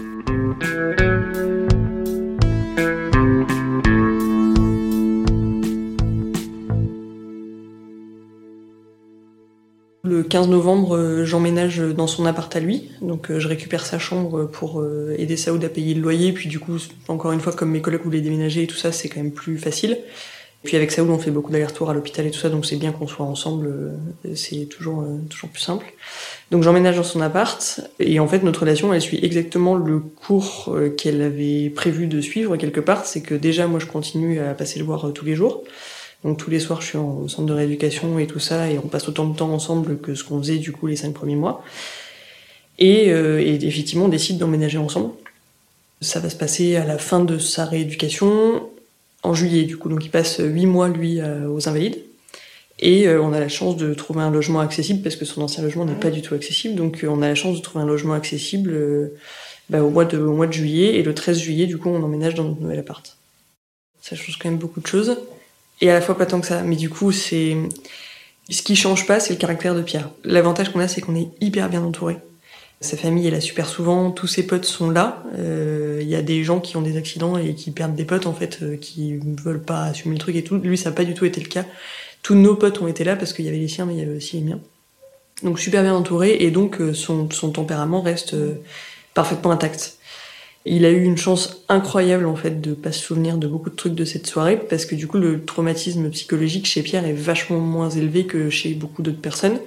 Le 10.13 10.23
15 10.23 10.49
novembre, 10.49 10.95
euh, 10.99 11.25
j'emménage 11.25 11.79
dans 11.79 12.07
son 12.07 12.27
appart 12.27 12.55
à 12.55 12.61
lui, 12.61 12.91
donc 13.01 13.31
euh, 13.31 13.41
je 13.41 13.49
récupère 13.49 13.87
sa 13.87 13.99
chambre 13.99 14.45
pour 14.45 14.83
euh, 14.83 15.17
aider 15.17 15.39
Saoud 15.39 15.65
à 15.65 15.71
payer 15.71 15.95
le 15.95 16.03
loyer, 16.03 16.33
puis 16.33 16.51
du 16.51 16.59
coup, 16.59 16.77
encore 17.09 17.33
une 17.33 17.41
fois, 17.41 17.55
comme 17.55 17.71
mes 17.71 17.81
collègues 17.81 18.03
voulaient 18.05 18.21
déménager 18.21 18.65
et 18.65 18.67
tout 18.67 18.77
ça, 18.77 18.93
c'est 18.93 19.09
quand 19.09 19.23
même 19.23 19.33
plus 19.33 19.57
facile. 19.57 19.97
Puis 20.65 20.77
avec 20.77 20.93
Saoud, 20.93 21.09
on 21.09 21.17
fait 21.17 21.31
beaucoup 21.31 21.51
d'allers-retours 21.51 21.89
à 21.89 21.95
l'hôpital 21.95 22.27
et 22.27 22.31
tout 22.31 22.39
ça, 22.39 22.51
donc 22.51 22.67
c'est 22.67 22.77
bien 22.77 22.93
qu'on 22.93 23.07
soit 23.07 23.25
ensemble, 23.25 23.73
c'est 24.35 24.67
toujours 24.67 25.03
toujours 25.31 25.49
plus 25.49 25.63
simple. 25.63 25.87
Donc 26.51 26.63
j'emménage 26.63 26.97
dans 26.97 27.03
son 27.03 27.23
appart, 27.23 27.81
et 27.99 28.21
en 28.21 28.29
fait 28.29 28.43
notre 28.43 28.61
relation, 28.61 28.93
elle 28.93 29.01
suit 29.01 29.19
exactement 29.23 29.77
le 29.77 29.99
cours 29.99 30.77
qu'elle 30.99 31.23
avait 31.23 31.71
prévu 31.71 32.07
de 32.07 32.21
suivre 32.21 32.59
quelque 32.59 32.81
part, 32.81 33.07
c'est 33.07 33.23
que 33.23 33.35
déjà 33.35 33.67
moi 33.67 33.81
je 33.81 33.87
continue 33.87 34.41
à 34.41 34.53
passer 34.53 34.79
le 34.79 34.85
voir 34.85 35.11
tous 35.15 35.25
les 35.25 35.35
jours. 35.35 35.65
Donc 36.25 36.39
tous 36.39 36.51
les 36.51 36.61
soirs, 36.61 36.81
je 36.81 36.87
suis 36.87 36.99
en 36.99 37.27
centre 37.29 37.47
de 37.47 37.53
rééducation 37.53 38.19
et 38.19 38.27
tout 38.27 38.39
ça, 38.39 38.71
et 38.71 38.79
on 38.79 38.87
passe 38.87 39.09
autant 39.09 39.27
de 39.27 39.37
temps 39.37 39.53
ensemble 39.53 39.99
que 39.99 40.15
ce 40.15 40.23
qu'on 40.23 40.39
faisait 40.39 40.59
du 40.59 40.73
coup 40.73 40.87
les 40.87 40.97
cinq 40.97 41.13
premiers 41.13 41.37
mois. 41.37 41.65
Et, 42.79 43.11
euh, 43.11 43.41
effectivement, 43.41 44.07
on 44.07 44.09
décide 44.09 44.39
d'emménager 44.39 44.79
ensemble. 44.79 45.11
Ça 46.01 46.21
va 46.21 46.31
se 46.31 46.37
passer 46.37 46.77
à 46.77 46.85
la 46.85 46.99
fin 46.99 47.25
de 47.25 47.39
sa 47.39 47.65
rééducation, 47.65 48.69
en 49.23 49.35
juillet 49.35 49.65
du 49.65 49.77
coup. 49.77 49.89
Donc 49.89 50.05
il 50.05 50.11
passe 50.11 50.41
huit 50.41 50.67
mois 50.67 50.89
lui 50.89 51.21
euh, 51.21 51.49
aux 51.49 51.69
Invalides. 51.69 51.99
Et 52.79 53.07
euh, 53.07 53.23
on 53.23 53.33
a 53.33 53.39
la 53.39 53.49
chance 53.49 53.77
de 53.77 53.95
trouver 53.95 54.23
un 54.23 54.31
logement 54.31 54.61
accessible 54.61 55.03
parce 55.03 55.15
que 55.15 55.25
son 55.25 55.43
ancien 55.43 55.63
logement 55.63 55.85
n'est 55.85 55.95
pas 55.95 56.11
du 56.11 56.23
tout 56.23 56.35
accessible. 56.35 56.75
Donc 56.75 57.05
on 57.09 57.23
a 57.23 57.29
la 57.29 57.35
chance 57.35 57.57
de 57.57 57.63
trouver 57.63 57.85
un 57.85 57.87
logement 57.87 58.15
accessible 58.15 59.13
bah, 59.71 59.83
au, 59.83 59.91
mois 59.91 60.05
de, 60.05 60.19
au 60.19 60.35
mois 60.35 60.47
de 60.49 60.53
juillet. 60.53 60.97
Et 60.97 61.03
le 61.03 61.15
13 61.15 61.39
juillet, 61.39 61.67
du 61.67 61.79
coup, 61.79 61.89
on 61.89 62.03
emménage 62.03 62.35
dans 62.35 62.45
notre 62.45 62.61
nouvel 62.61 62.81
appart. 62.81 63.17
Ça 64.01 64.17
change 64.17 64.39
quand 64.39 64.49
même 64.49 64.59
beaucoup 64.59 64.81
de 64.81 64.87
choses 64.87 65.17
et 65.83 65.91
à 65.91 65.95
la 65.95 66.01
fois 66.01 66.17
pas 66.17 66.25
tant 66.25 66.41
que 66.41 66.47
ça. 66.47 66.63
Mais 66.63 66.77
du 66.77 66.89
coup, 66.89 67.13
c'est 67.13 67.57
ce 68.49 68.63
qui 68.63 68.77
change 68.77 69.07
pas, 69.07 69.21
c'est 69.21 69.35
le 69.35 69.39
caractère 69.39 69.75
de 69.75 69.83
Pierre. 69.83 70.09
L'avantage 70.25 70.73
qu'on 70.73 70.81
a, 70.81 70.89
c'est 70.89 71.03
qu'on 71.03 71.17
est 71.17 71.29
hyper 71.41 71.69
bien 71.69 71.83
entouré. 71.83 72.17
Sa 72.81 72.97
famille 72.97 73.29
est 73.29 73.31
là 73.31 73.41
super 73.41 73.69
souvent, 73.69 74.11
tous 74.11 74.27
ses 74.27 74.45
potes 74.45 74.65
sont 74.65 74.91
là. 74.91 75.23
Il 75.35 75.41
euh, 75.41 76.03
y 76.03 76.17
a 76.17 76.23
des 76.23 76.43
gens 76.43 76.59
qui 76.59 76.77
ont 76.77 76.83
des 76.83 76.97
accidents 76.97 77.37
et 77.37 77.55
qui 77.55 77.71
perdent 77.71 77.95
des 77.95 78.05
potes 78.05 78.27
en 78.27 78.33
fait, 78.33 78.59
euh, 78.63 78.77
qui 78.77 79.19
veulent 79.45 79.63
pas 79.63 79.85
assumer 79.85 80.15
le 80.15 80.21
truc 80.21 80.35
et 80.35 80.43
tout. 80.43 80.57
Lui, 80.57 80.79
ça 80.79 80.91
n'a 80.91 80.97
pas 80.97 81.05
du 81.05 81.15
tout 81.15 81.25
été 81.25 81.41
le 81.41 81.49
cas. 81.49 81.65
Tous 82.23 82.35
nos 82.35 82.57
potes 82.57 82.81
ont 82.81 82.89
été 82.89 83.05
là 83.05 83.15
parce 83.15 83.33
qu'il 83.33 83.45
y 83.45 83.49
avait 83.49 83.59
les 83.59 83.69
siens, 83.69 83.87
mais 83.87 83.95
il 83.95 84.01
y 84.01 84.03
avait 84.03 84.17
aussi 84.17 84.37
les 84.37 84.43
miens. 84.43 84.61
Donc 85.45 85.61
super 85.61 85.83
bien 85.83 85.95
entouré 85.95 86.37
et 86.41 86.51
donc 86.51 86.81
euh, 86.81 86.93
son 86.93 87.29
tempérament 87.29 88.01
reste 88.01 88.35
parfaitement 89.15 89.53
intact. 89.53 89.97
Il 90.65 90.85
a 90.85 90.91
eu 90.91 91.03
une 91.03 91.17
chance 91.17 91.65
incroyable 91.69 92.27
en 92.27 92.37
fait 92.37 92.61
de 92.61 92.73
pas 92.75 92.93
se 92.93 93.01
souvenir 93.01 93.37
de 93.37 93.49
beaucoup 93.49 93.71
de 93.71 93.75
trucs 93.75 93.95
de 93.95 94.05
cette 94.05 94.29
soirée 94.29 94.57
parce 94.57 94.87
que 94.87 94.95
du 94.95 95.09
coup 95.09 95.19
le 95.19 95.45
traumatisme 95.45 96.09
psychologique 96.11 96.67
chez 96.67 96.83
Pierre 96.83 97.05
est 97.05 97.13
vachement 97.13 97.59
moins 97.59 97.91
élevé 97.91 98.27
que 98.27 98.49
chez 98.49 98.75
beaucoup 98.75 99.03
d'autres 99.03 99.21
personnes. 99.21 99.59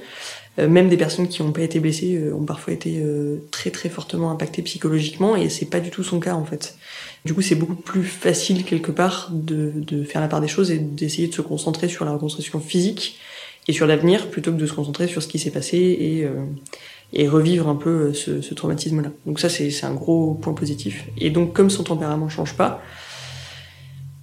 Euh, 0.58 0.70
même 0.70 0.88
des 0.88 0.96
personnes 0.96 1.28
qui 1.28 1.44
n'ont 1.44 1.52
pas 1.52 1.64
été 1.64 1.82
blessées 1.82 2.16
euh, 2.16 2.34
ont 2.34 2.46
parfois 2.46 2.72
été 2.72 3.02
euh, 3.04 3.40
très 3.52 3.72
très 3.72 3.90
fortement 3.90 4.32
impactées 4.32 4.62
psychologiquement 4.62 5.36
et 5.36 5.50
c'est 5.50 5.66
pas 5.66 5.82
du 5.82 5.90
tout 5.90 6.04
son 6.04 6.22
cas 6.22 6.34
en 6.34 6.46
fait. 6.46 6.78
Du 7.26 7.34
coup 7.34 7.42
c'est 7.42 7.56
beaucoup 7.56 7.76
plus 7.76 8.06
facile 8.06 8.64
quelque 8.64 8.92
part 8.92 9.32
de, 9.34 9.74
de 9.76 10.06
faire 10.06 10.22
la 10.22 10.30
part 10.30 10.40
des 10.40 10.48
choses 10.48 10.72
et 10.72 10.78
d'essayer 10.78 11.28
de 11.28 11.34
se 11.34 11.42
concentrer 11.42 11.90
sur 11.90 12.06
la 12.06 12.14
reconstruction 12.14 12.62
physique 12.62 13.18
et 13.68 13.74
sur 13.74 13.86
l'avenir 13.86 14.30
plutôt 14.30 14.52
que 14.52 14.58
de 14.58 14.66
se 14.66 14.74
concentrer 14.74 15.08
sur 15.08 15.22
ce 15.22 15.28
qui 15.28 15.40
s'est 15.40 15.52
passé 15.52 15.78
et 15.78 16.28
et 17.16 17.28
revivre 17.28 17.70
un 17.70 17.76
peu 17.76 17.90
euh, 17.90 18.14
ce, 18.14 18.54
traumatisme-là. 18.54 19.10
Donc 19.26 19.40
ça, 19.40 19.50
c'est 19.50 19.84
un 19.84 19.94
gros 19.94 20.34
point 20.34 20.54
positif. 20.54 21.06
Et 21.18 21.30
donc, 21.30 21.54
comme 21.54 21.70
son 21.70 21.84
tempérament 21.84 22.30
change 22.30 22.54
pas, 22.54 22.82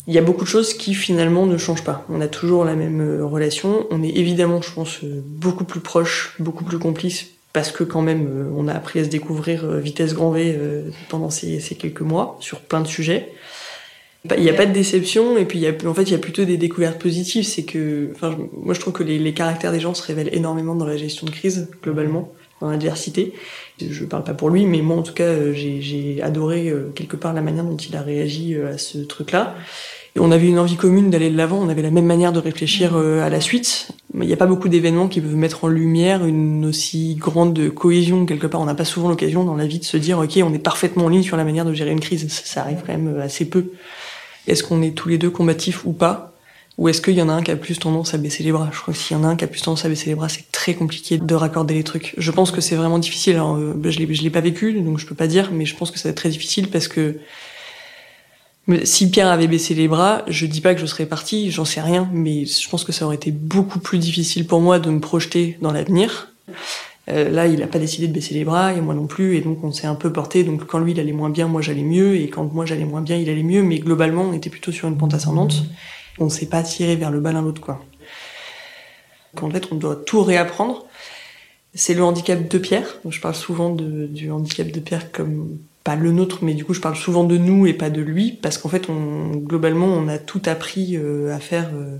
il 0.07 0.15
y 0.15 0.19
a 0.19 0.23
beaucoup 0.23 0.45
de 0.45 0.49
choses 0.49 0.75
qui 0.75 0.95
finalement 0.95 1.47
ne 1.47 1.57
changent 1.57 1.85
pas. 1.85 2.05
On 2.09 2.21
a 2.21 2.29
toujours 2.29 2.65
la 2.65 2.75
même 2.75 3.01
euh, 3.01 3.25
relation. 3.25 3.87
On 3.91 4.03
est 4.03 4.11
évidemment, 4.11 4.61
je 4.61 4.71
pense, 4.71 5.03
euh, 5.03 5.23
beaucoup 5.25 5.65
plus 5.65 5.81
proches, 5.81 6.35
beaucoup 6.39 6.65
plus 6.65 6.79
complices, 6.79 7.29
parce 7.55 7.73
que 7.73 7.83
quand 7.83 8.03
même, 8.03 8.51
on 8.57 8.69
a 8.69 8.75
appris 8.75 9.01
à 9.01 9.05
se 9.05 9.09
découvrir 9.09 9.71
vitesse 9.77 10.15
grand 10.15 10.31
V 10.31 10.59
pendant 11.11 11.29
ces, 11.29 11.59
quelques 11.79 12.01
mois 12.01 12.39
sur 12.41 12.61
plein 12.61 12.81
de 12.81 12.87
sujets. 12.87 13.31
Bah, 14.25 14.37
il 14.39 14.43
n'y 14.43 14.51
a 14.51 14.55
pas 14.55 14.67
de 14.67 14.73
déception 14.73 15.37
et 15.37 15.45
puis 15.45 15.59
y 15.59 15.67
a, 15.67 15.73
en 15.85 15.95
fait 15.95 16.05
il 16.05 16.13
y 16.13 16.15
a 16.15 16.19
plutôt 16.19 16.45
des 16.45 16.57
découvertes 16.57 16.99
positives. 16.99 17.45
C'est 17.45 17.65
que, 17.65 18.13
moi 18.63 18.73
je 18.73 18.81
trouve 18.81 18.95
que 18.95 19.03
les, 19.03 19.35
caractères 19.35 19.73
des 19.73 19.81
gens 19.81 19.93
se 19.93 20.03
révèlent 20.03 20.31
énormément 20.33 20.75
dans 20.75 20.87
la 20.87 20.97
gestion 20.97 21.27
de 21.27 21.31
crise 21.31 21.69
globalement 21.83 22.33
dans 22.63 22.71
l'adversité. 22.71 23.35
Je 23.81 24.05
parle 24.05 24.25
pas 24.25 24.35
pour 24.35 24.49
lui, 24.49 24.65
mais 24.65 24.81
moi 24.81 24.97
en 24.97 25.03
tout 25.03 25.13
cas, 25.13 25.25
euh, 25.25 25.53
j'ai 25.53 26.21
adoré 26.23 26.69
euh, 26.69 26.93
quelque 26.95 27.17
part 27.17 27.33
la 27.33 27.43
manière 27.43 27.65
dont 27.65 27.77
il 27.77 27.95
a 27.97 28.03
réagi 28.03 28.55
euh, 28.55 28.75
à 28.75 28.79
ce 28.79 28.99
truc-là. 28.99 29.55
Et 30.15 30.21
on 30.21 30.31
avait 30.31 30.47
une 30.47 30.59
envie 30.59 30.77
commune 30.77 31.11
d'aller 31.11 31.31
de 31.31 31.37
l'avant, 31.37 31.59
on 31.59 31.71
avait 31.71 31.83
la 31.83 31.91
même 31.91 32.05
manière 32.05 32.33
de 32.33 32.39
réfléchir 32.39 32.95
à 32.95 33.31
la 33.31 33.41
suite. 33.41 33.89
Il 34.13 34.27
n'y 34.27 34.33
a 34.35 34.37
pas 34.37 34.47
beaucoup 34.47 34.69
d'événements 34.69 35.09
qui 35.09 35.23
peuvent 35.23 35.35
mettre 35.35 35.65
en 35.65 35.69
lumière 35.69 36.27
une 36.27 36.67
aussi 36.67 37.15
grande 37.15 37.71
cohésion 37.71 38.27
quelque 38.27 38.47
part. 38.47 38.61
On 38.61 38.67
n'a 38.67 38.75
pas 38.75 38.85
souvent 38.85 39.09
l'occasion 39.09 39.43
dans 39.43 39.57
la 39.57 39.67
vie 39.67 39.79
de 39.79 39.87
se 39.87 39.97
dire, 39.97 40.19
ok, 40.19 40.39
on 40.45 40.53
est 40.53 40.59
parfaitement 40.59 41.07
en 41.07 41.09
ligne 41.09 41.23
sur 41.23 41.39
la 41.39 41.45
manière 41.45 41.65
de 41.65 41.73
gérer 41.73 41.93
une 41.93 42.01
crise. 42.01 42.31
Ça, 42.31 42.61
arrive 42.61 42.83
quand 42.87 42.93
même 42.93 43.21
assez 43.21 43.47
peu. 43.47 43.73
Est-ce 44.47 44.63
qu'on 44.63 44.83
est 44.83 44.91
tous 44.91 45.09
les 45.09 45.17
deux 45.17 45.31
combatifs 45.31 45.87
ou 45.87 45.93
pas? 45.93 46.32
Ou 46.83 46.89
est-ce 46.89 47.01
qu'il 47.01 47.15
y 47.15 47.23
en 47.23 47.29
a 47.29 47.33
un 47.33 47.43
qui 47.45 47.53
a 47.53 47.57
plus 47.57 47.79
tendance 47.79 48.13
à 48.13 48.19
baisser 48.19 48.43
les 48.43 48.51
bras? 48.51 48.69
Je 48.73 48.81
crois 48.81 48.93
que 48.93 48.99
s'il 48.99 49.17
y 49.17 49.21
en 49.21 49.23
a 49.23 49.29
un 49.29 49.37
qui 49.37 49.45
a 49.45 49.47
plus 49.47 49.63
tendance 49.63 49.85
à 49.85 49.89
baisser 49.89 50.11
les 50.11 50.17
bras, 50.17 50.29
c'est 50.29 50.51
très 50.51 50.75
compliqué 50.75 51.17
de 51.17 51.35
raccorder 51.37 51.75
les 51.75 51.85
trucs. 51.85 52.13
Je 52.19 52.31
pense 52.33 52.51
que 52.51 52.61
c'est 52.61 52.75
vraiment 52.75 52.99
difficile. 52.99 53.35
Alors, 53.35 53.55
euh, 53.55 53.81
je 53.85 54.01
l'ai, 54.01 54.07
l'ai 54.07 54.31
pas 54.31 54.41
vécu, 54.41 54.73
donc 54.73 54.99
je 54.99 55.07
peux 55.07 55.15
pas 55.15 55.29
dire, 55.29 55.51
mais 55.53 55.65
je 55.65 55.77
pense 55.77 55.93
que 55.93 55.99
ça 56.01 56.09
va 56.09 56.11
être 56.11 56.17
très 56.17 56.31
difficile 56.31 56.71
parce 56.71 56.89
que 56.89 57.21
si 58.83 59.11
Pierre 59.11 59.29
avait 59.29 59.47
baissé 59.47 59.75
les 59.75 59.87
bras, 59.87 60.25
je 60.27 60.45
dis 60.45 60.61
pas 60.61 60.75
que 60.75 60.81
je 60.81 60.87
serais 60.87 61.07
partie, 61.07 61.53
j'en 61.53 61.65
sais 61.65 61.81
rien, 61.81 62.11
mais 62.13 62.47
je 62.47 62.69
pense 62.69 62.83
que 62.83 62.91
ça 62.91 63.07
aurait 63.07 63.15
été 63.15 63.31
beaucoup 63.31 63.79
plus 63.79 63.99
difficile 63.99 64.49
pour 64.49 64.61
moi 64.61 64.81
de 64.81 64.91
me 64.91 64.99
projeter 64.99 65.59
dans 65.63 65.71
l'avenir. 65.71 66.33
Euh, 67.09 67.31
là, 67.31 67.47
il 67.47 67.63
a 67.63 67.69
pas 67.69 67.79
décidé 67.79 68.09
de 68.09 68.13
baisser 68.13 68.35
les 68.35 68.45
bras 68.45 68.73
et 68.73 68.81
moi 68.81 68.95
non 68.95 69.07
plus, 69.07 69.37
et 69.37 69.41
donc 69.41 69.63
on 69.63 69.71
s'est 69.71 69.87
un 69.87 69.95
peu 69.95 70.13
porté. 70.13 70.43
Donc 70.43 70.67
quand 70.67 70.81
lui 70.81 70.91
il 70.91 70.99
allait 70.99 71.13
moins 71.13 71.31
bien, 71.31 71.47
moi 71.47 71.63
j'allais 71.63 71.85
mieux, 71.85 72.17
et 72.17 72.29
quand 72.29 72.53
moi 72.53 72.67
j'allais 72.67 72.85
moins 72.85 73.03
bien, 73.03 73.19
il 73.19 73.31
allait 73.31 73.45
mieux. 73.45 73.63
Mais 73.63 73.79
globalement, 73.79 74.23
on 74.23 74.33
était 74.33 74.51
plutôt 74.51 74.73
sur 74.73 74.89
une 74.89 74.99
pente 74.99 75.15
ascendante. 75.15 75.63
On 76.19 76.29
s'est 76.29 76.47
pas 76.47 76.63
tiré 76.63 76.97
vers 76.97 77.11
le 77.11 77.21
bas 77.21 77.33
l'un 77.33 77.43
l'autre, 77.43 77.61
quoi. 77.61 77.85
En 79.41 79.51
fait, 79.51 79.69
on 79.73 79.77
doit 79.77 79.97
tout 79.97 80.23
réapprendre. 80.23 80.87
C'est 81.75 81.95
le 81.95 82.05
handicap 82.05 82.49
de 82.49 82.59
Pierre. 82.59 82.99
Je 83.09 83.21
parle 83.21 83.35
souvent 83.35 83.71
du 83.71 84.31
handicap 84.31 84.69
de 84.69 84.81
Pierre 84.81 85.11
comme 85.11 85.59
pas 85.85 85.97
le 85.97 86.13
nôtre, 86.13 86.39
mais 86.43 86.55
du 86.55 86.65
coup, 86.65 86.75
je 86.75 86.81
parle 86.81 86.97
souvent 86.97 87.25
de 87.25 87.37
nous 87.37 87.67
et 87.67 87.73
pas 87.73 87.91
de 87.91 88.01
lui, 88.01 88.33
parce 88.41 88.59
qu'en 88.59 88.69
fait, 88.69 88.89
on, 88.89 89.37
globalement, 89.37 89.87
on 89.87 90.09
a 90.09 90.19
tout 90.19 90.43
appris 90.47 90.97
euh, 90.97 91.35
à 91.35 91.41
faire 91.41 91.71
euh, 91.75 91.99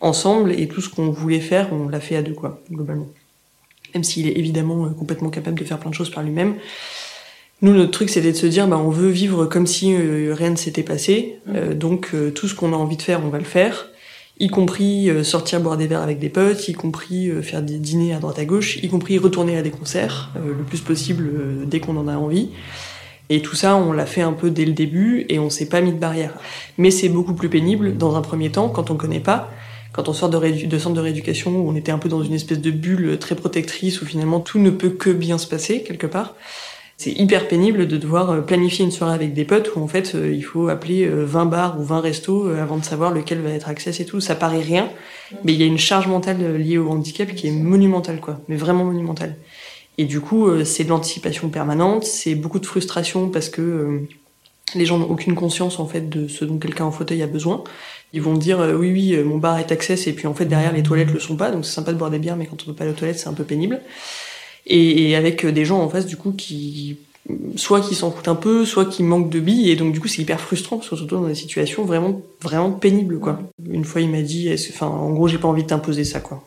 ensemble, 0.00 0.52
et 0.52 0.68
tout 0.68 0.80
ce 0.80 0.88
qu'on 0.88 1.10
voulait 1.10 1.40
faire, 1.40 1.72
on 1.72 1.88
l'a 1.88 2.00
fait 2.00 2.16
à 2.16 2.22
deux, 2.22 2.34
quoi, 2.34 2.60
globalement. 2.70 3.08
Même 3.94 4.04
s'il 4.04 4.26
est 4.26 4.36
évidemment 4.38 4.84
euh, 4.84 4.90
complètement 4.90 5.30
capable 5.30 5.58
de 5.58 5.64
faire 5.64 5.78
plein 5.78 5.90
de 5.90 5.94
choses 5.94 6.10
par 6.10 6.22
lui-même. 6.22 6.56
Nous, 7.64 7.72
notre 7.72 7.92
truc, 7.92 8.10
c'était 8.10 8.30
de 8.30 8.36
se 8.36 8.44
dire, 8.44 8.68
bah, 8.68 8.76
on 8.76 8.90
veut 8.90 9.08
vivre 9.08 9.46
comme 9.46 9.66
si 9.66 9.96
rien 9.96 10.50
ne 10.50 10.56
s'était 10.56 10.82
passé, 10.82 11.38
donc 11.74 12.10
tout 12.34 12.46
ce 12.46 12.54
qu'on 12.54 12.74
a 12.74 12.76
envie 12.76 12.98
de 12.98 13.02
faire, 13.02 13.22
on 13.24 13.30
va 13.30 13.38
le 13.38 13.44
faire 13.44 13.88
y 14.38 14.48
compris 14.48 15.08
sortir 15.24 15.60
boire 15.60 15.78
des 15.78 15.86
verres 15.86 16.02
avec 16.02 16.18
des 16.18 16.28
potes, 16.28 16.68
y 16.68 16.74
compris 16.74 17.30
faire 17.42 17.62
des 17.62 17.78
dîners 17.78 18.12
à 18.12 18.18
droite 18.18 18.38
à 18.38 18.44
gauche, 18.44 18.76
y 18.82 18.88
compris 18.88 19.16
retourner 19.16 19.56
à 19.56 19.62
des 19.62 19.70
concerts 19.70 20.30
le 20.44 20.62
plus 20.62 20.82
possible 20.82 21.66
dès 21.66 21.80
qu'on 21.80 21.96
en 21.96 22.06
a 22.06 22.18
envie. 22.18 22.50
Et 23.30 23.40
tout 23.40 23.54
ça, 23.54 23.76
on 23.76 23.92
l'a 23.92 24.04
fait 24.04 24.20
un 24.20 24.34
peu 24.34 24.50
dès 24.50 24.66
le 24.66 24.72
début 24.72 25.24
et 25.30 25.38
on 25.38 25.48
s'est 25.48 25.70
pas 25.70 25.80
mis 25.80 25.92
de 25.92 25.98
barrière. 25.98 26.34
Mais 26.76 26.90
c'est 26.90 27.08
beaucoup 27.08 27.32
plus 27.32 27.48
pénible 27.48 27.96
dans 27.96 28.14
un 28.14 28.20
premier 28.20 28.50
temps 28.50 28.68
quand 28.68 28.90
on 28.90 28.96
connaît 28.96 29.20
pas, 29.20 29.50
quand 29.94 30.10
on 30.10 30.12
sort 30.12 30.28
de, 30.28 30.66
de 30.66 30.78
centre 30.78 30.96
de 30.96 31.00
rééducation 31.00 31.56
où 31.56 31.70
on 31.70 31.76
était 31.76 31.92
un 31.92 31.98
peu 31.98 32.10
dans 32.10 32.22
une 32.22 32.34
espèce 32.34 32.60
de 32.60 32.70
bulle 32.70 33.18
très 33.18 33.36
protectrice 33.36 34.02
où 34.02 34.04
finalement 34.04 34.40
tout 34.40 34.58
ne 34.58 34.68
peut 34.68 34.90
que 34.90 35.08
bien 35.08 35.38
se 35.38 35.46
passer 35.46 35.82
quelque 35.82 36.06
part. 36.06 36.34
C'est 36.96 37.10
hyper 37.10 37.48
pénible 37.48 37.88
de 37.88 37.96
devoir 37.96 38.30
euh, 38.30 38.40
planifier 38.40 38.84
une 38.84 38.92
soirée 38.92 39.14
avec 39.14 39.34
des 39.34 39.44
potes 39.44 39.74
où 39.74 39.80
en 39.80 39.88
fait 39.88 40.14
euh, 40.14 40.32
il 40.32 40.42
faut 40.42 40.68
appeler 40.68 41.06
20 41.06 41.42
euh, 41.42 41.44
bars 41.44 41.80
ou 41.80 41.82
20 41.82 42.00
restos 42.00 42.48
avant 42.48 42.76
de 42.76 42.84
savoir 42.84 43.12
lequel 43.12 43.40
va 43.40 43.50
être 43.50 43.68
accès 43.68 43.90
et 44.00 44.06
tout. 44.06 44.20
Ça 44.20 44.34
paraît 44.34 44.60
rien, 44.60 44.90
mais 45.42 45.52
il 45.52 45.60
y 45.60 45.64
a 45.64 45.66
une 45.66 45.78
charge 45.78 46.06
mentale 46.06 46.56
liée 46.56 46.78
au 46.78 46.88
handicap 46.90 47.34
qui 47.34 47.48
est 47.48 47.52
monumentale 47.52 48.20
quoi, 48.20 48.40
mais 48.48 48.56
vraiment 48.56 48.84
monumentale. 48.84 49.36
Et 49.96 50.04
du 50.04 50.20
coup, 50.20 50.48
c'est 50.64 50.84
de 50.84 50.88
l'anticipation 50.88 51.48
permanente, 51.50 52.04
c'est 52.04 52.34
beaucoup 52.34 52.58
de 52.58 52.66
frustration 52.66 53.28
parce 53.28 53.48
que 53.48 53.62
euh, 53.62 54.08
les 54.74 54.86
gens 54.86 54.98
n'ont 54.98 55.08
aucune 55.08 55.36
conscience 55.36 55.78
en 55.78 55.86
fait 55.86 56.08
de 56.08 56.26
ce 56.26 56.44
dont 56.44 56.58
quelqu'un 56.58 56.84
en 56.84 56.90
fauteuil 56.90 57.22
a 57.22 57.28
besoin. 57.28 57.62
Ils 58.12 58.22
vont 58.22 58.34
dire 58.34 58.60
euh, 58.60 58.74
oui 58.74 58.92
oui 58.92 59.16
mon 59.24 59.38
bar 59.38 59.58
est 59.58 59.70
access 59.70 60.06
et 60.08 60.12
puis 60.12 60.26
en 60.26 60.34
fait 60.34 60.46
derrière 60.46 60.72
les 60.72 60.82
toilettes 60.82 61.12
le 61.12 61.20
sont 61.20 61.36
pas 61.36 61.50
donc 61.50 61.64
c'est 61.64 61.72
sympa 61.72 61.92
de 61.92 61.98
boire 61.98 62.10
des 62.10 62.18
bières 62.18 62.36
mais 62.36 62.46
quand 62.46 62.56
on 62.62 62.66
peut 62.66 62.72
pas 62.72 62.84
aller 62.84 62.92
aux 62.92 62.96
toilettes 62.96 63.18
c'est 63.18 63.28
un 63.28 63.34
peu 63.34 63.44
pénible. 63.44 63.80
Et, 64.66 65.14
avec 65.14 65.46
des 65.46 65.64
gens 65.64 65.80
en 65.80 65.88
face 65.88 66.06
du 66.06 66.16
coup 66.16 66.32
qui 66.32 66.96
soit 67.56 67.80
qui 67.80 67.94
s'en 67.94 68.10
foutent 68.10 68.28
un 68.28 68.34
peu, 68.34 68.64
soit 68.64 68.84
qui 68.84 69.02
manquent 69.02 69.30
de 69.30 69.40
billes. 69.40 69.70
Et 69.70 69.76
donc 69.76 69.92
du 69.92 70.00
coup 70.00 70.08
c'est 70.08 70.22
hyper 70.22 70.40
frustrant 70.40 70.78
parce 70.78 71.06
dans 71.06 71.26
des 71.26 71.34
situations 71.34 71.84
vraiment 71.84 72.22
vraiment 72.40 72.70
pénibles 72.70 73.18
quoi. 73.18 73.40
Une 73.70 73.84
fois 73.84 74.00
il 74.00 74.10
m'a 74.10 74.22
dit 74.22 74.50
enfin 74.70 74.86
en 74.86 75.12
gros 75.12 75.28
j'ai 75.28 75.38
pas 75.38 75.48
envie 75.48 75.62
de 75.62 75.68
t'imposer 75.68 76.04
ça 76.04 76.20
quoi. 76.20 76.44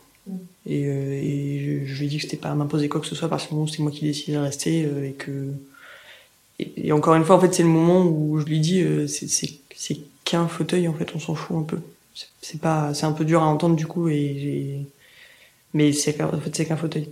Et, 0.69 0.83
euh, 0.85 1.13
et 1.13 1.85
je, 1.85 1.97
lui 1.97 2.05
ai 2.05 2.09
dit 2.09 2.17
que 2.17 2.23
c'était 2.23 2.37
pas 2.37 2.49
à 2.49 2.55
m'imposer 2.55 2.89
quoi 2.89 2.99
que 2.99 3.07
ce 3.07 3.15
soit 3.15 3.29
parce 3.29 3.45
que 3.45 3.53
c'est 3.71 3.79
moi 3.79 3.91
qui 3.91 4.03
décidais 4.03 4.33
de 4.33 4.41
rester 4.41 4.83
euh, 4.83 5.07
et 5.07 5.13
que 5.13 5.53
et, 6.59 6.91
encore 6.91 7.15
une 7.15 7.23
fois 7.23 7.37
en 7.37 7.39
fait 7.39 7.53
c'est 7.53 7.63
le 7.63 7.69
moment 7.69 8.03
où 8.03 8.37
je 8.39 8.45
lui 8.45 8.59
dis 8.59 8.81
euh, 8.81 9.07
c'est 9.07 9.99
qu'un 10.25 10.47
fauteuil 10.47 10.89
en 10.89 10.93
fait 10.93 11.09
on 11.15 11.19
s'en 11.19 11.35
fout 11.35 11.57
un 11.57 11.63
peu. 11.63 11.77
C'est 12.41 12.59
pas 12.59 12.93
c'est 12.93 13.05
un 13.05 13.11
peu 13.13 13.23
dur 13.23 13.43
à 13.43 13.45
entendre 13.45 13.75
du 13.75 13.87
coup 13.87 14.09
et 14.09 14.79
mais 15.73 15.93
c'est 15.93 16.19
en 16.21 16.39
fait 16.39 16.55
c'est 16.55 16.65
qu'un 16.65 16.75
fauteuil 16.75 17.07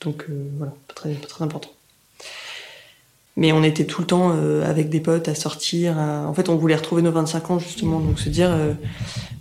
donc 0.00 0.26
voilà 0.58 0.74
pas 0.88 0.94
très 0.94 1.14
pas 1.14 1.26
très 1.26 1.44
important 1.44 1.70
mais 3.36 3.52
on 3.52 3.62
était 3.64 3.84
tout 3.84 4.00
le 4.00 4.06
temps 4.06 4.32
euh, 4.32 4.68
avec 4.68 4.90
des 4.90 5.00
potes 5.00 5.28
à 5.28 5.34
sortir. 5.34 5.98
En 5.98 6.32
fait, 6.34 6.48
on 6.48 6.56
voulait 6.56 6.76
retrouver 6.76 7.02
nos 7.02 7.10
25 7.10 7.50
ans 7.50 7.58
justement, 7.58 7.98
donc 7.98 8.20
se 8.20 8.28
dire, 8.28 8.50
euh, 8.50 8.72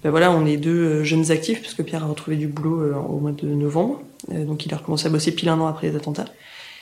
ben 0.03 0.09
voilà, 0.09 0.31
on 0.31 0.45
est 0.45 0.57
deux 0.57 0.71
euh, 0.71 1.03
jeunes 1.03 1.31
actifs 1.31 1.61
parce 1.61 1.73
que 1.73 1.83
Pierre 1.83 2.03
a 2.03 2.07
retrouvé 2.07 2.35
du 2.35 2.47
boulot 2.47 2.93
au 3.07 3.19
mois 3.19 3.31
de 3.31 3.47
novembre, 3.47 4.01
donc 4.31 4.65
il 4.65 4.73
a 4.73 4.77
recommencé 4.77 5.07
à 5.07 5.09
bosser 5.09 5.31
pile 5.31 5.49
un 5.49 5.59
an 5.59 5.67
après 5.67 5.89
les 5.89 5.95
attentats. 5.95 6.25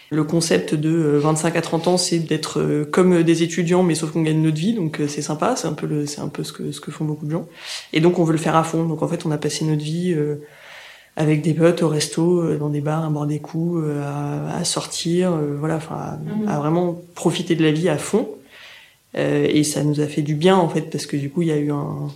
Le 0.10 0.26
concept 0.26 0.76
de 0.76 1.18
25 1.22 1.56
à 1.56 1.62
30 1.62 1.88
ans, 1.88 1.98
c'est 1.98 2.20
d'être 2.20 2.86
comme 2.92 3.24
des 3.24 3.44
étudiants, 3.44 3.82
mais 3.82 3.96
sauf 3.96 4.12
qu'on 4.12 4.24
gagne 4.24 4.42
notre 4.42 4.58
vie, 4.58 4.74
donc 4.74 5.00
c'est 5.08 5.22
sympa, 5.22 5.56
c'est 5.56 5.68
un 5.68 5.74
peu 5.74 5.88
le, 5.88 6.06
c'est 6.06 6.20
un 6.20 6.28
peu 6.28 6.44
ce 6.44 6.52
que 6.52 6.74
ce 6.74 6.82
que 6.82 6.92
font 6.92 7.06
beaucoup 7.06 7.26
de 7.26 7.32
gens. 7.32 7.48
Et 7.94 8.02
donc 8.02 8.20
on 8.20 8.26
veut 8.26 8.34
le 8.34 8.38
faire 8.38 8.58
à 8.58 8.64
fond. 8.66 8.84
Donc 8.84 9.02
en 9.04 9.08
fait, 9.08 9.26
on 9.26 9.32
a 9.32 9.38
passé 9.38 9.64
notre 9.64 9.82
vie 9.82 10.14
avec 11.18 11.42
des 11.42 11.54
potes 11.54 11.84
au 11.84 11.90
resto, 11.90 12.42
euh, 12.42 12.58
dans 12.58 12.70
des 12.70 12.82
bars, 12.82 13.06
à 13.06 13.10
boire 13.10 13.26
des 13.26 13.40
coups, 13.40 13.84
euh, 13.84 14.02
à, 14.04 14.58
à 14.58 14.64
sortir, 14.64 15.34
euh, 15.34 15.56
voilà, 15.60 15.76
enfin, 15.76 16.18
mhm. 16.24 16.48
à, 16.48 16.60
vraiment 16.60 17.02
profiter 17.16 17.56
de 17.56 17.64
la 17.64 17.72
vie 17.72 17.90
à 17.90 17.98
fond. 17.98 18.30
et 19.14 19.64
ça 19.64 19.84
nous 19.84 20.00
a 20.00 20.08
fait 20.08 20.22
du 20.22 20.36
bien 20.36 20.56
en 20.56 20.70
fait 20.70 20.84
parce 20.90 21.06
que 21.06 21.18
du 21.18 21.30
coup 21.30 21.42
il 21.42 21.50
y 21.50 21.52
a 21.52 21.58
eu 21.58 21.70
un, 21.70 22.08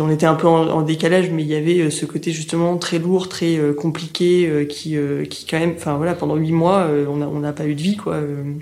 on 0.00 0.10
était 0.10 0.26
un 0.26 0.36
peu 0.36 0.46
en, 0.46 0.82
décalage, 0.82 1.28
mais 1.30 1.42
il 1.42 1.48
y 1.48 1.56
avait 1.56 1.90
ce 1.90 2.06
côté 2.06 2.30
justement 2.30 2.78
très 2.78 3.00
lourd, 3.00 3.28
très 3.28 3.58
compliqué, 3.76 4.66
qui, 4.68 4.96
qui 5.28 5.46
quand 5.46 5.58
même, 5.58 5.74
enfin 5.76 5.96
voilà, 5.96 6.14
pendant 6.14 6.36
huit 6.36 6.52
mois, 6.52 6.88
on 7.08 7.16
n'a 7.16 7.28
on 7.28 7.42
a 7.42 7.52
pas 7.52 7.66
eu 7.66 7.74
de 7.74 7.82
vie 7.82 7.96
quoi. 7.96 8.20
Mhm. 8.20 8.60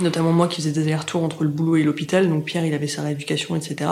Notamment 0.00 0.32
moi 0.32 0.46
qui 0.46 0.62
faisais 0.62 0.70
des 0.70 0.82
allers-retours 0.82 1.24
entre 1.24 1.42
le 1.42 1.50
boulot 1.50 1.76
et 1.76 1.82
l'hôpital, 1.82 2.28
donc 2.28 2.44
Pierre 2.44 2.64
il 2.64 2.74
avait 2.74 2.86
sa 2.86 3.02
rééducation, 3.02 3.56
etc. 3.56 3.90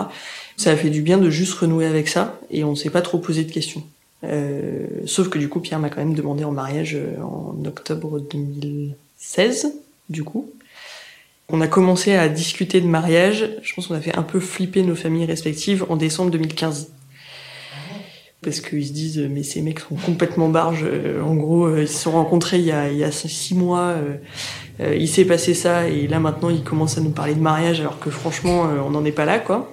Ça 0.55 0.71
a 0.71 0.75
fait 0.77 0.89
du 0.89 1.01
bien 1.01 1.17
de 1.17 1.29
juste 1.29 1.53
renouer 1.55 1.85
avec 1.85 2.07
ça, 2.07 2.39
et 2.49 2.63
on 2.63 2.73
s'est 2.73 2.89
pas 2.89 3.01
trop 3.01 3.19
posé 3.19 3.43
de 3.43 3.51
questions. 3.51 3.83
Euh, 4.23 4.85
sauf 5.05 5.29
que 5.29 5.39
du 5.39 5.49
coup, 5.49 5.59
Pierre 5.59 5.79
m'a 5.79 5.89
quand 5.89 5.99
même 5.99 6.13
demandé 6.13 6.43
en 6.43 6.51
mariage 6.51 6.95
euh, 6.95 7.21
en 7.21 7.55
octobre 7.65 8.19
2016, 8.19 9.73
du 10.09 10.23
coup. 10.23 10.49
On 11.49 11.59
a 11.59 11.67
commencé 11.67 12.13
à 12.13 12.29
discuter 12.29 12.79
de 12.81 12.87
mariage. 12.87 13.49
Je 13.61 13.73
pense 13.73 13.87
qu'on 13.87 13.95
a 13.95 14.01
fait 14.01 14.15
un 14.15 14.23
peu 14.23 14.39
flipper 14.39 14.83
nos 14.83 14.95
familles 14.95 15.25
respectives 15.25 15.85
en 15.89 15.97
décembre 15.97 16.31
2015. 16.31 16.89
Parce 18.43 18.61
qu'ils 18.61 18.87
se 18.87 18.93
disent, 18.93 19.27
mais 19.29 19.43
ces 19.43 19.61
mecs 19.61 19.81
sont 19.81 19.95
complètement 19.95 20.49
barges. 20.49 20.85
Euh, 20.85 21.21
en 21.21 21.35
gros, 21.35 21.75
ils 21.77 21.87
se 21.87 21.97
sont 21.97 22.11
rencontrés 22.11 22.59
il 22.59 22.65
y 22.65 22.71
a, 22.71 22.89
il 22.89 22.97
y 22.97 23.03
a 23.03 23.11
six 23.11 23.53
mois. 23.53 23.95
il 24.79 25.07
s'est 25.07 25.25
passé 25.25 25.53
ça 25.53 25.87
et 25.87 26.07
là 26.07 26.19
maintenant 26.19 26.49
ils 26.49 26.63
commencent 26.63 26.97
à 26.97 27.01
nous 27.01 27.11
parler 27.11 27.35
de 27.35 27.39
mariage 27.39 27.81
alors 27.81 27.99
que 27.99 28.09
franchement 28.09 28.63
on 28.83 28.89
n'en 28.89 29.05
est 29.05 29.11
pas 29.11 29.25
là 29.25 29.37
quoi. 29.37 29.71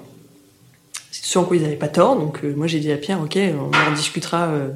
Ce 1.10 1.38
en 1.38 1.44
quoi 1.44 1.56
ils 1.56 1.62
n'avaient 1.62 1.76
pas 1.76 1.88
tort. 1.88 2.16
Donc 2.16 2.44
euh, 2.44 2.54
moi 2.54 2.66
j'ai 2.66 2.80
dit 2.80 2.92
à 2.92 2.96
Pierre, 2.96 3.20
ok, 3.20 3.38
on 3.38 3.76
en 3.76 3.94
discutera. 3.94 4.48
Euh, 4.48 4.70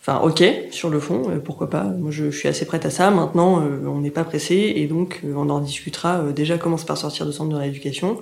enfin, 0.00 0.20
ok, 0.20 0.42
sur 0.70 0.90
le 0.90 1.00
fond, 1.00 1.30
euh, 1.30 1.38
pourquoi 1.38 1.70
pas. 1.70 1.84
Moi 1.84 2.10
je, 2.10 2.30
suis 2.30 2.48
assez 2.48 2.64
prête 2.66 2.86
à 2.86 2.90
ça. 2.90 3.10
Maintenant, 3.10 3.62
on 3.86 4.00
n'est 4.00 4.10
pas 4.10 4.24
pressé 4.24 4.72
et 4.76 4.86
donc 4.86 5.20
on 5.24 5.48
en 5.50 5.60
discutera. 5.60 6.22
déjà 6.34 6.58
commence 6.58 6.84
par 6.84 6.98
sortir 6.98 7.26
de 7.26 7.32
centre 7.32 7.50
de 7.50 7.56
rééducation 7.56 8.20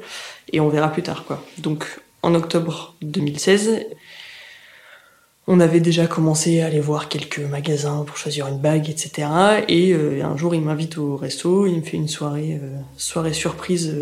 et 0.52 0.60
on 0.60 0.68
verra 0.68 0.90
plus 0.90 1.02
tard 1.02 1.24
quoi. 1.24 1.42
Donc 1.58 2.00
en 2.22 2.34
octobre 2.34 2.94
2016. 3.02 3.86
On 5.46 5.58
avait 5.58 5.80
déjà 5.80 6.06
commencé 6.06 6.60
à 6.60 6.66
aller 6.66 6.78
voir 6.78 7.08
quelques 7.08 7.40
magasins 7.40 8.04
pour 8.06 8.16
choisir 8.16 8.46
une 8.46 8.58
bague, 8.58 8.88
etc. 8.88 9.26
Et 9.66 9.94
un 10.22 10.36
jour, 10.36 10.54
il 10.54 10.60
m'invite 10.60 10.96
au 10.96 11.16
resto, 11.16 11.66
il 11.66 11.78
me 11.78 11.82
fait 11.82 11.96
une 11.96 12.06
soirée, 12.06 12.60
soirée 12.96 13.32
surprise 13.32 13.96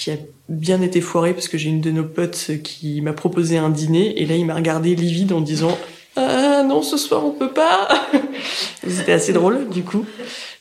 qui 0.00 0.10
a 0.10 0.16
bien 0.48 0.80
été 0.80 1.02
foiré 1.02 1.34
parce 1.34 1.46
que 1.46 1.58
j'ai 1.58 1.68
une 1.68 1.82
de 1.82 1.90
nos 1.90 2.04
potes 2.04 2.52
qui 2.64 3.02
m'a 3.02 3.12
proposé 3.12 3.58
un 3.58 3.68
dîner 3.68 4.20
et 4.20 4.24
là 4.24 4.34
il 4.34 4.46
m'a 4.46 4.54
regardé 4.54 4.94
livide 4.94 5.32
en 5.32 5.42
disant 5.42 5.76
ah 6.16 6.64
non 6.66 6.80
ce 6.80 6.96
soir 6.96 7.24
on 7.24 7.32
peut 7.32 7.52
pas! 7.52 7.88
C'était 8.86 9.12
assez 9.12 9.34
drôle 9.34 9.68
du 9.68 9.82
coup. 9.82 10.06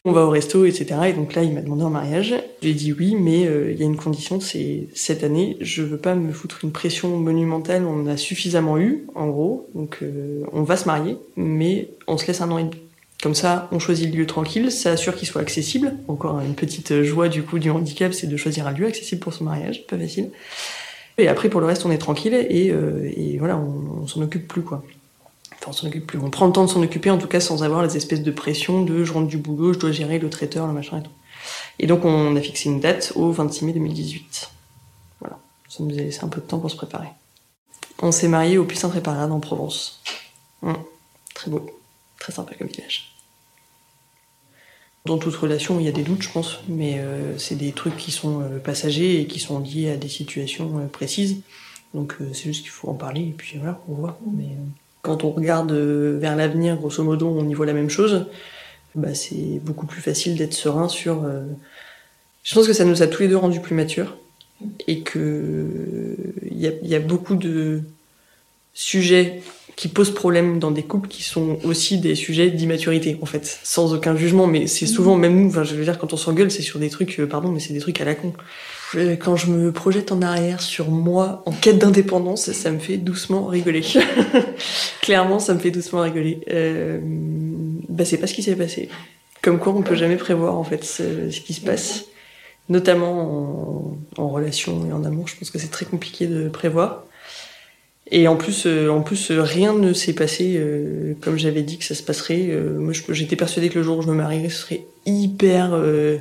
On 0.03 0.11
va 0.11 0.25
au 0.25 0.29
resto 0.29 0.65
etc 0.65 0.95
et 1.07 1.13
donc 1.13 1.35
là 1.35 1.43
il 1.43 1.53
m'a 1.53 1.61
demandé 1.61 1.83
en 1.83 1.89
mariage. 1.89 2.35
J'ai 2.61 2.73
dit 2.73 2.91
oui 2.91 3.15
mais 3.17 3.47
euh, 3.47 3.71
il 3.71 3.79
y 3.79 3.83
a 3.83 3.85
une 3.85 3.95
condition 3.95 4.41
c'est 4.41 4.89
cette 4.93 5.23
année 5.23 5.55
je 5.61 5.83
veux 5.83 5.97
pas 5.97 6.15
me 6.15 6.33
foutre 6.33 6.59
une 6.63 6.73
pression 6.73 7.15
monumentale. 7.15 7.85
On 7.85 8.07
a 8.07 8.17
suffisamment 8.17 8.77
eu 8.77 9.05
en 9.15 9.27
gros. 9.27 9.69
Donc 9.73 9.99
euh, 10.01 10.43
on 10.51 10.63
va 10.63 10.75
se 10.75 10.85
marier 10.85 11.15
mais 11.37 11.91
on 12.07 12.17
se 12.17 12.27
laisse 12.27 12.41
un 12.41 12.51
an 12.51 12.57
et 12.57 12.63
demi 12.63 12.88
comme 13.21 13.35
ça, 13.35 13.67
on 13.71 13.79
choisit 13.79 14.09
le 14.09 14.17
lieu 14.17 14.25
tranquille, 14.25 14.71
ça 14.71 14.91
assure 14.91 15.15
qu'il 15.15 15.27
soit 15.27 15.41
accessible. 15.41 15.93
Encore 16.07 16.39
une 16.39 16.55
petite 16.55 17.03
joie 17.03 17.27
du 17.27 17.43
coup 17.43 17.59
du 17.59 17.69
handicap, 17.69 18.13
c'est 18.13 18.27
de 18.27 18.37
choisir 18.37 18.65
un 18.65 18.71
lieu 18.71 18.87
accessible 18.87 19.19
pour 19.19 19.33
son 19.33 19.43
mariage, 19.43 19.85
pas 19.87 19.97
facile. 19.97 20.31
Et 21.17 21.27
après, 21.27 21.49
pour 21.49 21.59
le 21.59 21.67
reste, 21.67 21.85
on 21.85 21.91
est 21.91 21.97
tranquille 21.97 22.33
et, 22.33 22.71
euh, 22.71 23.11
voilà, 23.39 23.57
on, 23.57 24.07
s'en 24.07 24.21
occupe 24.21 24.47
plus 24.47 24.61
quoi. 24.61 24.83
Enfin, 25.55 25.71
on 25.71 25.73
s'en 25.73 25.87
occupe 25.87 26.07
plus. 26.07 26.17
On 26.17 26.29
prend 26.29 26.47
le 26.47 26.53
temps 26.53 26.63
de 26.63 26.69
s'en 26.69 26.81
occuper, 26.81 27.09
en 27.09 27.17
tout 27.17 27.27
cas, 27.27 27.41
sans 27.41 27.61
avoir 27.63 27.83
les 27.83 27.97
espèces 27.97 28.23
de 28.23 28.31
pression 28.31 28.83
de 28.83 29.03
je 29.03 29.11
rentre 29.11 29.27
du 29.27 29.37
boulot, 29.37 29.73
je 29.73 29.79
dois 29.79 29.91
gérer 29.91 30.17
le 30.17 30.29
traiteur, 30.29 30.65
le 30.65 30.71
machin 30.71 30.99
et 30.99 31.03
tout. 31.03 31.11
Et 31.79 31.87
donc, 31.87 32.05
on 32.05 32.37
a 32.37 32.41
fixé 32.41 32.69
une 32.69 32.79
date 32.79 33.11
au 33.15 33.31
26 33.31 33.65
mai 33.65 33.73
2018. 33.73 34.49
Voilà. 35.19 35.37
Ça 35.67 35.83
nous 35.83 35.93
a 35.93 36.01
laissé 36.01 36.23
un 36.23 36.29
peu 36.29 36.39
de 36.39 36.45
temps 36.45 36.59
pour 36.59 36.71
se 36.71 36.77
préparer. 36.77 37.09
On 38.01 38.13
s'est 38.13 38.29
marié 38.29 38.57
au 38.57 38.63
Puy 38.63 38.77
Saint-Réparade 38.77 39.29
en 39.29 39.41
Provence. 39.41 40.01
Hum, 40.61 40.77
très 41.33 41.51
beau. 41.51 41.78
Très 42.19 42.33
sympa 42.33 42.53
comme 42.55 42.67
village. 42.67 43.13
Dans 45.05 45.17
toute 45.17 45.35
relation, 45.35 45.79
il 45.79 45.85
y 45.85 45.89
a 45.89 45.93
des 45.93 46.03
doutes, 46.03 46.21
je 46.21 46.29
pense, 46.29 46.59
mais 46.67 46.99
euh, 46.99 47.37
c'est 47.37 47.55
des 47.55 47.71
trucs 47.71 47.95
qui 47.95 48.11
sont 48.11 48.41
euh, 48.41 48.59
passagers 48.59 49.21
et 49.21 49.27
qui 49.27 49.39
sont 49.39 49.59
liés 49.59 49.89
à 49.89 49.95
des 49.95 50.09
situations 50.09 50.77
euh, 50.77 50.87
précises. 50.87 51.41
Donc 51.93 52.17
euh, 52.21 52.29
c'est 52.33 52.43
juste 52.43 52.61
qu'il 52.61 52.69
faut 52.69 52.89
en 52.89 52.93
parler 52.93 53.21
et 53.21 53.33
puis 53.35 53.57
voilà, 53.57 53.81
on 53.87 53.93
voit. 53.93 54.19
Mais 54.35 54.49
quand 55.01 55.23
on 55.23 55.31
regarde 55.31 55.71
vers 55.71 56.35
l'avenir, 56.35 56.75
grosso 56.75 57.01
modo, 57.03 57.27
on 57.27 57.47
y 57.47 57.53
voit 57.53 57.65
la 57.65 57.73
même 57.73 57.89
chose. 57.89 58.27
Bah, 58.95 59.15
c'est 59.15 59.59
beaucoup 59.63 59.85
plus 59.85 60.01
facile 60.01 60.35
d'être 60.35 60.53
serein 60.53 60.89
sur. 60.89 61.25
Je 62.43 62.55
pense 62.55 62.67
que 62.67 62.73
ça 62.73 62.85
nous 62.85 63.01
a 63.01 63.07
tous 63.07 63.21
les 63.21 63.29
deux 63.29 63.37
rendus 63.37 63.61
plus 63.61 63.75
matures 63.75 64.17
et 64.87 65.01
que 65.01 66.17
il 66.43 66.57
y 66.57 66.87
y 66.87 66.95
a 66.95 66.99
beaucoup 66.99 67.35
de 67.35 67.81
sujets 68.73 69.41
qui 69.79 69.87
posent 69.87 70.13
problème 70.13 70.59
dans 70.59 70.71
des 70.71 70.83
couples 70.83 71.07
qui 71.07 71.23
sont 71.23 71.57
aussi 71.63 71.99
des 71.99 72.13
sujets 72.13 72.49
d'immaturité 72.49 73.17
en 73.21 73.25
fait. 73.25 73.61
Sans 73.63 73.93
aucun 73.93 74.13
jugement 74.13 74.45
mais 74.45 74.67
c'est 74.67 74.85
souvent 74.85 75.15
même 75.15 75.39
nous 75.39 75.47
enfin 75.47 75.63
je 75.63 75.73
veux 75.73 75.85
dire 75.85 75.97
quand 75.97 76.11
on 76.11 76.17
s'engueule 76.17 76.51
c'est 76.51 76.61
sur 76.61 76.79
des 76.79 76.89
trucs 76.89 77.17
euh, 77.17 77.25
pardon 77.25 77.49
mais 77.49 77.61
c'est 77.61 77.71
des 77.71 77.79
trucs 77.79 78.01
à 78.01 78.03
la 78.03 78.13
con. 78.13 78.33
Euh, 78.95 79.15
quand 79.15 79.37
je 79.37 79.49
me 79.49 79.71
projette 79.71 80.11
en 80.11 80.21
arrière 80.21 80.59
sur 80.59 80.91
moi 80.91 81.43
en 81.45 81.53
quête 81.53 81.77
d'indépendance 81.77 82.51
ça 82.51 82.71
me 82.71 82.79
fait 82.79 82.97
doucement 82.97 83.45
rigoler. 83.45 83.81
Clairement 85.01 85.39
ça 85.39 85.53
me 85.53 85.59
fait 85.59 85.71
doucement 85.71 86.01
rigoler. 86.01 86.41
Euh, 86.51 86.99
bah 87.87 88.03
c'est 88.03 88.17
pas 88.17 88.27
ce 88.27 88.33
qui 88.33 88.43
s'est 88.43 88.57
passé. 88.57 88.89
Comme 89.41 89.59
quoi 89.59 89.73
on 89.73 89.81
peut 89.81 89.95
jamais 89.95 90.17
prévoir 90.17 90.57
en 90.57 90.65
fait 90.65 90.83
ce, 90.83 91.31
ce 91.31 91.39
qui 91.39 91.53
se 91.53 91.61
passe. 91.61 92.07
Notamment 92.67 93.95
en, 94.17 94.23
en 94.23 94.27
relation 94.27 94.85
et 94.89 94.91
en 94.91 95.05
amour 95.05 95.29
je 95.29 95.37
pense 95.37 95.51
que 95.51 95.57
c'est 95.57 95.71
très 95.71 95.85
compliqué 95.85 96.27
de 96.27 96.49
prévoir 96.49 97.05
et 98.11 98.27
en 98.27 98.35
plus, 98.35 98.65
euh, 98.65 98.89
en 98.89 99.01
plus, 99.01 99.31
euh, 99.31 99.41
rien 99.41 99.73
ne 99.73 99.93
s'est 99.93 100.13
passé 100.13 100.55
euh, 100.57 101.13
comme 101.21 101.37
j'avais 101.37 101.61
dit 101.61 101.77
que 101.77 101.85
ça 101.85 101.95
se 101.95 102.03
passerait. 102.03 102.47
Euh, 102.49 102.79
moi, 102.79 102.93
j'étais 103.09 103.35
persuadée 103.35 103.69
que 103.69 103.77
le 103.77 103.83
jour 103.83 103.99
où 103.99 104.01
je 104.01 104.07
me 104.07 104.15
marierais, 104.15 104.49
ce 104.49 104.61
serait 104.61 104.85
hyper 105.05 105.71
euh, 105.73 106.17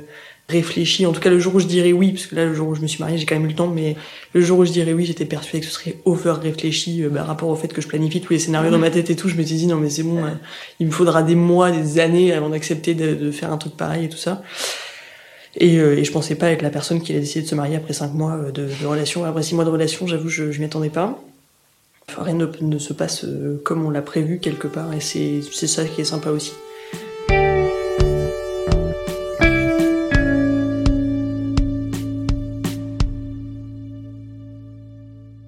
réfléchi. 0.47 1.05
En 1.05 1.11
tout 1.11 1.19
cas, 1.21 1.29
le 1.29 1.39
jour 1.39 1.55
où 1.55 1.59
je 1.59 1.67
dirais 1.67 1.91
oui, 1.91 2.11
parce 2.11 2.27
que 2.27 2.35
là, 2.35 2.45
le 2.45 2.53
jour 2.53 2.67
où 2.67 2.75
je 2.75 2.81
me 2.81 2.87
suis 2.87 3.01
mariée, 3.01 3.17
j'ai 3.17 3.25
quand 3.25 3.35
même 3.35 3.45
eu 3.45 3.49
le 3.49 3.55
temps, 3.55 3.67
mais 3.67 3.95
le 4.33 4.41
jour 4.41 4.59
où 4.59 4.65
je 4.65 4.71
dirais 4.71 4.93
oui, 4.93 5.05
j'étais 5.05 5.25
persuadée 5.25 5.61
que 5.61 5.65
ce 5.65 5.71
serait 5.71 5.95
over 6.05 6.33
réfléchi, 6.41 7.03
euh, 7.03 7.09
bah, 7.09 7.23
rapport 7.23 7.49
au 7.49 7.55
fait 7.55 7.69
que 7.73 7.81
je 7.81 7.87
planifie 7.87 8.21
tous 8.21 8.33
les 8.33 8.39
scénarios 8.39 8.71
dans 8.71 8.77
ma 8.79 8.91
tête 8.91 9.09
et 9.09 9.15
tout. 9.15 9.29
Je 9.29 9.35
me 9.35 9.43
suis 9.43 9.55
dit 9.55 9.67
non, 9.67 9.77
mais 9.77 9.89
c'est 9.89 10.03
bon, 10.03 10.23
euh, 10.23 10.29
il 10.79 10.87
me 10.87 10.91
faudra 10.91 11.23
des 11.23 11.35
mois, 11.35 11.71
des 11.71 11.99
années 11.99 12.33
avant 12.33 12.49
d'accepter 12.49 12.93
de, 12.93 13.15
de 13.15 13.31
faire 13.31 13.51
un 13.51 13.57
truc 13.57 13.75
pareil 13.75 14.05
et 14.05 14.09
tout 14.09 14.17
ça. 14.17 14.43
Et, 15.55 15.79
euh, 15.79 15.97
et 15.97 16.03
je 16.03 16.11
pensais 16.11 16.35
pas 16.35 16.51
être 16.51 16.61
la 16.61 16.69
personne 16.69 17.01
qui 17.01 17.15
a 17.15 17.19
décidé 17.19 17.41
de 17.43 17.49
se 17.49 17.55
marier 17.55 17.75
après 17.75 17.93
cinq 17.93 18.13
mois 18.13 18.37
de, 18.53 18.67
de 18.79 18.85
relation. 18.85 19.25
Après 19.25 19.41
six 19.41 19.55
mois 19.55 19.65
de 19.65 19.71
relation, 19.71 20.05
j'avoue, 20.05 20.29
je, 20.29 20.51
je 20.51 20.59
m'y 20.59 20.65
attendais 20.65 20.89
pas. 20.89 21.19
Rien 22.17 22.35
ne, 22.35 22.77
se 22.77 22.93
passe 22.93 23.23
euh, 23.23 23.61
comme 23.63 23.85
on 23.85 23.89
l'a 23.89 24.01
prévu 24.01 24.39
quelque 24.39 24.67
part, 24.67 24.93
et 24.93 24.99
c'est 24.99 25.41
ça 25.67 25.85
qui 25.85 26.01
est 26.01 26.05
sympa 26.05 26.31
aussi. 26.31 26.53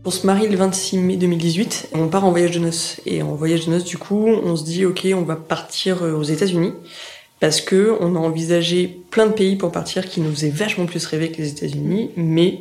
On 0.04 0.10
se 0.10 0.26
marie 0.26 0.50
le 0.50 0.58
26 0.58 0.98
mai 0.98 1.16
2018, 1.16 1.90
et 1.94 1.98
on 1.98 2.10
part 2.10 2.26
en 2.26 2.32
voyage 2.32 2.52
de 2.52 2.60
noces. 2.60 3.00
Et 3.06 3.22
en 3.22 3.34
voyage 3.34 3.66
de 3.66 3.72
noces, 3.72 3.86
du 3.86 3.98
coup, 3.98 4.28
on 4.28 4.56
se 4.56 4.64
dit, 4.64 4.86
ok, 4.86 5.08
on 5.16 5.22
va 5.22 5.36
partir 5.36 6.04
euh, 6.04 6.14
aux 6.14 6.24
États-Unis, 6.24 6.74
parce 7.40 7.62
que 7.62 7.96
on 8.00 8.16
a 8.16 8.20
envisagé 8.20 9.00
plein 9.10 9.28
de 9.28 9.34
pays 9.34 9.56
pour 9.56 9.72
partir 9.72 10.08
qui 10.08 10.22
nous 10.22 10.32
faisaient 10.32 10.50
vachement 10.50 10.86
plus 10.86 11.06
rêver 11.06 11.32
que 11.32 11.38
les 11.38 11.50
États-Unis, 11.50 12.12
mais 12.16 12.60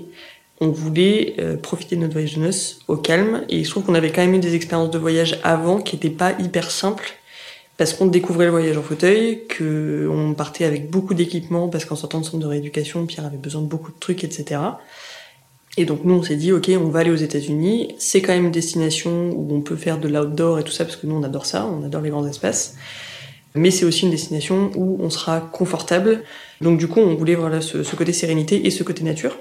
on 0.60 0.68
voulait 0.68 1.34
euh, 1.38 1.56
profiter 1.56 1.96
de 1.96 2.02
notre 2.02 2.12
voyage 2.12 2.34
de 2.34 2.40
noces 2.40 2.80
au 2.86 2.96
calme. 2.96 3.44
Et 3.48 3.58
il 3.58 3.64
se 3.64 3.70
trouve 3.70 3.84
qu'on 3.84 3.94
avait 3.94 4.12
quand 4.12 4.20
même 4.20 4.34
eu 4.34 4.38
des 4.38 4.54
expériences 4.54 4.90
de 4.90 4.98
voyage 4.98 5.38
avant 5.42 5.80
qui 5.80 5.96
n'étaient 5.96 6.10
pas 6.10 6.32
hyper 6.38 6.70
simples, 6.70 7.14
parce 7.78 7.94
qu'on 7.94 8.06
découvrait 8.06 8.44
le 8.44 8.50
voyage 8.50 8.76
en 8.76 8.82
fauteuil, 8.82 9.46
que 9.48 10.08
on 10.12 10.34
partait 10.34 10.64
avec 10.64 10.90
beaucoup 10.90 11.14
d'équipements, 11.14 11.68
parce 11.68 11.86
qu'en 11.86 11.96
sortant 11.96 12.20
de 12.20 12.24
centre 12.26 12.38
de 12.38 12.46
rééducation, 12.46 13.06
Pierre 13.06 13.24
avait 13.24 13.38
besoin 13.38 13.62
de 13.62 13.66
beaucoup 13.66 13.90
de 13.90 13.98
trucs, 13.98 14.22
etc. 14.22 14.60
Et 15.76 15.84
donc 15.84 16.04
nous 16.04 16.14
on 16.14 16.22
s'est 16.22 16.36
dit 16.36 16.52
ok 16.52 16.68
on 16.70 16.88
va 16.88 17.00
aller 17.00 17.12
aux 17.12 17.16
États-Unis, 17.16 17.94
c'est 17.98 18.20
quand 18.20 18.32
même 18.32 18.46
une 18.46 18.50
destination 18.50 19.30
où 19.30 19.54
on 19.54 19.60
peut 19.60 19.76
faire 19.76 19.98
de 19.98 20.08
l'outdoor 20.08 20.58
et 20.58 20.64
tout 20.64 20.72
ça 20.72 20.84
parce 20.84 20.96
que 20.96 21.06
nous 21.06 21.14
on 21.14 21.22
adore 21.22 21.46
ça, 21.46 21.64
on 21.66 21.84
adore 21.84 22.02
les 22.02 22.10
grands 22.10 22.26
espaces. 22.26 22.74
Mais 23.54 23.70
c'est 23.70 23.84
aussi 23.84 24.04
une 24.04 24.10
destination 24.10 24.72
où 24.74 24.98
on 25.00 25.10
sera 25.10 25.40
confortable. 25.40 26.24
Donc 26.60 26.78
du 26.78 26.88
coup 26.88 27.00
on 27.00 27.14
voulait 27.14 27.36
voilà 27.36 27.60
ce, 27.60 27.84
ce 27.84 27.96
côté 27.96 28.12
sérénité 28.12 28.66
et 28.66 28.70
ce 28.70 28.82
côté 28.82 29.04
nature. 29.04 29.36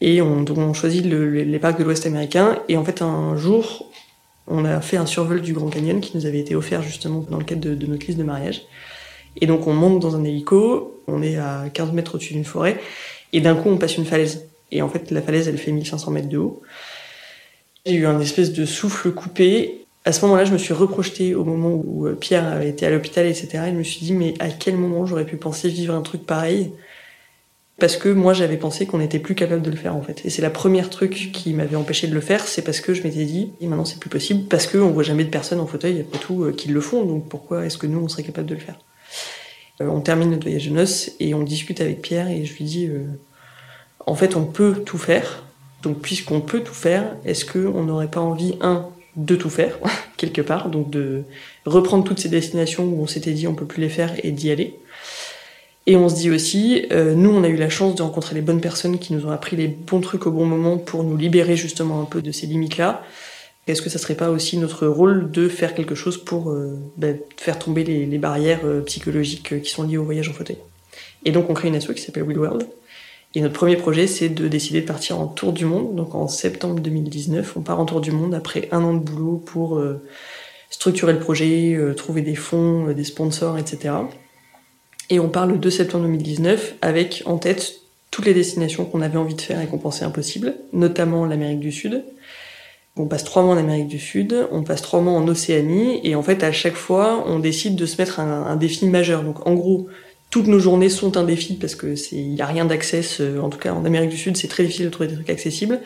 Et 0.00 0.20
on, 0.20 0.42
donc 0.42 0.58
on 0.58 0.74
choisit 0.74 1.04
le- 1.06 1.28
le- 1.30 1.42
les 1.42 1.58
parcs 1.58 1.78
de 1.78 1.84
l'Ouest 1.84 2.04
américain 2.06 2.58
et 2.68 2.76
en 2.76 2.84
fait 2.84 3.00
un 3.02 3.36
jour 3.36 3.90
on 4.48 4.64
a 4.64 4.80
fait 4.80 4.96
un 4.96 5.06
survol 5.06 5.40
du 5.40 5.52
Grand 5.54 5.68
Canyon 5.70 6.00
qui 6.00 6.16
nous 6.16 6.26
avait 6.26 6.38
été 6.38 6.54
offert 6.54 6.82
justement 6.82 7.24
dans 7.30 7.38
le 7.38 7.44
cadre 7.44 7.62
de, 7.62 7.74
de 7.74 7.86
notre 7.86 8.06
liste 8.06 8.18
de 8.18 8.22
mariage. 8.24 8.62
Et 9.40 9.46
donc 9.46 9.66
on 9.66 9.72
monte 9.72 10.00
dans 10.00 10.14
un 10.16 10.22
hélico, 10.24 11.02
on 11.08 11.22
est 11.22 11.36
à 11.36 11.64
15 11.72 11.92
mètres 11.92 12.14
au-dessus 12.14 12.34
d'une 12.34 12.44
forêt 12.44 12.78
et 13.32 13.40
d'un 13.40 13.54
coup 13.56 13.68
on 13.70 13.76
passe 13.78 13.96
une 13.96 14.04
falaise. 14.04 14.44
Et 14.72 14.82
en 14.82 14.88
fait, 14.88 15.10
la 15.12 15.22
falaise, 15.22 15.46
elle 15.48 15.58
fait 15.58 15.70
1500 15.72 16.10
mètres 16.10 16.28
de 16.28 16.38
haut. 16.38 16.62
J'ai 17.84 17.94
eu 17.94 18.06
un 18.06 18.18
espèce 18.20 18.52
de 18.52 18.64
souffle 18.64 19.12
coupé. 19.12 19.84
À 20.04 20.12
ce 20.12 20.20
moment-là, 20.24 20.44
je 20.44 20.52
me 20.52 20.58
suis 20.58 20.74
reprojetée 20.74 21.34
au 21.34 21.44
moment 21.44 21.70
où 21.84 22.06
euh, 22.06 22.14
Pierre 22.14 22.46
avait 22.46 22.68
été 22.68 22.86
à 22.86 22.90
l'hôpital, 22.90 23.26
etc. 23.26 23.48
Et 23.66 23.70
je 23.70 23.76
me 23.76 23.82
suis 23.84 24.00
dit, 24.00 24.12
mais 24.12 24.34
à 24.40 24.48
quel 24.48 24.76
moment 24.76 25.06
j'aurais 25.06 25.24
pu 25.24 25.36
penser 25.36 25.68
vivre 25.68 25.94
un 25.94 26.02
truc 26.02 26.24
pareil 26.26 26.72
Parce 27.78 27.96
que 27.96 28.08
moi, 28.08 28.32
j'avais 28.32 28.56
pensé 28.56 28.86
qu'on 28.86 28.98
n'était 28.98 29.18
plus 29.18 29.34
capable 29.34 29.60
de 29.60 29.70
le 29.70 29.76
faire, 29.76 29.94
en 29.94 30.02
fait. 30.02 30.24
Et 30.24 30.30
c'est 30.30 30.40
la 30.40 30.50
première 30.50 30.88
truc 30.88 31.30
qui 31.32 31.52
m'avait 31.52 31.76
empêché 31.76 32.06
de 32.06 32.14
le 32.14 32.22
faire, 32.22 32.46
c'est 32.46 32.62
parce 32.62 32.80
que 32.80 32.94
je 32.94 33.02
m'étais 33.02 33.24
dit, 33.24 33.52
et 33.60 33.66
maintenant 33.66 33.84
c'est 33.84 34.00
plus 34.00 34.08
possible, 34.08 34.44
parce 34.48 34.66
qu'on 34.66 34.90
voit 34.90 35.02
jamais 35.02 35.24
de 35.24 35.30
personnes 35.30 35.60
en 35.60 35.66
fauteuil, 35.66 36.00
après 36.00 36.18
tout, 36.18 36.44
euh, 36.44 36.52
qui 36.52 36.68
le 36.68 36.80
font. 36.80 37.04
Donc 37.04 37.28
pourquoi 37.28 37.66
est-ce 37.66 37.76
que 37.76 37.86
nous, 37.86 38.00
on 38.00 38.08
serait 38.08 38.22
capable 38.22 38.48
de 38.48 38.54
le 38.54 38.60
faire? 38.60 38.78
Euh, 39.82 39.88
On 39.88 40.00
termine 40.00 40.30
notre 40.30 40.44
voyage 40.44 40.68
de 40.68 40.72
noces 40.72 41.10
et 41.20 41.34
on 41.34 41.42
discute 41.42 41.82
avec 41.82 42.00
Pierre 42.00 42.28
et 42.28 42.44
je 42.46 42.56
lui 42.56 42.64
dis... 42.64 42.86
euh, 42.86 43.04
en 44.06 44.14
fait, 44.14 44.36
on 44.36 44.44
peut 44.44 44.82
tout 44.84 44.98
faire. 44.98 45.42
Donc, 45.82 46.00
puisqu'on 46.00 46.40
peut 46.40 46.60
tout 46.60 46.74
faire, 46.74 47.16
est-ce 47.24 47.44
qu'on 47.44 47.82
n'aurait 47.82 48.10
pas 48.10 48.20
envie, 48.20 48.54
un, 48.60 48.88
de 49.16 49.36
tout 49.36 49.50
faire, 49.50 49.78
quelque 50.16 50.40
part, 50.42 50.68
donc 50.70 50.90
de 50.90 51.24
reprendre 51.64 52.04
toutes 52.04 52.20
ces 52.20 52.28
destinations 52.28 52.84
où 52.84 53.02
on 53.02 53.06
s'était 53.06 53.32
dit 53.32 53.46
on 53.46 53.54
peut 53.54 53.66
plus 53.66 53.80
les 53.80 53.88
faire 53.88 54.12
et 54.22 54.30
d'y 54.30 54.50
aller? 54.50 54.78
Et 55.86 55.96
on 55.96 56.08
se 56.08 56.16
dit 56.16 56.30
aussi, 56.30 56.86
euh, 56.90 57.14
nous, 57.14 57.30
on 57.30 57.44
a 57.44 57.48
eu 57.48 57.56
la 57.56 57.68
chance 57.68 57.94
de 57.94 58.02
rencontrer 58.02 58.34
les 58.34 58.40
bonnes 58.40 58.60
personnes 58.60 58.98
qui 58.98 59.12
nous 59.12 59.26
ont 59.26 59.30
appris 59.30 59.56
les 59.56 59.68
bons 59.68 60.00
trucs 60.00 60.26
au 60.26 60.32
bon 60.32 60.44
moment 60.44 60.78
pour 60.78 61.04
nous 61.04 61.16
libérer 61.16 61.56
justement 61.56 62.00
un 62.00 62.06
peu 62.06 62.22
de 62.22 62.32
ces 62.32 62.46
limites-là. 62.46 63.04
Est-ce 63.66 63.82
que 63.82 63.90
ça 63.90 63.98
serait 63.98 64.14
pas 64.14 64.30
aussi 64.30 64.58
notre 64.58 64.86
rôle 64.86 65.30
de 65.30 65.48
faire 65.48 65.74
quelque 65.74 65.96
chose 65.96 66.22
pour 66.22 66.50
euh, 66.50 66.78
ben, 66.96 67.18
faire 67.36 67.58
tomber 67.58 67.82
les, 67.82 68.18
barrières 68.18 68.60
euh, 68.64 68.80
psychologiques 68.82 69.52
euh, 69.52 69.58
qui 69.58 69.70
sont 69.70 69.82
liées 69.82 69.96
au 69.96 70.04
voyage 70.04 70.28
en 70.28 70.32
fauteuil? 70.32 70.58
Et 71.24 71.32
donc, 71.32 71.50
on 71.50 71.54
crée 71.54 71.68
une 71.68 71.74
asso 71.74 71.92
qui 71.92 72.02
s'appelle 72.02 72.22
Will 72.22 72.38
World. 72.38 72.68
Et 73.34 73.40
notre 73.40 73.54
premier 73.54 73.76
projet, 73.76 74.06
c'est 74.06 74.28
de 74.28 74.46
décider 74.46 74.82
de 74.82 74.86
partir 74.86 75.18
en 75.18 75.26
tour 75.26 75.52
du 75.52 75.64
monde. 75.64 75.96
Donc 75.96 76.14
en 76.14 76.28
septembre 76.28 76.80
2019, 76.80 77.56
on 77.56 77.60
part 77.60 77.80
en 77.80 77.84
tour 77.84 78.00
du 78.00 78.12
monde 78.12 78.34
après 78.34 78.68
un 78.70 78.82
an 78.82 78.94
de 78.94 79.00
boulot 79.00 79.42
pour 79.44 79.78
euh, 79.78 80.00
structurer 80.70 81.12
le 81.12 81.18
projet, 81.18 81.78
trouver 81.96 82.22
des 82.22 82.36
fonds, 82.36 82.92
des 82.92 83.04
sponsors, 83.04 83.58
etc. 83.58 83.94
Et 85.10 85.20
on 85.20 85.28
part 85.28 85.46
le 85.46 85.58
2 85.58 85.70
septembre 85.70 86.04
2019 86.04 86.76
avec 86.82 87.22
en 87.26 87.38
tête 87.38 87.80
toutes 88.10 88.26
les 88.26 88.34
destinations 88.34 88.84
qu'on 88.84 89.02
avait 89.02 89.18
envie 89.18 89.34
de 89.34 89.40
faire 89.40 89.60
et 89.60 89.66
qu'on 89.66 89.78
pensait 89.78 90.04
impossibles, 90.04 90.54
notamment 90.72 91.26
l'Amérique 91.26 91.60
du 91.60 91.72
Sud. 91.72 92.04
On 92.96 93.06
passe 93.06 93.24
trois 93.24 93.42
mois 93.42 93.54
en 93.54 93.58
Amérique 93.58 93.88
du 93.88 93.98
Sud, 93.98 94.48
on 94.50 94.62
passe 94.62 94.80
trois 94.80 95.00
mois 95.00 95.12
en 95.12 95.28
Océanie, 95.28 96.00
et 96.02 96.14
en 96.14 96.22
fait 96.22 96.42
à 96.42 96.50
chaque 96.50 96.76
fois 96.76 97.24
on 97.26 97.38
décide 97.38 97.76
de 97.76 97.84
se 97.84 98.00
mettre 98.00 98.20
un, 98.20 98.46
un 98.46 98.56
défi 98.56 98.86
majeur. 98.86 99.22
Donc 99.22 99.46
en 99.46 99.54
gros, 99.54 99.86
toutes 100.30 100.48
nos 100.48 100.58
journées 100.58 100.88
sont 100.88 101.16
un 101.16 101.22
défi 101.22 101.54
parce 101.54 101.74
que 101.74 101.94
c'est 101.94 102.16
il 102.16 102.34
y 102.34 102.42
a 102.42 102.46
rien 102.46 102.64
d'accès 102.64 103.02
en 103.40 103.48
tout 103.48 103.58
cas 103.58 103.72
en 103.72 103.84
Amérique 103.84 104.10
du 104.10 104.16
Sud 104.16 104.36
c'est 104.36 104.48
très 104.48 104.64
difficile 104.64 104.86
de 104.86 104.90
trouver 104.90 105.08
des 105.08 105.14
trucs 105.14 105.30
accessibles. 105.30 105.80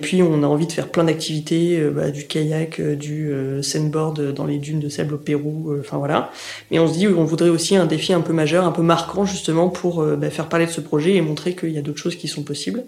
Puis 0.00 0.22
on 0.22 0.42
a 0.42 0.46
envie 0.46 0.66
de 0.66 0.72
faire 0.72 0.88
plein 0.88 1.04
d'activités 1.04 1.78
euh, 1.78 1.90
bah, 1.90 2.10
du 2.10 2.26
kayak 2.26 2.80
euh, 2.80 2.94
du 2.94 3.30
euh, 3.32 3.62
sandboard 3.62 4.32
dans 4.32 4.46
les 4.46 4.58
dunes 4.58 4.80
de 4.80 4.88
sable 4.88 5.14
au 5.14 5.18
Pérou 5.18 5.72
euh, 5.72 5.80
enfin 5.80 5.98
voilà. 5.98 6.30
Mais 6.70 6.78
on 6.78 6.86
se 6.86 6.94
dit 6.94 7.08
on 7.08 7.24
voudrait 7.24 7.48
aussi 7.48 7.76
un 7.76 7.86
défi 7.86 8.12
un 8.12 8.20
peu 8.20 8.32
majeur 8.32 8.64
un 8.64 8.72
peu 8.72 8.82
marquant 8.82 9.26
justement 9.26 9.68
pour 9.68 10.00
euh, 10.00 10.16
bah, 10.16 10.30
faire 10.30 10.48
parler 10.48 10.66
de 10.66 10.70
ce 10.70 10.80
projet 10.80 11.14
et 11.16 11.20
montrer 11.20 11.54
qu'il 11.54 11.70
y 11.70 11.78
a 11.78 11.82
d'autres 11.82 12.00
choses 12.00 12.16
qui 12.16 12.28
sont 12.28 12.44
possibles. 12.44 12.84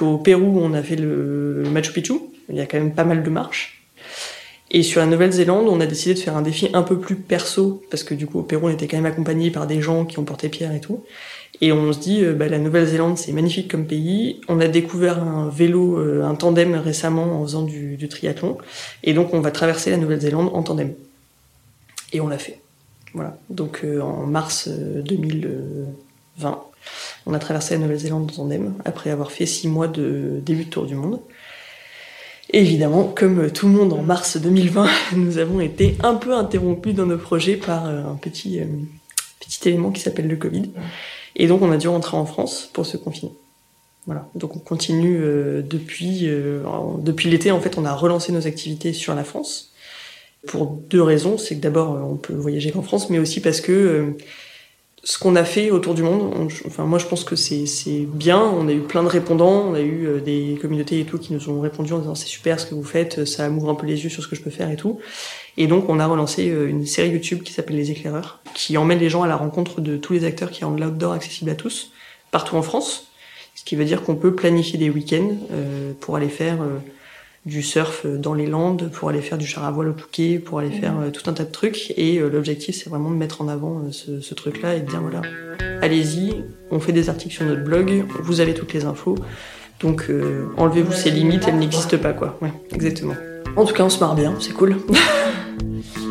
Au 0.00 0.16
Pérou 0.16 0.60
on 0.62 0.72
a 0.74 0.82
fait 0.82 0.96
le 0.96 1.64
Machu 1.70 1.92
Picchu. 1.92 2.14
Il 2.48 2.56
y 2.56 2.60
a 2.60 2.66
quand 2.66 2.78
même 2.78 2.94
pas 2.94 3.04
mal 3.04 3.22
de 3.22 3.30
marches 3.30 3.79
et 4.72 4.84
sur 4.84 5.00
la 5.00 5.06
Nouvelle-Zélande, 5.06 5.66
on 5.68 5.80
a 5.80 5.86
décidé 5.86 6.14
de 6.14 6.20
faire 6.20 6.36
un 6.36 6.42
défi 6.42 6.68
un 6.72 6.82
peu 6.82 7.00
plus 7.00 7.16
perso, 7.16 7.82
parce 7.90 8.04
que 8.04 8.14
du 8.14 8.26
coup, 8.26 8.38
au 8.38 8.42
Pérou, 8.42 8.68
on 8.68 8.70
était 8.70 8.86
quand 8.86 8.98
même 8.98 9.06
accompagné 9.06 9.50
par 9.50 9.66
des 9.66 9.82
gens 9.82 10.04
qui 10.04 10.20
ont 10.20 10.24
porté 10.24 10.48
pierre 10.48 10.72
et 10.72 10.80
tout. 10.80 11.04
Et 11.60 11.72
on 11.72 11.92
se 11.92 11.98
dit, 11.98 12.22
euh, 12.22 12.34
bah, 12.34 12.48
la 12.48 12.58
Nouvelle-Zélande, 12.58 13.18
c'est 13.18 13.32
magnifique 13.32 13.68
comme 13.68 13.86
pays. 13.86 14.40
On 14.48 14.60
a 14.60 14.68
découvert 14.68 15.22
un 15.22 15.48
vélo, 15.48 15.98
euh, 15.98 16.22
un 16.22 16.36
tandem 16.36 16.76
récemment 16.76 17.40
en 17.40 17.42
faisant 17.42 17.62
du, 17.62 17.98
triathlon. 18.08 18.58
Et 19.02 19.12
donc, 19.12 19.34
on 19.34 19.40
va 19.40 19.50
traverser 19.50 19.90
la 19.90 19.96
Nouvelle-Zélande 19.96 20.50
en 20.52 20.62
tandem. 20.62 20.94
Et 22.12 22.20
on 22.20 22.28
l'a 22.28 22.38
fait. 22.38 22.60
Voilà. 23.12 23.36
Donc, 23.50 23.80
euh, 23.82 24.00
en 24.00 24.24
mars 24.24 24.68
euh, 24.68 25.02
2020, 25.02 26.62
on 27.26 27.34
a 27.34 27.38
traversé 27.40 27.74
la 27.74 27.80
Nouvelle-Zélande 27.80 28.30
en 28.30 28.34
tandem, 28.34 28.74
après 28.84 29.10
avoir 29.10 29.32
fait 29.32 29.46
six 29.46 29.66
mois 29.66 29.88
de 29.88 30.40
début 30.44 30.66
de 30.66 30.70
tour 30.70 30.86
du 30.86 30.94
monde. 30.94 31.20
Évidemment, 32.52 33.04
comme 33.04 33.50
tout 33.50 33.68
le 33.68 33.74
monde 33.74 33.92
en 33.92 34.02
mars 34.02 34.36
2020, 34.36 34.88
nous 35.16 35.38
avons 35.38 35.60
été 35.60 35.96
un 36.02 36.14
peu 36.14 36.34
interrompus 36.34 36.94
dans 36.94 37.06
nos 37.06 37.18
projets 37.18 37.56
par 37.56 37.86
euh, 37.86 38.04
un 38.04 38.16
petit, 38.16 38.60
euh, 38.60 38.64
petit 39.40 39.68
élément 39.68 39.90
qui 39.90 40.00
s'appelle 40.00 40.26
le 40.28 40.36
Covid. 40.36 40.70
Et 41.36 41.46
donc 41.46 41.62
on 41.62 41.70
a 41.70 41.76
dû 41.76 41.88
rentrer 41.88 42.16
en 42.16 42.26
France 42.26 42.68
pour 42.72 42.86
se 42.86 42.96
confiner. 42.96 43.32
Voilà. 44.06 44.28
Donc 44.34 44.56
on 44.56 44.58
continue 44.58 45.20
euh, 45.22 45.62
depuis 45.62 46.22
euh, 46.24 46.62
depuis 46.98 47.30
l'été 47.30 47.50
en 47.50 47.60
fait 47.60 47.78
on 47.78 47.84
a 47.84 47.94
relancé 47.94 48.32
nos 48.32 48.46
activités 48.46 48.92
sur 48.92 49.14
la 49.14 49.24
France 49.24 49.72
pour 50.46 50.66
deux 50.66 51.02
raisons. 51.02 51.38
C'est 51.38 51.56
que 51.56 51.60
d'abord 51.60 51.90
on 52.10 52.16
peut 52.16 52.34
voyager 52.34 52.72
qu'en 52.72 52.82
France, 52.82 53.10
mais 53.10 53.18
aussi 53.18 53.40
parce 53.40 53.60
que 53.60 54.16
ce 55.02 55.18
qu'on 55.18 55.34
a 55.34 55.44
fait 55.44 55.70
autour 55.70 55.94
du 55.94 56.02
monde, 56.02 56.50
enfin 56.66 56.84
moi 56.84 56.98
je 56.98 57.06
pense 57.06 57.24
que 57.24 57.34
c'est 57.34 58.06
bien. 58.06 58.38
On 58.38 58.68
a 58.68 58.72
eu 58.72 58.80
plein 58.80 59.02
de 59.02 59.08
répondants, 59.08 59.64
on 59.68 59.74
a 59.74 59.80
eu 59.80 60.06
euh, 60.06 60.20
des 60.20 60.58
communautés 60.60 61.00
et 61.00 61.04
tout 61.04 61.18
qui 61.18 61.32
nous 61.32 61.48
ont 61.48 61.60
répondu 61.60 61.92
en 61.94 61.98
disant 61.98 62.14
c'est 62.14 62.26
super 62.26 62.60
ce 62.60 62.66
que 62.66 62.74
vous 62.74 62.84
faites, 62.84 63.24
ça 63.24 63.48
m'ouvre 63.48 63.70
un 63.70 63.74
peu 63.74 63.86
les 63.86 64.02
yeux 64.02 64.10
sur 64.10 64.22
ce 64.22 64.28
que 64.28 64.36
je 64.36 64.42
peux 64.42 64.50
faire 64.50 64.70
et 64.70 64.76
tout. 64.76 65.00
Et 65.56 65.66
donc 65.66 65.88
on 65.88 65.98
a 66.00 66.06
relancé 66.06 66.50
euh, 66.50 66.68
une 66.68 66.84
série 66.84 67.10
YouTube 67.10 67.42
qui 67.42 67.52
s'appelle 67.52 67.76
Les 67.76 67.90
Éclaireurs, 67.90 68.40
qui 68.54 68.76
emmène 68.76 68.98
les 68.98 69.08
gens 69.08 69.22
à 69.22 69.26
la 69.26 69.36
rencontre 69.36 69.80
de 69.80 69.96
tous 69.96 70.12
les 70.12 70.24
acteurs 70.24 70.50
qui 70.50 70.64
rendent 70.64 70.80
l'outdoor 70.80 71.12
accessible 71.12 71.50
à 71.50 71.54
tous, 71.54 71.92
partout 72.30 72.56
en 72.56 72.62
France. 72.62 73.08
Ce 73.54 73.64
qui 73.64 73.76
veut 73.76 73.84
dire 73.86 74.02
qu'on 74.02 74.16
peut 74.16 74.34
planifier 74.34 74.78
des 74.78 74.90
week-ends 74.90 75.34
euh, 75.52 75.92
pour 75.98 76.16
aller 76.16 76.28
faire 76.28 76.58
du 77.46 77.62
surf 77.62 78.06
dans 78.06 78.34
les 78.34 78.46
Landes, 78.46 78.90
pour 78.92 79.08
aller 79.08 79.22
faire 79.22 79.38
du 79.38 79.46
char 79.46 79.64
à 79.64 79.70
voile 79.70 79.88
au 79.88 79.92
Touquet, 79.92 80.38
pour 80.38 80.58
aller 80.58 80.70
faire 80.70 80.98
euh, 81.00 81.10
tout 81.10 81.28
un 81.30 81.32
tas 81.32 81.44
de 81.44 81.50
trucs. 81.50 81.92
Et 81.96 82.18
euh, 82.18 82.28
l'objectif, 82.28 82.76
c'est 82.76 82.90
vraiment 82.90 83.10
de 83.10 83.16
mettre 83.16 83.40
en 83.40 83.48
avant 83.48 83.78
euh, 83.78 83.92
ce, 83.92 84.20
ce 84.20 84.34
truc-là 84.34 84.74
et 84.74 84.80
de 84.80 84.86
dire 84.86 85.00
voilà, 85.00 85.22
allez-y, 85.80 86.44
on 86.70 86.80
fait 86.80 86.92
des 86.92 87.08
articles 87.08 87.34
sur 87.34 87.46
notre 87.46 87.64
blog, 87.64 88.04
vous 88.22 88.40
avez 88.40 88.54
toutes 88.54 88.72
les 88.72 88.84
infos. 88.84 89.16
Donc 89.80 90.10
enlevez-vous 90.58 90.92
ces 90.92 91.10
limites, 91.10 91.48
elles 91.48 91.58
n'existent 91.58 91.96
pas 91.96 92.12
quoi. 92.12 92.38
Ouais, 92.42 92.52
exactement. 92.70 93.14
En 93.56 93.64
tout 93.64 93.72
cas, 93.72 93.82
on 93.82 93.88
se 93.88 93.98
marre 93.98 94.14
bien, 94.14 94.34
c'est 94.38 94.52
cool. 94.52 94.76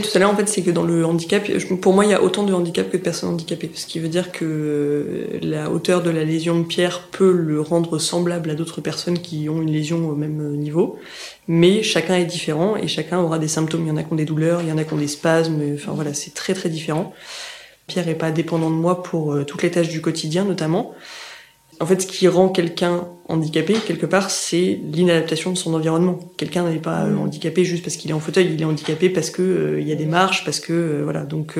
tout 0.00 0.10
à 0.14 0.18
l'heure, 0.18 0.30
en 0.30 0.36
fait, 0.36 0.48
c'est 0.48 0.62
que 0.62 0.70
dans 0.70 0.82
le 0.82 1.04
handicap, 1.04 1.46
pour 1.80 1.94
moi, 1.94 2.04
il 2.04 2.10
y 2.10 2.14
a 2.14 2.22
autant 2.22 2.42
de 2.42 2.52
handicap 2.52 2.90
que 2.90 2.96
de 2.96 3.02
personnes 3.02 3.30
handicapées. 3.30 3.70
Ce 3.74 3.86
qui 3.86 3.98
veut 3.98 4.08
dire 4.08 4.32
que 4.32 5.28
la 5.42 5.70
hauteur 5.70 6.02
de 6.02 6.10
la 6.10 6.24
lésion 6.24 6.58
de 6.58 6.64
Pierre 6.64 7.08
peut 7.10 7.32
le 7.32 7.60
rendre 7.60 7.98
semblable 7.98 8.50
à 8.50 8.54
d'autres 8.54 8.80
personnes 8.80 9.18
qui 9.18 9.48
ont 9.48 9.62
une 9.62 9.70
lésion 9.70 10.08
au 10.08 10.14
même 10.14 10.56
niveau. 10.56 10.98
Mais 11.48 11.82
chacun 11.82 12.16
est 12.16 12.24
différent 12.24 12.76
et 12.76 12.88
chacun 12.88 13.18
aura 13.20 13.38
des 13.38 13.48
symptômes. 13.48 13.82
Il 13.84 13.88
y 13.88 13.90
en 13.90 13.96
a 13.96 14.02
qui 14.02 14.12
ont 14.12 14.16
des 14.16 14.24
douleurs, 14.24 14.62
il 14.62 14.68
y 14.68 14.72
en 14.72 14.78
a 14.78 14.84
qui 14.84 14.92
ont 14.92 14.98
des 14.98 15.08
spasmes. 15.08 15.60
Enfin 15.74 15.92
voilà, 15.94 16.14
c'est 16.14 16.34
très 16.34 16.54
très 16.54 16.68
différent. 16.68 17.12
Pierre 17.86 18.08
est 18.08 18.14
pas 18.14 18.30
dépendant 18.30 18.70
de 18.70 18.76
moi 18.76 19.02
pour 19.02 19.32
euh, 19.32 19.44
toutes 19.44 19.62
les 19.62 19.70
tâches 19.70 19.88
du 19.88 20.00
quotidien, 20.00 20.44
notamment. 20.44 20.94
En 21.80 21.86
fait, 21.86 22.02
ce 22.02 22.06
qui 22.06 22.28
rend 22.28 22.50
quelqu'un 22.50 23.08
handicapé, 23.26 23.72
quelque 23.72 24.04
part, 24.04 24.30
c'est 24.30 24.78
l'inadaptation 24.92 25.50
de 25.50 25.56
son 25.56 25.72
environnement. 25.72 26.18
Quelqu'un 26.36 26.68
n'est 26.68 26.78
pas 26.78 27.04
euh, 27.04 27.16
handicapé 27.16 27.64
juste 27.64 27.82
parce 27.82 27.96
qu'il 27.96 28.10
est 28.10 28.14
en 28.14 28.20
fauteuil, 28.20 28.50
il 28.52 28.60
est 28.60 28.66
handicapé 28.66 29.08
parce 29.08 29.30
que 29.30 29.42
euh, 29.42 29.80
il 29.80 29.88
y 29.88 29.92
a 29.92 29.94
des 29.94 30.04
marches, 30.04 30.44
parce 30.44 30.60
que 30.60 30.74
euh, 30.74 31.00
voilà. 31.04 31.22
Donc 31.22 31.58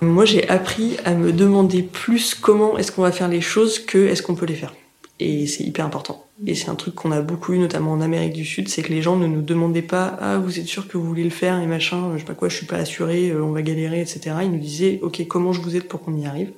moi, 0.00 0.24
j'ai 0.24 0.48
appris 0.48 0.96
à 1.04 1.14
me 1.14 1.32
demander 1.32 1.82
plus 1.82 2.34
comment 2.34 2.78
est-ce 2.78 2.92
qu'on 2.92 3.02
va 3.02 3.12
faire 3.12 3.28
les 3.28 3.42
choses 3.42 3.78
que 3.78 3.98
est-ce 4.08 4.22
qu'on 4.22 4.34
peut 4.34 4.46
les 4.46 4.54
faire. 4.54 4.72
Et 5.18 5.46
c'est 5.46 5.64
hyper 5.64 5.84
important. 5.84 6.24
Et 6.46 6.54
c'est 6.54 6.70
un 6.70 6.74
truc 6.74 6.94
qu'on 6.94 7.12
a 7.12 7.20
beaucoup 7.20 7.52
eu, 7.52 7.58
notamment 7.58 7.92
en 7.92 8.00
Amérique 8.00 8.32
du 8.32 8.46
Sud, 8.46 8.70
c'est 8.70 8.80
que 8.80 8.88
les 8.88 9.02
gens 9.02 9.16
ne 9.16 9.26
nous 9.26 9.42
demandaient 9.42 9.82
pas 9.82 10.16
ah 10.22 10.38
vous 10.38 10.58
êtes 10.58 10.66
sûr 10.66 10.88
que 10.88 10.96
vous 10.96 11.04
voulez 11.04 11.24
le 11.24 11.28
faire? 11.30 11.60
et 11.60 11.66
machin, 11.66 12.12
je 12.14 12.20
sais 12.20 12.24
pas 12.24 12.32
quoi, 12.32 12.48
je 12.48 12.56
suis 12.56 12.64
pas 12.64 12.76
assuré, 12.76 13.34
on 13.34 13.52
va 13.52 13.60
galérer, 13.60 14.00
etc. 14.00 14.36
Ils 14.42 14.50
nous 14.50 14.58
disaient 14.58 14.98
ok 15.02 15.26
comment 15.28 15.52
je 15.52 15.60
vous 15.60 15.76
aide 15.76 15.84
pour 15.84 16.00
qu'on 16.00 16.16
y 16.16 16.24
arrive? 16.24 16.52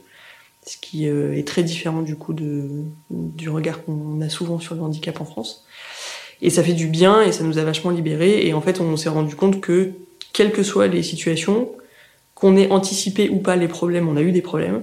Ce 0.66 0.76
qui 0.76 1.08
euh, 1.08 1.36
est 1.36 1.46
très 1.46 1.62
différent 1.62 2.02
du 2.02 2.16
coup 2.16 2.32
de, 2.32 2.68
du 3.10 3.48
regard 3.48 3.84
qu'on 3.84 4.20
a 4.20 4.28
souvent 4.28 4.58
sur 4.58 4.74
le 4.74 4.82
handicap 4.82 5.20
en 5.20 5.24
France. 5.24 5.64
Et 6.40 6.50
ça 6.50 6.62
fait 6.62 6.72
du 6.72 6.88
bien 6.88 7.22
et 7.22 7.32
ça 7.32 7.44
nous 7.44 7.58
a 7.58 7.64
vachement 7.64 7.90
libérés. 7.90 8.46
Et 8.46 8.54
en 8.54 8.60
fait, 8.60 8.80
on 8.80 8.96
s'est 8.96 9.08
rendu 9.08 9.36
compte 9.36 9.60
que, 9.60 9.92
quelles 10.32 10.52
que 10.52 10.62
soient 10.62 10.88
les 10.88 11.02
situations, 11.02 11.70
qu'on 12.34 12.56
ait 12.56 12.70
anticipé 12.70 13.28
ou 13.28 13.38
pas 13.38 13.56
les 13.56 13.68
problèmes, 13.68 14.08
on 14.08 14.16
a 14.16 14.22
eu 14.22 14.32
des 14.32 14.42
problèmes. 14.42 14.82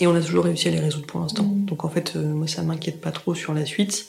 Et 0.00 0.08
on 0.08 0.14
a 0.16 0.20
toujours 0.20 0.44
réussi 0.44 0.66
à 0.66 0.72
les 0.72 0.80
résoudre 0.80 1.06
pour 1.06 1.20
l'instant. 1.20 1.44
Mmh. 1.44 1.64
Donc 1.66 1.84
en 1.84 1.88
fait, 1.88 2.14
euh, 2.16 2.22
moi, 2.22 2.48
ça 2.48 2.62
m'inquiète 2.62 3.00
pas 3.00 3.12
trop 3.12 3.34
sur 3.34 3.54
la 3.54 3.64
suite. 3.64 4.08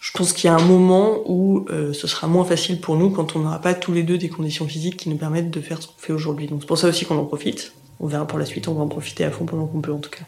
Je 0.00 0.12
pense 0.12 0.34
qu'il 0.34 0.48
y 0.48 0.50
a 0.50 0.54
un 0.54 0.62
moment 0.62 1.22
où 1.24 1.64
euh, 1.70 1.94
ce 1.94 2.06
sera 2.06 2.26
moins 2.26 2.44
facile 2.44 2.78
pour 2.80 2.96
nous 2.96 3.10
quand 3.10 3.34
on 3.34 3.40
n'aura 3.40 3.60
pas 3.60 3.72
tous 3.72 3.92
les 3.92 4.02
deux 4.02 4.18
des 4.18 4.28
conditions 4.28 4.68
physiques 4.68 4.98
qui 4.98 5.08
nous 5.08 5.16
permettent 5.16 5.50
de 5.50 5.60
faire 5.62 5.80
ce 5.80 5.86
qu'on 5.86 5.94
fait 5.96 6.12
aujourd'hui. 6.12 6.46
Donc 6.46 6.60
c'est 6.60 6.66
pour 6.66 6.78
ça 6.78 6.88
aussi 6.88 7.06
qu'on 7.06 7.16
en 7.16 7.24
profite 7.24 7.72
on 8.00 8.06
verra 8.06 8.26
pour 8.26 8.38
la 8.38 8.44
suite, 8.44 8.68
on 8.68 8.74
va 8.74 8.82
en 8.82 8.88
profiter 8.88 9.24
à 9.24 9.30
fond 9.30 9.44
pendant 9.44 9.66
qu'on 9.66 9.80
peut 9.80 9.92
en 9.92 9.98
tout 9.98 10.10
cas. 10.10 10.24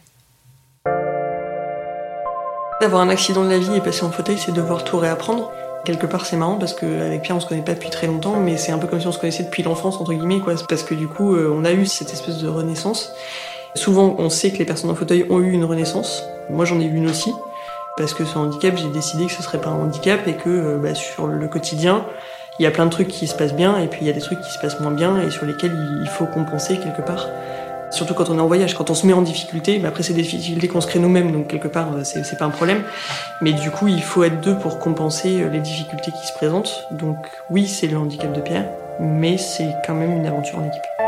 D'avoir 2.80 3.02
un 3.02 3.08
accident 3.08 3.44
de 3.44 3.50
la 3.50 3.58
vie 3.58 3.74
et 3.74 3.80
passer 3.80 4.04
en 4.04 4.10
fauteuil, 4.10 4.38
c'est 4.38 4.52
devoir 4.52 4.84
tout 4.84 4.98
réapprendre. 4.98 5.50
Quelque 5.84 6.06
part, 6.06 6.26
c'est 6.26 6.36
marrant 6.36 6.56
parce 6.56 6.74
qu'avec 6.74 7.22
Pierre, 7.22 7.36
on 7.36 7.40
se 7.40 7.46
connaît 7.46 7.62
pas 7.62 7.74
depuis 7.74 7.90
très 7.90 8.06
longtemps, 8.06 8.36
mais 8.36 8.56
c'est 8.56 8.72
un 8.72 8.78
peu 8.78 8.86
comme 8.86 9.00
si 9.00 9.06
on 9.06 9.12
se 9.12 9.18
connaissait 9.18 9.42
depuis 9.42 9.62
l'enfance, 9.62 10.00
entre 10.00 10.12
guillemets, 10.12 10.40
quoi. 10.40 10.54
Parce 10.68 10.82
que 10.84 10.94
du 10.94 11.08
coup, 11.08 11.34
euh, 11.34 11.52
on 11.52 11.64
a 11.64 11.72
eu 11.72 11.86
cette 11.86 12.12
espèce 12.12 12.38
de 12.38 12.48
renaissance. 12.48 13.12
Souvent, 13.74 14.14
on 14.18 14.30
sait 14.30 14.50
que 14.50 14.58
les 14.58 14.64
personnes 14.64 14.90
en 14.90 14.94
fauteuil 14.94 15.26
ont 15.28 15.40
eu 15.40 15.50
une 15.50 15.64
renaissance. 15.64 16.22
Moi, 16.50 16.64
j'en 16.64 16.80
ai 16.80 16.84
eu 16.84 16.94
une 16.94 17.08
aussi. 17.08 17.32
Parce 17.96 18.14
que 18.14 18.24
ce 18.24 18.38
handicap, 18.38 18.76
j'ai 18.76 18.90
décidé 18.90 19.26
que 19.26 19.32
ce 19.32 19.42
serait 19.42 19.60
pas 19.60 19.70
un 19.70 19.80
handicap 19.80 20.26
et 20.28 20.34
que 20.34 20.48
euh, 20.48 20.78
bah, 20.78 20.94
sur 20.94 21.26
le 21.26 21.48
quotidien, 21.48 22.04
il 22.58 22.62
y 22.62 22.66
a 22.66 22.70
plein 22.70 22.86
de 22.86 22.90
trucs 22.90 23.08
qui 23.08 23.26
se 23.26 23.34
passent 23.34 23.54
bien 23.54 23.78
et 23.78 23.86
puis 23.86 24.00
il 24.02 24.06
y 24.06 24.10
a 24.10 24.12
des 24.12 24.20
trucs 24.20 24.40
qui 24.40 24.52
se 24.52 24.58
passent 24.58 24.80
moins 24.80 24.90
bien 24.92 25.20
et 25.20 25.30
sur 25.30 25.46
lesquels 25.46 25.76
il 26.02 26.08
faut 26.08 26.26
compenser 26.26 26.78
quelque 26.78 27.02
part. 27.02 27.26
Surtout 27.90 28.14
quand 28.14 28.28
on 28.30 28.38
est 28.38 28.40
en 28.40 28.46
voyage, 28.46 28.74
quand 28.74 28.90
on 28.90 28.94
se 28.94 29.06
met 29.06 29.12
en 29.12 29.22
difficulté, 29.22 29.78
mais 29.78 29.88
après 29.88 30.02
c'est 30.02 30.12
des 30.12 30.22
difficultés 30.22 30.68
qu'on 30.68 30.80
se 30.80 30.86
crée 30.86 30.98
nous-mêmes, 30.98 31.32
donc 31.32 31.48
quelque 31.48 31.68
part 31.68 31.92
euh, 31.92 32.04
c'est 32.04 32.38
pas 32.38 32.44
un 32.44 32.50
problème. 32.50 32.82
Mais 33.40 33.52
du 33.52 33.70
coup, 33.70 33.88
il 33.88 34.02
faut 34.02 34.24
être 34.24 34.40
deux 34.40 34.56
pour 34.56 34.78
compenser 34.78 35.40
euh, 35.40 35.48
les 35.48 35.60
difficultés 35.60 36.12
qui 36.12 36.26
se 36.26 36.32
présentent. 36.34 36.86
Donc 36.90 37.16
oui, 37.50 37.66
c'est 37.66 37.86
le 37.86 37.96
handicap 37.96 38.32
de 38.32 38.40
Pierre, 38.40 38.68
mais 39.00 39.38
c'est 39.38 39.74
quand 39.86 39.94
même 39.94 40.12
une 40.12 40.26
aventure 40.26 40.58
en 40.58 40.66
équipe. 40.66 41.07